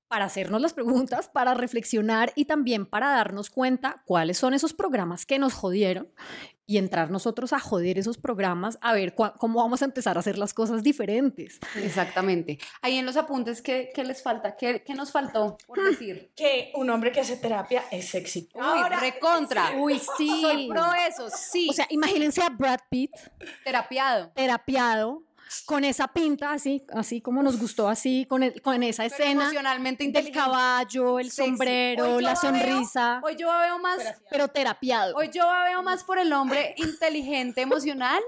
para 0.07 0.27
hacernos 0.27 0.61
las 0.61 0.73
preguntas, 0.73 1.29
para 1.29 1.55
reflexionar 1.55 2.33
y 2.37 2.45
también 2.45 2.87
para 2.87 3.11
darnos 3.11 3.51
cuenta 3.51 4.03
cuáles 4.07 4.39
son 4.39 4.55
esos 4.55 4.75
programas 4.75 5.27
que 5.27 5.41
nos 5.41 5.55
jodieron 5.55 6.09
y 6.73 6.79
entrar 6.79 7.11
nosotros 7.11 7.53
a 7.53 7.61
joder 7.61 7.99
esos 7.99 8.17
programas, 8.17 8.79
a 8.81 8.95
ver 8.95 9.15
cómo 9.15 9.61
vamos 9.61 9.83
a 9.83 9.85
empezar 9.85 10.17
a 10.17 10.21
hacer 10.21 10.39
las 10.39 10.55
cosas 10.55 10.83
diferentes. 10.83 11.61
Exactamente. 11.77 12.59
Ahí 12.81 12.97
en 12.97 13.05
los 13.05 13.19
apuntes, 13.19 13.61
¿qué, 13.61 13.91
qué 13.95 14.05
les 14.05 14.23
falta? 14.23 14.57
¿Qué, 14.57 14.83
qué 14.83 14.95
nos 14.95 15.13
faltó 15.13 15.59
por 15.67 15.85
decir? 15.85 16.33
Que 16.35 16.73
un 16.75 16.89
hombre 16.89 17.13
que 17.13 17.21
hace 17.21 17.37
terapia 17.37 17.85
es 17.91 18.09
sexy. 18.09 18.49
Uy, 18.55 18.63
Ahora, 18.63 19.01
recontra. 19.01 19.73
Uy, 19.77 20.01
sí. 20.17 20.41
Soy 20.41 20.69
pro 20.69 20.87
eso, 21.07 21.29
sí. 21.29 21.69
O 21.69 21.75
sea, 21.75 21.87
imagínense 21.91 22.43
a 22.43 22.49
Brad 22.49 22.81
Pitt 22.89 23.11
terapiado. 23.65 24.31
terapiado 24.31 25.23
con 25.67 25.85
esa 25.85 26.09
pinta 26.09 26.53
así, 26.53 26.85
así 26.95 27.21
como 27.21 27.43
nos 27.43 27.59
gustó 27.61 27.89
así, 27.89 28.27
con, 28.27 28.43
el- 28.43 28.61
con 28.63 28.83
esa 28.83 29.03
Pero 29.05 29.15
escena 29.15 29.43
emocionalmente 29.43 30.09
del 30.09 30.31
caballo, 30.33 31.19
el 31.19 31.31
Sexy. 31.31 31.51
sombrero, 31.51 32.21
la 32.21 32.33
veo- 32.35 32.41
sonrisa, 32.41 33.21
Hoy 33.25 33.37
yo 33.37 33.49
veo 33.59 33.79
más, 33.79 33.99
pero 34.31 34.49
terapiado. 34.49 35.15
hoy 35.17 35.31
yo 35.33 35.45
veo 35.69 35.83
más 35.83 36.05
por 36.05 36.19
el 36.19 36.33
hombre 36.33 36.75
inteligente 36.79 37.61
emocional 37.63 38.21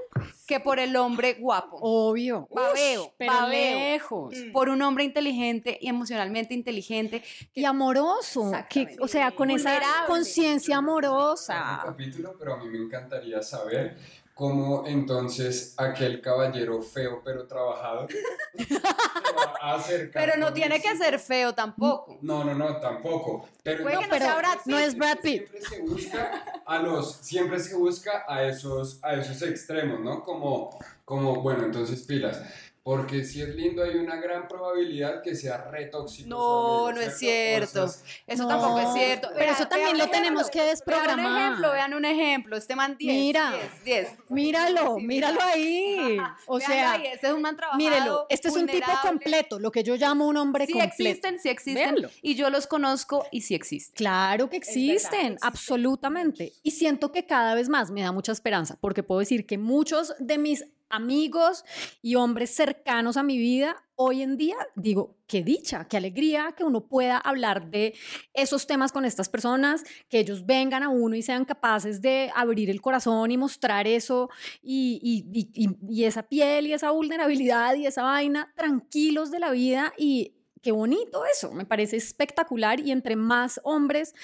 que 0.47 0.61
por 0.61 0.79
el 0.79 0.95
hombre 0.97 1.35
guapo. 1.41 1.79
Obvio. 1.81 2.47
Babeo, 2.51 3.15
pero 3.17 3.33
babeo. 3.33 3.79
lejos. 3.79 4.35
Por 4.53 4.69
un 4.69 4.83
hombre 4.83 5.05
inteligente 5.05 5.79
y 5.81 5.89
emocionalmente 5.89 6.53
inteligente. 6.53 7.23
Y 7.55 7.65
amoroso, 7.65 8.53
que, 8.69 8.97
o 9.01 9.09
sea, 9.09 9.31
con 9.35 9.51
esa 9.51 9.81
conciencia 10.07 10.79
un 10.79 10.85
amorosa. 10.85 11.81
capítulo, 11.85 12.37
pero 12.39 12.55
a 12.55 12.57
mí 12.59 12.69
me 12.69 12.79
encantaría 12.79 13.43
saber 13.43 13.97
cómo 14.35 14.85
entonces 14.87 15.75
aquel 15.77 16.21
caballero 16.21 16.83
feo 16.83 17.23
pero 17.25 17.47
trabajado 17.47 18.09
se 18.09 18.75
va 18.83 19.55
a 19.61 19.75
acercar 19.77 20.25
Pero 20.27 20.37
no 20.39 20.53
tiene 20.53 20.81
que 20.83 20.97
ser 20.97 21.19
feo 21.19 21.55
tampoco. 21.55 22.19
No, 22.21 22.45
no, 22.45 22.55
no, 22.55 22.79
tampoco. 22.79 23.49
Pero 23.63 23.83
Puede 23.85 23.95
No, 23.95 24.01
que 24.03 24.07
no 24.07 24.13
pero 24.13 24.25
sea 24.25 24.37
Brad 24.37 24.59
no 24.67 24.79
es 24.79 24.97
Brad 24.97 25.19
Pitt. 25.23 25.49
Siempre 25.49 25.61
se 25.63 25.81
busca 25.83 26.63
a 26.67 26.79
los, 26.79 27.13
siempre 27.17 27.61
se 27.61 27.77
busca 27.77 28.25
a 28.29 28.43
esos, 28.43 29.03
a 29.03 29.15
esos 29.15 29.41
extremos, 29.43 30.01
¿no? 30.01 30.23
Como, 30.23 30.79
como, 31.05 31.37
bueno, 31.41 31.65
entonces 31.65 32.03
pilas. 32.03 32.43
Porque 32.85 33.25
si 33.25 33.41
es 33.41 33.49
lindo 33.55 33.83
hay 33.83 33.97
una 33.97 34.17
gran 34.17 34.47
probabilidad 34.47 35.23
que 35.23 35.35
sea 35.35 35.57
re 35.71 35.87
tóxico. 35.87 36.29
No, 36.29 36.93
no 36.93 37.01
es 37.01 37.17
¿cierto? 37.19 37.81
Cosas- 37.81 38.05
Eso 38.27 38.43
No, 38.43 38.49
tampoco 38.51 38.79
es 38.81 38.93
cierto. 38.93 39.29
pero 39.35 39.53
eso 39.53 39.67
también 39.67 39.97
lo 39.97 40.07
tenemos 40.11 40.51
que 40.51 40.59
Vean 40.59 40.69
un 40.69 40.71
desprogramar. 40.75 41.43
ejemplo, 41.43 41.73
vean 41.73 41.95
un 41.95 42.05
ejemplo. 42.05 42.57
Este 42.59 42.77
man 42.77 42.97
10. 42.99 43.15
Mira. 43.19 43.53
10, 43.53 43.85
10. 43.85 44.09
Míralo, 44.29 44.97
Sí, 44.99 45.03
míralo 45.07 45.41
ahí. 45.43 46.19
O 46.47 46.61
sea, 46.61 46.93
ahí, 46.93 47.07
este 47.07 47.29
es 47.29 47.33
un 47.33 47.41
man 47.41 47.57
trabajado. 47.57 47.79
mírelo, 47.83 48.27
este 48.29 48.49
es 48.49 48.55
un 48.57 48.67
tipo 48.67 48.91
completo, 49.03 49.59
lo 49.59 49.71
que 49.73 49.83
yo 49.83 49.97
llamo 49.97 50.27
un 50.27 50.37
hombre 50.37 50.67
Sí 50.67 50.73
completo. 50.73 50.95
existen, 51.09 51.39
sí 51.41 51.49
existen. 51.49 51.75
Véanlo. 51.95 52.11
Y 52.21 52.35
yo 52.35 52.51
los 52.51 52.67
conozco 52.67 53.25
y 53.31 53.41
sí 53.41 53.55
existen. 53.55 53.95
Claro 53.97 54.51
que 54.51 54.59
existen 54.59 55.39
absolutamente. 55.41 56.53
Y 56.63 56.73
siento 56.73 57.13
que 57.13 57.25
cada 57.25 57.55
vez 57.55 57.71
más 57.71 57.91
me 57.91 58.03
da 58.03 58.13
mucha 58.13 58.33
esperanza, 58.33 58.77
porque 58.79 59.03
puedo 59.03 59.21
decir 59.21 59.47
que 59.47 59.57
muchos 59.57 60.13
de 60.19 60.37
mis 60.37 60.67
amigos 60.95 61.65
y 62.03 62.15
hombres 62.15 62.51
cercanos 62.55 63.17
a 63.17 63.23
mi 63.23 63.39
vida, 63.39 63.83
hoy 63.97 64.23
en 64.23 64.37
día 64.37 64.57
digo, 64.75 65.17
qué 65.27 65.43
dicha, 65.43 65.87
qué 65.89 65.97
alegría 65.97 66.53
que 66.57 66.65
uno 66.65 66.87
pueda 66.89 67.17
hablar 67.19 67.71
de 67.71 67.95
esos 68.33 68.67
temas 68.67 68.93
con 68.93 69.05
estas 69.05 69.29
personas, 69.29 69.85
que 70.09 70.19
ellos 70.21 70.47
vengan 70.47 70.83
a 70.83 70.89
uno 70.89 71.15
y 71.17 71.23
sean 71.23 71.45
capaces 71.45 72.01
de 72.03 72.31
abrir 72.35 72.71
el 72.71 72.81
corazón 72.81 73.31
y 73.31 73.37
mostrar 73.37 73.87
eso 73.87 74.31
y, 74.63 75.01
y- 75.33 75.49
y- 75.55 75.69
y- 75.89 76.05
esa 76.05 76.23
piel 76.25 76.67
y 76.67 76.73
esa 76.73 76.91
vulnerabilidad 76.91 77.75
y 77.75 77.87
esa 77.87 78.03
vaina 78.03 78.53
tranquilos 78.57 79.31
de 79.31 79.39
la 79.39 79.51
vida 79.51 79.93
y 79.97 80.35
qué 80.63 80.73
bonito 80.73 81.25
eso, 81.27 81.53
me 81.53 81.67
parece 81.67 81.97
espectacular 81.97 82.81
y 82.81 82.91
entre 82.91 83.17
más 83.17 83.61
hombres 83.65 84.15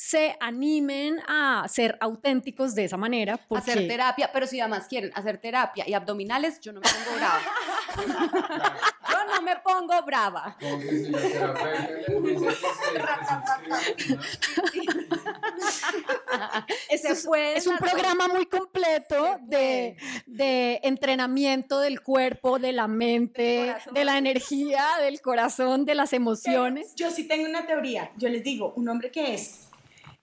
se 0.00 0.34
animen 0.40 1.20
a 1.28 1.66
ser 1.68 1.98
auténticos 2.00 2.74
de 2.74 2.84
esa 2.84 2.96
manera, 2.96 3.36
porque 3.36 3.70
Hacer 3.70 3.86
terapia, 3.86 4.30
pero 4.32 4.46
si 4.46 4.58
además 4.58 4.86
quieren 4.88 5.10
hacer 5.14 5.36
terapia 5.36 5.84
y 5.86 5.92
abdominales, 5.92 6.58
yo 6.60 6.72
no 6.72 6.80
me 6.80 6.88
pongo 6.88 7.18
brava. 7.18 7.40
yo 9.10 9.26
no 9.26 9.42
me 9.42 9.56
pongo 9.56 10.02
brava. 10.06 10.56
Es, 16.88 17.26
pueden 17.26 17.58
es 17.58 17.66
un 17.66 17.76
programa 17.76 18.26
muy 18.28 18.46
completo 18.46 19.36
de, 19.42 19.98
de 20.24 20.80
entrenamiento 20.82 21.78
del 21.78 22.00
cuerpo, 22.00 22.58
de 22.58 22.72
la 22.72 22.88
mente, 22.88 23.76
de 23.92 24.04
la 24.06 24.16
energía, 24.16 24.82
del 25.02 25.20
corazón, 25.20 25.84
de 25.84 25.94
las 25.94 26.14
emociones. 26.14 26.94
Yo 26.94 27.10
sí 27.10 27.28
tengo 27.28 27.46
una 27.46 27.66
teoría. 27.66 28.12
Yo 28.16 28.30
les 28.30 28.42
digo, 28.42 28.72
un 28.76 28.88
hombre 28.88 29.10
que 29.10 29.34
es, 29.34 29.69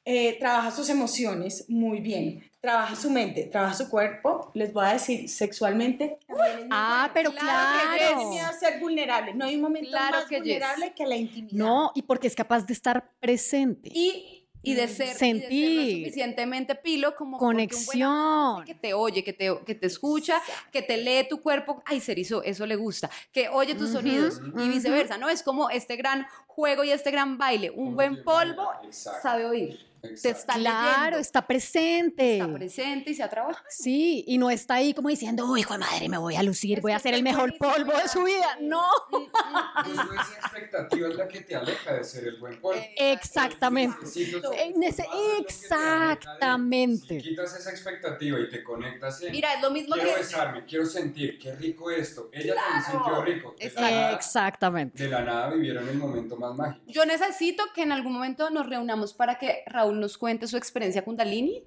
eh, 0.09 0.37
trabaja 0.39 0.71
sus 0.71 0.87
emociones 0.89 1.65
muy 1.67 1.99
bien, 1.99 2.49
trabaja 2.61 2.95
su 2.95 3.09
mente, 3.11 3.43
trabaja 3.43 3.73
su 3.73 3.89
cuerpo, 3.89 4.51
les 4.53 4.71
voy 4.71 4.85
a 4.85 4.93
decir, 4.93 5.27
sexualmente. 5.29 6.17
es 6.29 6.35
Ah, 6.71 7.11
pero 7.13 7.31
Claro 7.31 7.89
que 7.89 7.97
claro. 7.97 8.15
Tiene 8.17 8.29
miedo 8.31 8.45
a 8.47 8.53
ser 8.53 8.79
vulnerable. 8.79 9.33
No 9.33 9.43
hay 9.45 9.55
un 9.55 9.61
momento 9.61 9.89
Claro 9.89 10.17
más 10.19 10.25
que 10.25 10.35
yes. 10.35 10.43
vulnerable 10.43 10.93
que 10.95 11.05
la 11.05 11.15
intimidad. 11.17 11.51
No, 11.53 11.91
y 11.93 12.03
porque 12.03 12.27
es 12.27 12.35
capaz 12.35 12.65
de 12.65 12.71
estar 12.73 13.11
presente. 13.19 13.89
Y, 13.93 14.45
y 14.63 14.73
de 14.75 14.87
ser, 14.87 15.07
y 15.07 15.09
de 15.09 15.15
ser 15.15 15.35
lo 15.35 15.41
Sentir. 15.41 15.97
suficientemente 15.99 16.75
pilo 16.75 17.15
como 17.15 17.37
porque 17.37 17.45
un 17.45 17.55
buen 17.55 17.67
Conexión. 17.69 18.65
que 18.65 18.75
te 18.75 18.93
oye, 18.93 19.23
que 19.23 19.33
te, 19.33 19.49
que 19.65 19.75
te 19.75 19.87
escucha, 19.87 20.41
que 20.71 20.81
te 20.81 20.97
lee 20.97 21.27
tu 21.29 21.41
cuerpo. 21.41 21.81
Ay, 21.85 21.99
Cerizo, 21.99 22.43
eso 22.43 22.65
le 22.65 22.75
gusta. 22.75 23.09
Que 23.31 23.49
oye 23.49 23.75
tus 23.75 23.91
sonidos 23.91 24.41
y 24.57 24.69
viceversa, 24.69 25.17
¿no? 25.17 25.27
Es 25.29 25.43
como 25.43 25.69
este 25.69 25.95
gran 25.97 26.25
juego 26.47 26.83
y 26.83 26.91
este 26.91 27.11
gran 27.11 27.37
baile. 27.37 27.69
Un 27.71 27.77
Como 27.85 27.95
buen 27.95 28.23
polvo 28.23 28.69
sabe 28.91 29.45
oír. 29.45 29.86
Te 30.01 30.29
está 30.29 30.53
Claro, 30.55 30.95
leyendo, 30.95 31.17
está 31.19 31.47
presente. 31.47 32.33
está 32.39 32.53
presente 32.53 33.11
y 33.11 33.13
se 33.15 33.23
ha 33.23 33.29
trabajado. 33.29 33.65
Sí, 33.69 34.23
y 34.27 34.37
no 34.37 34.49
está 34.49 34.75
ahí 34.75 34.93
como 34.93 35.09
diciendo, 35.09 35.45
uy, 35.49 35.61
hijo 35.61 35.73
de 35.73 35.79
madre, 35.79 36.09
me 36.09 36.17
voy 36.17 36.35
a 36.35 36.43
lucir, 36.43 36.81
voy 36.81 36.91
a 36.91 36.97
hacer 36.97 37.13
el 37.13 37.23
mejor 37.23 37.57
polvo 37.57 37.93
de 37.93 38.07
su 38.07 38.23
vida. 38.23 38.57
No. 38.61 38.83
Justo 39.11 40.13
esa 40.13 40.33
expectativa 40.41 41.07
es 41.09 41.15
la 41.15 41.27
que 41.27 41.41
te 41.41 41.55
aleja 41.55 41.93
de 41.93 42.03
ser 42.03 42.25
el 42.27 42.37
buen 42.37 42.59
polvo. 42.59 42.79
Exactamente. 42.97 43.97
De- 44.05 45.37
exactamente. 45.39 47.19
Si 47.21 47.29
quitas 47.29 47.55
esa 47.57 47.71
expectativa 47.71 48.39
y 48.39 48.49
te 48.49 48.63
conectas 48.63 49.21
en 49.21 49.31
Mira, 49.31 49.53
es 49.53 49.61
lo 49.61 49.71
mismo 49.71 49.95
quiero 49.95 50.11
que... 50.11 50.17
besarme, 50.17 50.65
quiero 50.65 50.85
sentir, 50.85 51.37
qué 51.39 51.53
rico 51.55 51.89
esto. 51.91 52.29
Ella 52.33 52.55
también 52.55 52.83
sintió 52.83 53.21
rico. 53.23 53.55
De 53.57 53.65
la, 53.65 53.67
Exacto. 53.67 53.91
nada, 53.91 54.11
Exactamente. 54.13 55.03
de 55.03 55.09
la 55.09 55.21
nada 55.21 55.49
vivieron 55.51 55.87
el 55.87 55.97
momento 55.97 56.35
más 56.37 56.55
mágico. 56.55 56.83
Yo 56.87 57.05
necesito 57.05 57.63
que 57.73 57.83
en 57.83 57.91
algún 57.91 58.13
momento 58.13 58.49
nos 58.49 58.67
reunamos 58.67 59.13
para 59.13 59.37
que 59.37 59.63
Raúl 59.67 59.86
nos 59.91 60.17
cuente 60.17 60.47
su 60.47 60.57
experiencia 60.57 61.03
Kundalini. 61.03 61.63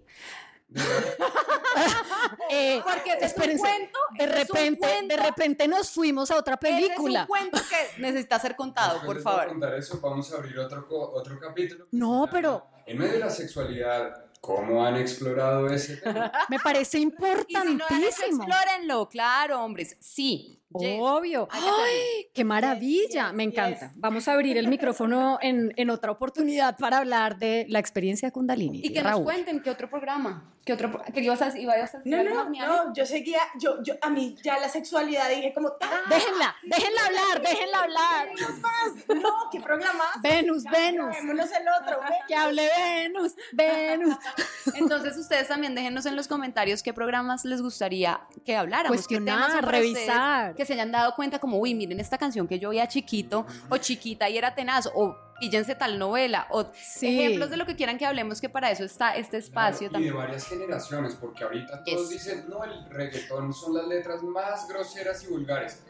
Eh, 2.50 2.80
Porque 2.84 3.12
ese 3.12 3.26
es 3.26 3.36
un 3.36 3.58
cuento, 3.58 3.98
de 4.18 4.24
ese 4.24 4.42
es 4.42 4.50
un 4.50 4.56
repente, 4.56 4.78
cuento. 4.80 5.16
de 5.16 5.22
repente 5.22 5.68
nos 5.68 5.90
fuimos 5.90 6.30
a 6.30 6.36
otra 6.36 6.56
película. 6.58 6.92
Ese 6.94 7.02
es 7.02 7.20
un 7.22 7.26
cuento 7.26 7.60
que 7.68 8.02
necesita 8.02 8.38
ser 8.40 8.56
contado, 8.56 8.94
Después 8.94 9.18
por 9.18 9.22
favor. 9.22 9.48
contar 9.48 9.74
eso, 9.74 10.00
vamos 10.00 10.32
a 10.32 10.36
abrir 10.36 10.58
otro, 10.58 10.86
otro 10.90 11.38
capítulo. 11.38 11.86
No, 11.92 12.28
pero- 12.30 12.66
En 12.86 12.98
medio 12.98 13.12
de 13.12 13.18
la 13.20 13.30
sexualidad, 13.30 14.24
¿cómo 14.40 14.84
han 14.84 14.96
explorado 14.96 15.68
ese 15.68 15.98
tema? 15.98 16.32
Me 16.48 16.58
parece 16.58 16.98
Y 16.98 17.02
si 17.02 17.08
no 17.08 17.14
han 17.24 17.48
hecho, 17.54 17.70
importantísimo. 17.70 18.44
explórenlo, 18.44 19.08
claro, 19.08 19.62
hombres. 19.64 19.96
Sí. 20.00 20.59
Yes. 20.78 20.98
Obvio. 21.00 21.48
Que. 21.48 21.58
¡Ay, 21.58 22.26
¡Qué 22.34 22.44
maravilla! 22.44 23.26
yes, 23.28 23.34
Me 23.34 23.44
yes. 23.44 23.52
encanta. 23.54 23.92
Vamos 23.96 24.28
a 24.28 24.32
abrir 24.34 24.56
el 24.58 24.68
micrófono 24.68 25.38
en, 25.42 25.72
en 25.76 25.90
otra 25.90 26.10
oportunidad 26.12 26.76
para 26.78 26.98
hablar 26.98 27.38
de 27.38 27.66
la 27.68 27.78
experiencia 27.78 28.28
de 28.28 28.32
Kundalini. 28.32 28.80
Y 28.84 28.92
que 28.92 29.02
Raúl. 29.02 29.24
nos 29.24 29.32
cuenten 29.32 29.60
qué 29.62 29.70
otro 29.70 29.88
programa, 29.90 30.52
qué 30.64 30.72
otro, 30.74 31.02
qué 31.12 31.20
ibas 31.20 31.42
a 31.42 31.46
decir, 31.46 31.62
ibas 31.62 31.76
a 31.94 31.98
decir 31.98 32.00
No, 32.04 32.22
no, 32.22 32.34
más, 32.34 32.46
Ale? 32.46 32.66
no, 32.66 32.94
yo 32.94 33.06
seguía, 33.06 33.40
yo, 33.58 33.82
yo, 33.82 33.94
a 34.00 34.10
mí 34.10 34.36
ya 34.42 34.58
la 34.58 34.68
sexualidad 34.68 35.28
dije 35.28 35.52
como, 35.54 35.68
¡ah! 35.80 36.00
Déjenla, 36.08 36.54
déjenla 36.62 37.00
hablar, 37.06 37.42
déjenla 37.42 37.80
hablar. 37.82 38.28
No, 39.22 39.32
qué 39.50 39.60
programa. 39.60 40.04
Venus, 40.22 40.64
Venus. 40.64 41.06
Grabémonos 41.10 41.50
el 41.52 41.66
otro. 41.82 42.00
Que 42.28 42.34
hable 42.34 42.68
Venus, 42.76 43.34
Venus. 43.52 44.16
Entonces 44.74 45.16
ustedes 45.16 45.48
también 45.48 45.74
déjenos 45.74 46.06
en 46.06 46.16
los 46.16 46.28
comentarios 46.28 46.82
qué 46.82 46.92
programas 46.92 47.44
les 47.44 47.62
gustaría 47.62 48.20
que 48.44 48.56
habláramos. 48.56 48.90
qué 49.06 49.16
Cuestionar, 49.16 49.36
temas 49.50 49.64
para 49.64 49.78
ustedes 49.78 49.94
revisar. 49.96 50.54
Que 50.60 50.66
se 50.66 50.74
hayan 50.74 50.92
dado 50.92 51.14
cuenta 51.16 51.38
como, 51.38 51.56
uy, 51.56 51.74
miren 51.74 52.00
esta 52.00 52.18
canción 52.18 52.46
que 52.46 52.58
yo 52.58 52.68
oía 52.68 52.86
chiquito 52.86 53.46
o 53.70 53.78
chiquita 53.78 54.28
y 54.28 54.36
era 54.36 54.54
tenaz 54.54 54.90
o 54.94 55.16
píllense 55.40 55.74
tal 55.74 55.98
novela 55.98 56.48
o 56.50 56.66
Sí. 56.74 57.18
ejemplos 57.18 57.48
de 57.48 57.56
lo 57.56 57.64
que 57.64 57.76
quieran 57.76 57.96
que 57.96 58.04
hablemos 58.04 58.42
que 58.42 58.50
para 58.50 58.70
eso 58.70 58.84
está 58.84 59.16
este 59.16 59.38
espacio 59.38 59.88
Claro, 59.88 60.04
y 60.04 60.08
de 60.08 60.10
también. 60.10 60.16
varias 60.28 60.46
generaciones, 60.46 61.14
porque 61.14 61.44
ahorita 61.44 61.82
todos 61.82 62.10
Yes. 62.10 62.10
dicen, 62.10 62.44
no, 62.50 62.62
el 62.62 62.90
reggaetón 62.90 63.54
son 63.54 63.74
las 63.74 63.86
letras 63.86 64.22
más 64.22 64.68
groseras 64.68 65.24
y 65.24 65.28
vulgares. 65.28 65.82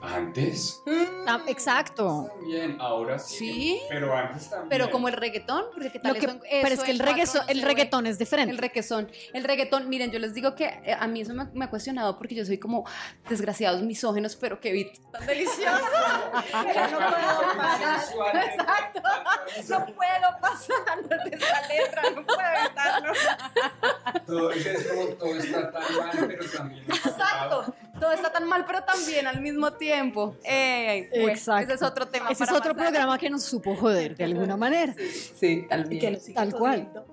Antes 0.00 0.82
Ah, 1.26 1.40
Exacto. 1.46 2.30
también, 2.38 2.80
ahora 2.80 3.18
sí. 3.18 3.36
Sí. 3.36 3.80
Pero 3.88 4.14
antes 4.16 4.48
también. 4.48 4.68
Pero 4.70 4.90
como 4.90 5.08
el 5.08 5.14
reggaetón, 5.14 5.64
porque 5.74 5.90
qué 5.92 5.98
tal 5.98 6.14
Lo 6.14 6.20
que- 6.20 6.26
eso- 6.26 6.40
pero 6.62 6.74
es 6.74 6.80
que 6.82 6.90
el 6.90 6.98
reggaetón, 6.98 7.42
no 7.46 7.52
el 7.52 7.62
reggaetón 7.62 8.06
es 8.06 8.18
diferente. 8.18 8.52
El 8.52 8.58
reggaetón, 8.58 9.10
el 9.34 9.44
reggaetón, 9.44 9.88
miren, 9.88 10.10
yo 10.10 10.18
les 10.18 10.32
digo 10.34 10.54
que 10.54 10.64
eh, 10.66 10.96
a 10.98 11.06
mí 11.06 11.20
eso 11.20 11.34
me, 11.34 11.44
me 11.52 11.64
ha 11.66 11.70
cuestionado 11.70 12.16
porque 12.16 12.34
yo 12.34 12.44
soy 12.46 12.58
como 12.58 12.84
desgraciados 13.28 13.82
misógenos, 13.82 14.36
pero 14.36 14.60
qué 14.60 14.72
beat 14.72 15.10
tan 15.12 15.26
delicioso. 15.26 15.58
Pero 16.68 16.90
no 16.90 16.98
puedo 16.98 17.56
parar. 17.56 18.44
Exacto. 18.48 19.02
No 19.68 19.86
puedo 19.86 20.40
pasar 20.40 21.02
de 21.08 21.36
esa 21.36 21.68
letra, 21.68 22.02
no 22.14 22.24
puedo 22.24 22.40
evitarlo. 22.40 23.12
Todo, 24.26 24.50
es 24.52 24.86
como 24.88 25.06
todo 25.08 25.34
está 25.36 25.70
tan 25.70 25.96
mal, 25.98 26.10
pero 26.28 26.50
también 26.50 26.84
Exacto. 27.44 27.74
Todo 27.98 28.12
está 28.12 28.30
tan 28.32 28.46
mal, 28.48 28.64
pero 28.66 28.82
también 28.82 29.26
al 29.26 29.40
mismo 29.40 29.72
tiempo. 29.72 30.36
Exacto. 30.44 31.64
Ese 31.64 31.74
es 31.74 31.82
otro 31.82 32.06
tema. 32.08 32.30
Ese 32.30 32.44
es 32.44 32.52
otro 32.52 32.74
programa 32.74 33.18
que 33.18 33.30
nos 33.30 33.42
supo 33.44 33.74
joder 33.76 34.16
de 34.16 34.24
alguna 34.24 34.56
manera. 34.56 34.94
Sí, 35.34 35.66
tal 35.68 35.88
que 35.88 36.10
nos 36.10 36.24
Tal 36.32 36.52
cual. 36.54 36.88
jodiendo. 36.92 37.06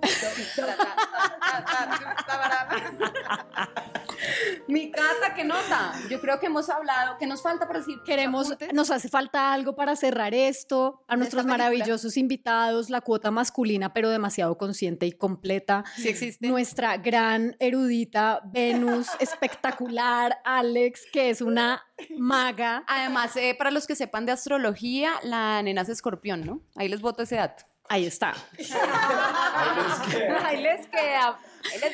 Mi 4.68 4.91
Cata, 4.91 5.34
¿qué 5.36 5.43
nota? 5.43 5.93
Yo 6.09 6.20
creo 6.20 6.39
que 6.39 6.47
hemos 6.47 6.70
hablado, 6.70 7.18
que 7.18 7.28
nos 7.28 7.41
falta 7.41 7.68
para 7.68 7.80
decir? 7.80 7.97
Queremos, 8.05 8.47
apuntes? 8.47 8.74
nos 8.74 8.91
hace 8.91 9.09
falta 9.09 9.53
algo 9.53 9.76
para 9.76 9.95
cerrar 9.95 10.34
esto. 10.34 11.03
A 11.07 11.16
nuestros 11.16 11.45
maravillosos 11.45 12.18
invitados, 12.18 12.89
la 12.89 13.01
cuota 13.01 13.32
masculina, 13.32 13.93
pero 13.93 14.09
demasiado 14.09 14.57
consciente 14.57 15.05
y 15.05 15.11
completa. 15.11 15.84
Sí 15.95 16.09
existe. 16.09 16.47
Nuestra 16.47 16.97
gran 16.97 17.55
erudita 17.59 18.41
Venus, 18.45 19.07
espectacular, 19.20 20.38
Alex, 20.43 21.03
que 21.11 21.30
es 21.30 21.41
una 21.41 21.84
maga. 22.18 22.84
Además, 22.88 23.36
eh, 23.36 23.55
para 23.57 23.72
los 23.72 23.88
que 23.88 23.95
sepan 23.95 24.26
de 24.26 24.32
astrología, 24.32 25.13
la 25.24 25.61
nena 25.61 25.82
es 25.82 25.89
escorpión, 25.89 26.45
¿no? 26.45 26.61
Ahí 26.76 26.89
les 26.89 27.01
voto 27.01 27.24
ese 27.24 27.36
dato. 27.36 27.66
Ahí 27.88 28.05
está. 28.05 28.33
Ahí 28.57 29.75
les 29.75 29.99
queda. 30.13 30.47
Ahí 30.47 30.61
les 30.61 30.88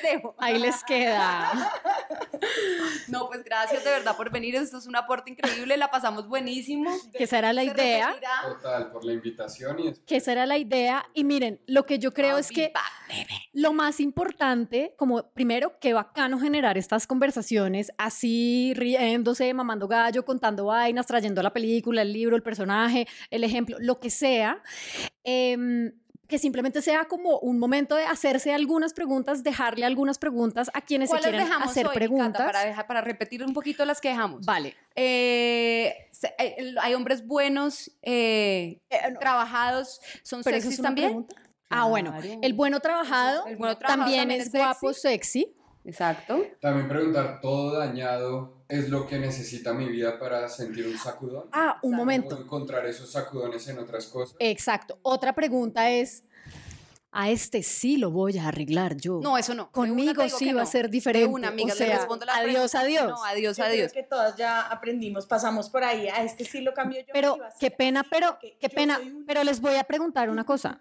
dejo. 0.02 0.36
Ahí 0.38 0.60
les 0.60 0.84
queda. 0.84 1.52
No, 3.08 3.28
pues 3.28 3.44
gracias 3.44 3.84
de 3.84 3.90
verdad 3.90 4.16
por 4.16 4.32
venir. 4.32 4.56
Esto 4.56 4.78
es 4.78 4.88
un 4.88 4.96
aporte 4.96 5.32
increíble. 5.32 5.78
La 5.78 5.92
pasamos 5.92 6.28
buenísimo. 6.28 6.92
Que 7.14 7.26
esa 7.26 7.38
era 7.40 7.54
la 7.54 7.64
idea. 7.64 8.16
Total, 8.44 8.92
por 8.92 9.06
la 9.06 9.14
invitación 9.14 9.80
y 9.80 9.94
Que 10.06 10.18
esa 10.18 10.32
era 10.32 10.46
la 10.46 10.58
idea. 10.58 11.06
Y 11.14 11.24
miren, 11.24 11.62
lo 11.68 11.86
que 11.86 12.00
yo 12.00 12.14
creo 12.14 12.38
es 12.38 12.50
que 12.50 12.72
lo 13.54 13.74
más 13.74 14.00
importante, 14.00 14.94
como 14.98 15.32
primero, 15.34 15.78
qué 15.80 15.94
bacano 15.94 16.40
generar 16.40 16.78
estas 16.78 17.08
conversaciones 17.08 17.92
así, 17.98 18.74
riéndose, 18.76 19.54
mamando 19.54 19.88
gallo, 19.88 20.26
contando 20.26 20.66
vainas, 20.66 21.06
trayendo 21.06 21.42
la 21.44 21.54
película, 21.54 22.02
el 22.02 22.14
libro, 22.14 22.36
el 22.36 22.44
personaje, 22.44 23.08
el 23.30 23.44
ejemplo, 23.44 23.78
lo 23.80 24.00
que 24.00 24.10
sea. 24.10 24.62
em, 25.24 25.92
que 26.32 26.40
simplemente 26.40 26.82
sea 26.82 27.06
como 27.06 27.38
un 27.40 27.60
momento 27.60 27.96
de 27.96 28.06
hacerse 28.06 28.54
algunas 28.54 28.94
preguntas, 28.94 29.44
dejarle 29.44 29.86
algunas 29.86 30.18
preguntas 30.18 30.72
a 30.74 30.82
quienes 30.82 31.10
se 31.10 31.12
¿Cuáles 31.12 31.28
quieren 31.30 31.46
dejamos 31.46 31.68
hacer 31.70 31.86
hoy, 31.86 31.90
Cata, 31.90 32.00
preguntas. 32.00 32.42
para, 32.46 32.66
dejar- 32.66 32.88
para 32.88 33.02
repetir 33.02 33.44
un 33.44 33.54
poquito 33.54 33.86
las 33.86 34.00
que 34.02 34.08
dejamos. 34.10 34.46
Vale. 34.46 34.74
Eh, 34.96 35.94
eh, 36.40 36.76
hay 36.82 36.94
hombres 36.94 37.28
buenos, 37.28 37.92
eh, 38.02 38.80
trabajados, 39.20 40.00
son 40.24 40.42
Pero 40.44 40.56
sexys 40.56 40.74
es 40.74 40.80
una 40.80 40.88
también. 40.88 41.08
pregunta. 41.10 41.36
Ah, 41.70 41.86
bueno, 41.86 42.14
el 42.42 42.54
bueno 42.54 42.80
trabajado, 42.80 43.46
El 43.46 43.58
bueno 43.58 43.78
trabajado 43.78 44.04
también, 44.04 44.22
también 44.22 44.42
es, 44.42 44.48
es 44.48 44.54
guapo, 44.54 44.94
sexy. 44.94 45.54
Exacto. 45.86 46.46
También 46.62 46.88
preguntar, 46.88 47.40
¿todo 47.42 47.78
dañado 47.78 48.61
es 48.72 48.90
lo 48.90 49.06
que 49.08 49.20
necesita 49.20 49.74
mi 49.74 49.88
vida 49.90 50.18
para 50.18 50.48
sentir 50.50 50.88
un 50.88 50.98
sacudón? 50.98 51.46
Ah, 51.52 51.78
un 51.82 51.92
Exacto. 51.92 51.98
momento. 51.98 52.30
¿Puedo 52.30 52.42
encontrar 52.44 52.86
esos 52.88 53.12
sacudones 53.12 53.68
en 53.68 53.78
otras 53.80 54.06
cosas? 54.08 54.36
Exacto. 54.40 54.98
Otra 55.04 55.34
pregunta 55.34 55.90
es, 55.92 56.24
a 57.12 57.30
este 57.30 57.62
sí 57.62 57.98
lo 57.98 58.10
voy 58.10 58.38
a 58.38 58.48
arreglar 58.48 58.96
yo. 58.96 59.20
No, 59.22 59.38
eso 59.38 59.54
no. 59.54 59.66
De 59.66 59.72
Conmigo 59.72 60.30
sí 60.30 60.54
va 60.54 60.62
a 60.62 60.64
no. 60.64 60.70
ser 60.70 60.86
De 60.86 60.92
diferente. 60.92 61.28
una 61.28 61.50
amiga, 61.50 61.74
o 61.74 61.78
le 61.78 61.86
sea, 61.86 61.98
respondo 61.98 62.26
la 62.26 62.36
adiós, 62.38 62.72
pregunta. 62.72 62.80
adiós. 62.80 63.10
No, 63.10 63.26
adiós, 63.26 63.58
Yo 63.58 63.64
creo 63.66 63.74
adiós. 63.76 63.92
que 63.94 64.04
todas 64.04 64.36
ya 64.38 64.62
aprendimos, 64.62 65.26
pasamos 65.28 65.70
por 65.70 65.84
ahí. 65.84 66.08
A 66.08 66.24
este 66.24 66.46
sí 66.46 66.62
lo 66.62 66.74
cambio 66.74 67.00
yo. 67.02 67.08
Pero 67.12 67.38
qué 67.60 67.70
pena, 67.70 68.06
pero 68.10 68.38
qué 68.60 68.70
pena. 68.70 68.98
Pero 69.28 69.44
les 69.44 69.60
voy 69.60 69.76
a 69.76 69.84
preguntar 69.84 70.30
una 70.30 70.46
cosa. 70.46 70.80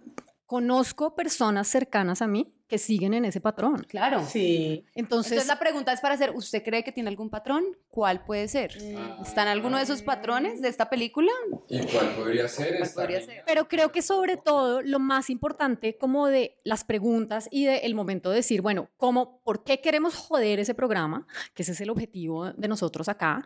Conozco 0.50 1.14
personas 1.14 1.68
cercanas 1.68 2.22
a 2.22 2.26
mí 2.26 2.52
que 2.66 2.76
siguen 2.76 3.14
en 3.14 3.24
ese 3.24 3.40
patrón. 3.40 3.86
Claro. 3.88 4.26
Sí. 4.28 4.84
Entonces, 4.96 5.30
Entonces 5.30 5.46
la 5.46 5.60
pregunta 5.60 5.92
es 5.92 6.00
para 6.00 6.14
hacer, 6.14 6.32
¿usted 6.34 6.64
cree 6.64 6.82
que 6.82 6.90
tiene 6.90 7.08
algún 7.08 7.30
patrón? 7.30 7.64
¿Cuál 7.88 8.24
puede 8.24 8.48
ser? 8.48 8.76
Ah. 8.96 9.20
¿Está 9.22 9.42
en 9.42 9.48
alguno 9.48 9.76
de 9.76 9.84
esos 9.84 10.02
patrones 10.02 10.60
de 10.60 10.66
esta 10.66 10.90
película? 10.90 11.30
¿Y 11.68 11.78
cuál 11.86 12.16
podría 12.16 12.48
ser 12.48 12.70
¿Cuál 12.70 12.82
esta 12.82 13.00
podría 13.00 13.20
niña? 13.20 13.32
ser? 13.32 13.44
pero 13.46 13.68
creo 13.68 13.92
que 13.92 14.02
sobre 14.02 14.36
todo 14.36 14.82
lo 14.82 14.98
más 14.98 15.30
importante 15.30 15.96
como 15.96 16.26
de 16.26 16.58
las 16.64 16.82
preguntas 16.82 17.46
y 17.52 17.66
del 17.66 17.94
momento 17.94 18.30
de 18.30 18.36
decir, 18.36 18.60
bueno, 18.60 18.90
¿cómo, 18.96 19.40
¿por 19.44 19.62
qué 19.62 19.80
queremos 19.80 20.16
joder 20.16 20.58
ese 20.58 20.74
programa? 20.74 21.28
Que 21.54 21.62
ese 21.62 21.70
es 21.70 21.80
el 21.80 21.90
objetivo 21.90 22.52
de 22.54 22.66
nosotros 22.66 23.08
acá, 23.08 23.44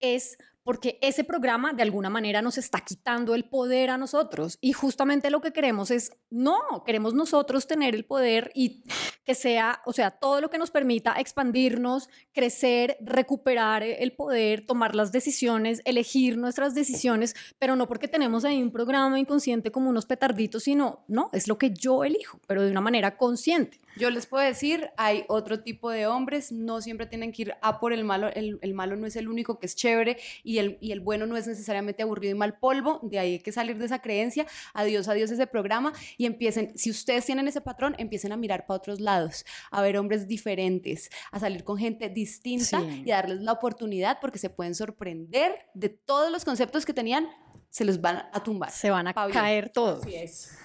es 0.00 0.36
porque 0.64 0.98
ese 1.00 1.24
programa 1.24 1.72
de 1.72 1.82
alguna 1.82 2.10
manera 2.10 2.42
nos 2.42 2.58
está 2.58 2.80
quitando 2.80 3.34
el 3.34 3.44
poder 3.44 3.90
a 3.90 3.98
nosotros 3.98 4.58
y 4.60 4.72
justamente 4.72 5.30
lo 5.30 5.40
que 5.40 5.52
queremos 5.52 5.90
es, 5.90 6.12
no, 6.30 6.84
queremos 6.84 7.14
nosotros 7.14 7.66
tener 7.66 7.94
el 7.94 8.04
poder 8.04 8.50
y 8.54 8.82
que 9.24 9.34
sea, 9.34 9.82
o 9.86 9.92
sea, 9.92 10.10
todo 10.10 10.40
lo 10.40 10.50
que 10.50 10.58
nos 10.58 10.70
permita 10.70 11.14
expandirnos, 11.18 12.08
crecer, 12.32 12.96
recuperar 13.00 13.82
el 13.82 14.12
poder, 14.12 14.66
tomar 14.66 14.94
las 14.94 15.12
decisiones, 15.12 15.80
elegir 15.84 16.38
nuestras 16.38 16.74
decisiones, 16.74 17.34
pero 17.58 17.76
no 17.76 17.88
porque 17.88 18.08
tenemos 18.08 18.44
ahí 18.44 18.62
un 18.62 18.72
programa 18.72 19.18
inconsciente 19.18 19.70
como 19.70 19.90
unos 19.90 20.06
petarditos, 20.06 20.64
sino, 20.64 21.04
no, 21.08 21.28
es 21.32 21.48
lo 21.48 21.58
que 21.58 21.70
yo 21.70 22.04
elijo, 22.04 22.40
pero 22.46 22.62
de 22.62 22.70
una 22.70 22.80
manera 22.80 23.16
consciente. 23.16 23.80
Yo 23.96 24.10
les 24.10 24.26
puedo 24.26 24.42
decir, 24.42 24.90
hay 24.96 25.24
otro 25.28 25.60
tipo 25.60 25.90
de 25.90 26.06
hombres, 26.06 26.50
no 26.50 26.80
siempre 26.80 27.06
tienen 27.06 27.30
que 27.30 27.42
ir 27.42 27.54
a 27.60 27.78
por 27.78 27.92
el 27.92 28.04
malo, 28.04 28.28
el, 28.28 28.58
el 28.62 28.74
malo 28.74 28.96
no 28.96 29.06
es 29.06 29.16
el 29.16 29.28
único 29.28 29.58
que 29.58 29.66
es 29.66 29.76
chévere 29.76 30.18
y 30.42 30.51
el, 30.58 30.78
y 30.80 30.92
el 30.92 31.00
bueno 31.00 31.26
no 31.26 31.36
es 31.36 31.46
necesariamente 31.46 32.02
aburrido 32.02 32.34
y 32.34 32.38
mal 32.38 32.58
polvo, 32.58 33.00
de 33.02 33.18
ahí 33.18 33.32
hay 33.32 33.38
que 33.40 33.52
salir 33.52 33.78
de 33.78 33.86
esa 33.86 34.00
creencia, 34.00 34.46
adiós, 34.74 35.08
adiós 35.08 35.30
ese 35.30 35.46
programa 35.46 35.92
y 36.16 36.26
empiecen, 36.26 36.72
si 36.76 36.90
ustedes 36.90 37.24
tienen 37.26 37.48
ese 37.48 37.60
patrón, 37.60 37.94
empiecen 37.98 38.32
a 38.32 38.36
mirar 38.36 38.66
para 38.66 38.78
otros 38.78 39.00
lados, 39.00 39.44
a 39.70 39.82
ver 39.82 39.96
hombres 39.98 40.26
diferentes, 40.26 41.10
a 41.30 41.38
salir 41.38 41.64
con 41.64 41.76
gente 41.78 42.08
distinta 42.08 42.80
Sí. 42.80 43.02
y 43.06 43.10
a 43.10 43.16
darles 43.16 43.40
la 43.40 43.52
oportunidad 43.52 44.18
porque 44.20 44.38
se 44.38 44.50
pueden 44.50 44.74
sorprender 44.74 45.66
de 45.74 45.88
todos 45.88 46.30
los 46.30 46.44
conceptos 46.44 46.84
que 46.84 46.92
tenían, 46.94 47.28
se 47.70 47.84
los 47.84 48.00
van 48.00 48.24
a 48.32 48.42
tumbar. 48.42 48.70
Se 48.70 48.90
van 48.90 49.06
a 49.08 49.14
caer 49.14 49.70
todos, 49.70 50.02
Así 50.04 50.14
es. 50.14 50.58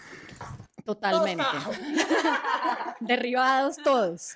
Totalmente. 0.87 1.43
Derribados 3.01 3.75
todos. 3.83 4.31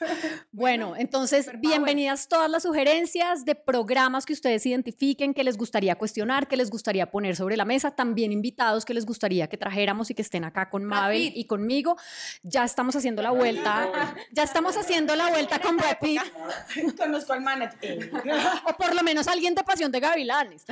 Bueno, 0.52 0.96
entonces, 0.98 1.50
bienvenidas 1.60 2.28
todas 2.28 2.50
las 2.50 2.64
sugerencias 2.64 3.46
de 3.46 3.56
programas 3.56 4.26
que 4.26 4.34
ustedes 4.34 4.66
identifiquen, 4.66 5.34
que 5.34 5.46
les 5.46 5.58
gustaría 5.58 5.96
cuestionar, 5.96 6.50
que 6.50 6.58
les 6.58 6.70
gustaría 6.70 7.10
poner 7.10 7.38
sobre 7.38 7.56
la 7.56 7.64
mesa, 7.64 7.92
también 7.92 8.34
invitados 8.34 8.84
que 8.84 8.94
les 8.94 9.06
gustaría 9.06 9.48
que 9.48 9.56
trajéramos 9.56 10.12
y 10.12 10.14
que 10.14 10.22
estén 10.22 10.44
acá 10.44 10.70
con 10.70 10.84
Mabel 10.84 11.32
y 11.34 11.46
conmigo. 11.46 11.96
Ya 12.44 12.66
estamos 12.66 12.98
haciendo 12.98 13.22
la 13.22 13.32
vuelta, 13.32 14.14
ya 14.32 14.44
estamos 14.44 14.76
haciendo 14.76 15.16
la 15.16 15.30
vuelta 15.30 15.60
con 15.60 15.78
Brad 15.78 16.00
Pitt, 16.02 16.22
Conozco 16.98 17.32
al 17.32 17.42
manager. 17.42 18.12
o 18.68 18.74
por 18.74 18.94
lo 18.94 19.04
menos 19.04 19.30
alguien 19.30 19.56
de 19.56 19.64
Pasión 19.64 19.90
de 19.90 20.02
Gavilanes. 20.02 20.66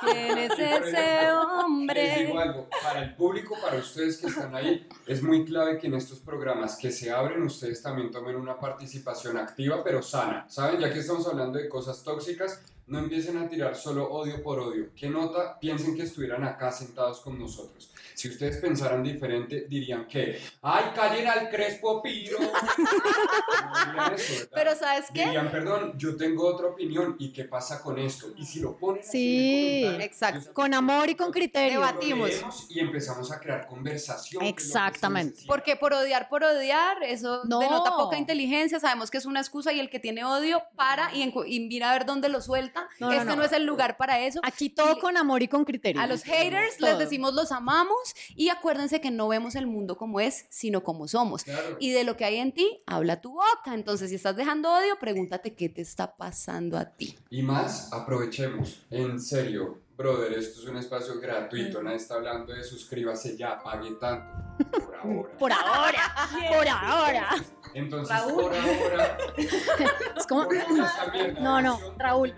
¿Quién 0.00 0.38
es 0.38 0.52
ese 0.52 0.80
Les 0.82 1.28
digo 1.28 1.40
hombre? 1.40 2.32
algo, 2.36 2.68
para 2.82 3.02
el 3.02 3.14
público, 3.14 3.56
para 3.62 3.76
ustedes 3.76 4.18
que 4.18 4.26
están 4.26 4.54
ahí, 4.54 4.71
es 5.06 5.22
muy 5.22 5.44
clave 5.44 5.78
que 5.78 5.86
en 5.86 5.94
estos 5.94 6.18
programas 6.18 6.76
que 6.76 6.90
se 6.90 7.10
abren 7.10 7.42
ustedes 7.42 7.82
también 7.82 8.10
tomen 8.10 8.36
una 8.36 8.58
participación 8.58 9.36
activa 9.36 9.82
pero 9.82 10.02
sana. 10.02 10.46
¿Saben? 10.48 10.80
Ya 10.80 10.92
que 10.92 11.00
estamos 11.00 11.26
hablando 11.26 11.58
de 11.58 11.68
cosas 11.68 12.02
tóxicas, 12.02 12.60
no 12.86 12.98
empiecen 12.98 13.38
a 13.38 13.48
tirar 13.48 13.74
solo 13.76 14.10
odio 14.10 14.42
por 14.42 14.58
odio. 14.60 14.90
¿Qué 14.94 15.08
nota? 15.08 15.58
Piensen 15.58 15.96
que 15.96 16.02
estuvieran 16.02 16.44
acá 16.44 16.70
sentados 16.72 17.20
con 17.20 17.38
nosotros. 17.38 17.90
Si 18.14 18.28
ustedes 18.28 18.58
pensaran 18.58 19.02
diferente, 19.02 19.64
dirían 19.68 20.06
que, 20.06 20.38
¡ay, 20.60 20.84
callen 20.94 21.26
al 21.26 21.48
Crespo 21.48 22.02
Piro! 22.02 22.38
Pero 24.54 24.74
¿sabes 24.76 25.06
qué? 25.12 25.24
Dirían, 25.24 25.50
perdón, 25.50 25.94
yo 25.96 26.16
tengo 26.16 26.46
otra 26.46 26.68
opinión 26.68 27.16
y 27.18 27.32
qué 27.32 27.44
pasa 27.44 27.80
con 27.80 27.98
esto. 27.98 28.28
Y 28.36 28.44
si 28.44 28.60
lo 28.60 28.76
ponen 28.76 29.02
así 29.02 29.08
en 29.08 29.12
Sí, 29.12 29.80
comentario, 29.82 30.06
exacto. 30.06 30.52
Con 30.52 30.74
amor 30.74 31.08
y 31.10 31.14
con 31.14 31.32
criterio. 31.32 31.80
Debatimos. 31.80 32.30
y 32.68 32.80
empezamos 32.80 33.32
a 33.32 33.40
crear 33.40 33.66
conversación. 33.66 34.44
Exactamente. 34.44 35.42
Porque 35.46 35.76
por 35.76 35.92
odiar, 35.94 36.28
por 36.28 36.44
odiar, 36.44 37.02
eso 37.02 37.42
No. 37.44 37.58
denota 37.60 37.96
poca 37.96 38.18
inteligencia, 38.18 38.78
sabemos 38.78 39.10
que 39.10 39.18
es 39.18 39.26
una 39.26 39.40
excusa 39.40 39.72
y 39.72 39.80
el 39.80 39.88
que 39.90 39.98
tiene 39.98 40.24
odio 40.24 40.62
para 40.76 41.14
y, 41.14 41.22
encu- 41.22 41.44
y 41.46 41.60
mira 41.60 41.90
a 41.90 41.92
ver 41.94 42.06
dónde 42.06 42.28
lo 42.28 42.40
suelta. 42.40 42.71
No, 43.00 43.08
no, 43.08 43.12
este 43.12 43.24
no, 43.26 43.36
no. 43.36 43.42
es 43.44 43.52
el 43.52 43.64
lugar 43.64 43.96
para 43.96 44.20
eso. 44.20 44.40
Aquí 44.42 44.70
todo 44.70 44.96
Y- 44.96 45.00
con 45.00 45.16
amor 45.16 45.42
y 45.42 45.48
con 45.48 45.64
criterio. 45.64 46.00
A 46.00 46.06
los 46.06 46.22
haters 46.22 46.76
Todo. 46.78 46.90
les 46.90 46.98
decimos 46.98 47.34
los 47.34 47.52
amamos 47.52 48.14
y 48.34 48.48
acuérdense 48.48 49.00
que 49.00 49.10
no 49.10 49.28
vemos 49.28 49.54
el 49.54 49.66
mundo 49.66 49.96
como 49.96 50.20
es, 50.20 50.46
sino 50.48 50.82
como 50.82 51.08
somos. 51.08 51.44
Claro. 51.44 51.76
Y 51.80 51.90
de 51.90 52.04
lo 52.04 52.16
que 52.16 52.24
hay 52.24 52.36
en 52.36 52.52
ti, 52.52 52.82
habla 52.86 53.20
tu 53.20 53.32
boca. 53.32 53.74
Entonces, 53.74 54.10
si 54.10 54.16
estás 54.16 54.36
dejando 54.36 54.72
odio, 54.72 54.98
pregúntate 54.98 55.54
qué 55.54 55.68
te 55.68 55.82
está 55.82 56.16
pasando 56.16 56.78
a 56.78 56.86
ti. 56.86 57.16
Y 57.30 57.42
más, 57.42 57.92
aprovechemos. 57.92 58.84
En 58.90 59.20
serio, 59.20 59.81
brother, 59.96 60.32
esto 60.32 60.60
es 60.60 60.66
un 60.68 60.76
espacio 60.76 61.20
gratuito. 61.20 61.82
Nadie 61.82 61.96
está 61.96 62.14
hablando 62.14 62.52
de 62.52 62.62
suscríbase 62.64 63.36
ya, 63.36 63.58
pague 63.62 63.92
tanto. 64.00 64.42
Por 64.80 64.94
ahora. 65.02 65.28
Por 65.38 65.52
ahora, 65.52 66.14
por 66.56 66.68
ahora. 66.68 67.28
Entonces, 67.74 68.14
Raúl. 68.16 68.42
por 68.42 68.54
ahora. 68.54 69.16
Es 70.16 70.26
como, 70.26 70.46
No, 71.40 71.60
no, 71.62 71.78
Raúl. 71.98 72.34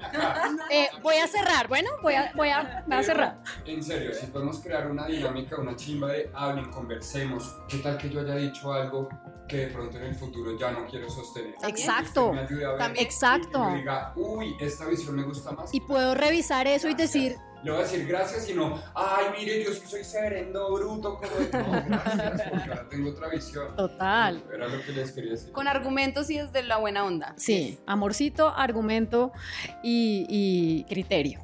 eh, 0.70 0.88
voy 1.02 1.16
a 1.16 1.26
cerrar, 1.26 1.66
bueno, 1.68 1.90
voy 2.02 2.14
a, 2.14 2.32
voy 2.34 2.48
a, 2.48 2.62
voy 2.86 2.96
a 2.96 3.00
Pero, 3.00 3.02
cerrar. 3.02 3.42
En 3.66 3.82
serio, 3.82 4.14
si 4.14 4.26
podemos 4.26 4.60
crear 4.60 4.90
una 4.90 5.06
dinámica, 5.06 5.56
una 5.56 5.74
chimba 5.76 6.08
de 6.12 6.30
hablen, 6.34 6.70
conversemos. 6.70 7.56
¿Qué 7.68 7.78
tal 7.78 7.98
que 7.98 8.08
yo 8.10 8.20
haya 8.20 8.36
dicho 8.36 8.72
algo 8.72 9.08
que 9.48 9.56
de 9.58 9.66
pronto 9.68 9.98
en 9.98 10.04
el 10.04 10.14
futuro 10.14 10.56
ya 10.58 10.70
no 10.72 10.86
quiero 10.86 11.08
sostener? 11.10 11.54
Exacto. 11.66 12.32
Me 12.32 12.40
ayude 12.40 12.64
a 12.64 12.70
ver 12.70 12.78
También. 12.78 13.04
Exacto. 13.04 13.70
Y 13.72 13.78
diga, 13.78 14.12
uy, 14.16 14.56
esta 14.60 14.86
visión 14.86 15.16
me 15.16 15.22
gusta 15.22 15.52
más. 15.52 15.72
Y 15.74 15.80
puedo 15.80 16.14
revisar 16.14 16.66
eso 16.66 16.88
y 16.88 16.94
decir, 16.94 17.36
Le 17.62 17.70
voy 17.70 17.80
a 17.80 17.84
decir 17.84 18.06
gracias 18.06 18.48
y 18.50 18.54
no, 18.54 18.78
ay, 18.94 19.26
mire, 19.38 19.64
yo 19.64 19.72
soy 19.72 20.04
serendo, 20.04 20.70
bruto, 20.74 21.18
como... 21.18 21.74
No, 21.74 21.82
gracias, 21.88 22.42
porque 22.50 22.68
ahora 22.70 22.88
tengo 22.90 23.10
otra 23.10 23.28
visión. 23.28 23.74
total. 23.76 24.44
Era 24.52 24.68
lo 24.68 24.82
que 24.82 24.92
les 24.92 25.12
quería 25.12 25.30
decir. 25.32 25.50
Con 25.52 25.66
argumentos 25.68 26.28
y 26.30 26.38
desde 26.38 26.62
la 26.62 26.76
buena 26.76 27.04
onda. 27.04 27.34
Sí, 27.38 27.78
amorcito, 27.86 28.48
argumento 28.54 29.32
y, 29.82 30.26
y 30.28 30.84
criterio. 30.84 31.40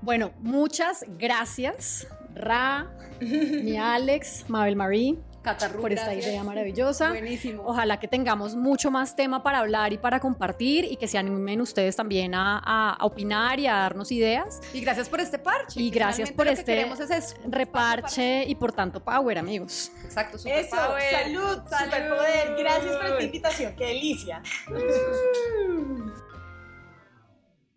Bueno, 0.00 0.32
muchas 0.40 1.04
gracias, 1.18 2.06
Ra, 2.34 2.90
mi 3.20 3.76
Alex, 3.76 4.44
Mabel 4.48 4.76
Marie, 4.76 5.16
Catarru, 5.44 5.80
por 5.80 5.92
esta 5.92 6.06
gracias. 6.06 6.26
idea 6.26 6.42
maravillosa. 6.42 7.10
Buenísimo. 7.10 7.62
Ojalá 7.66 8.00
que 8.00 8.08
tengamos 8.08 8.56
mucho 8.56 8.90
más 8.90 9.14
tema 9.14 9.42
para 9.42 9.58
hablar 9.60 9.92
y 9.92 9.98
para 9.98 10.18
compartir 10.18 10.84
y 10.86 10.96
que 10.96 11.06
se 11.06 11.18
animen 11.18 11.60
ustedes 11.60 11.94
también 11.94 12.34
a, 12.34 12.58
a- 12.64 12.94
a 12.94 13.04
opinar 13.04 13.60
y 13.60 13.66
a 13.66 13.74
darnos 13.74 14.10
ideas. 14.10 14.60
Y 14.72 14.80
gracias 14.80 15.08
por 15.08 15.20
este 15.20 15.38
parche. 15.38 15.80
Y 15.80 15.90
gracias 15.90 16.32
por 16.32 16.46
que 16.46 16.52
este 16.54 16.80
es. 17.16 17.36
Reparche 17.46 18.44
y 18.46 18.54
por 18.54 18.72
tanto 18.72 18.98
power, 19.04 19.38
amigos. 19.38 19.92
Exacto, 20.04 20.38
super 20.38 20.58
Eso, 20.58 20.74
power. 20.76 21.02
salud, 21.10 21.62
Salud. 21.68 21.84
superpoder. 21.92 22.56
Gracias 22.58 22.96
por 22.96 23.06
esta 23.06 23.22
invitación. 23.22 23.74
Qué 23.76 23.84
delicia. 23.86 24.42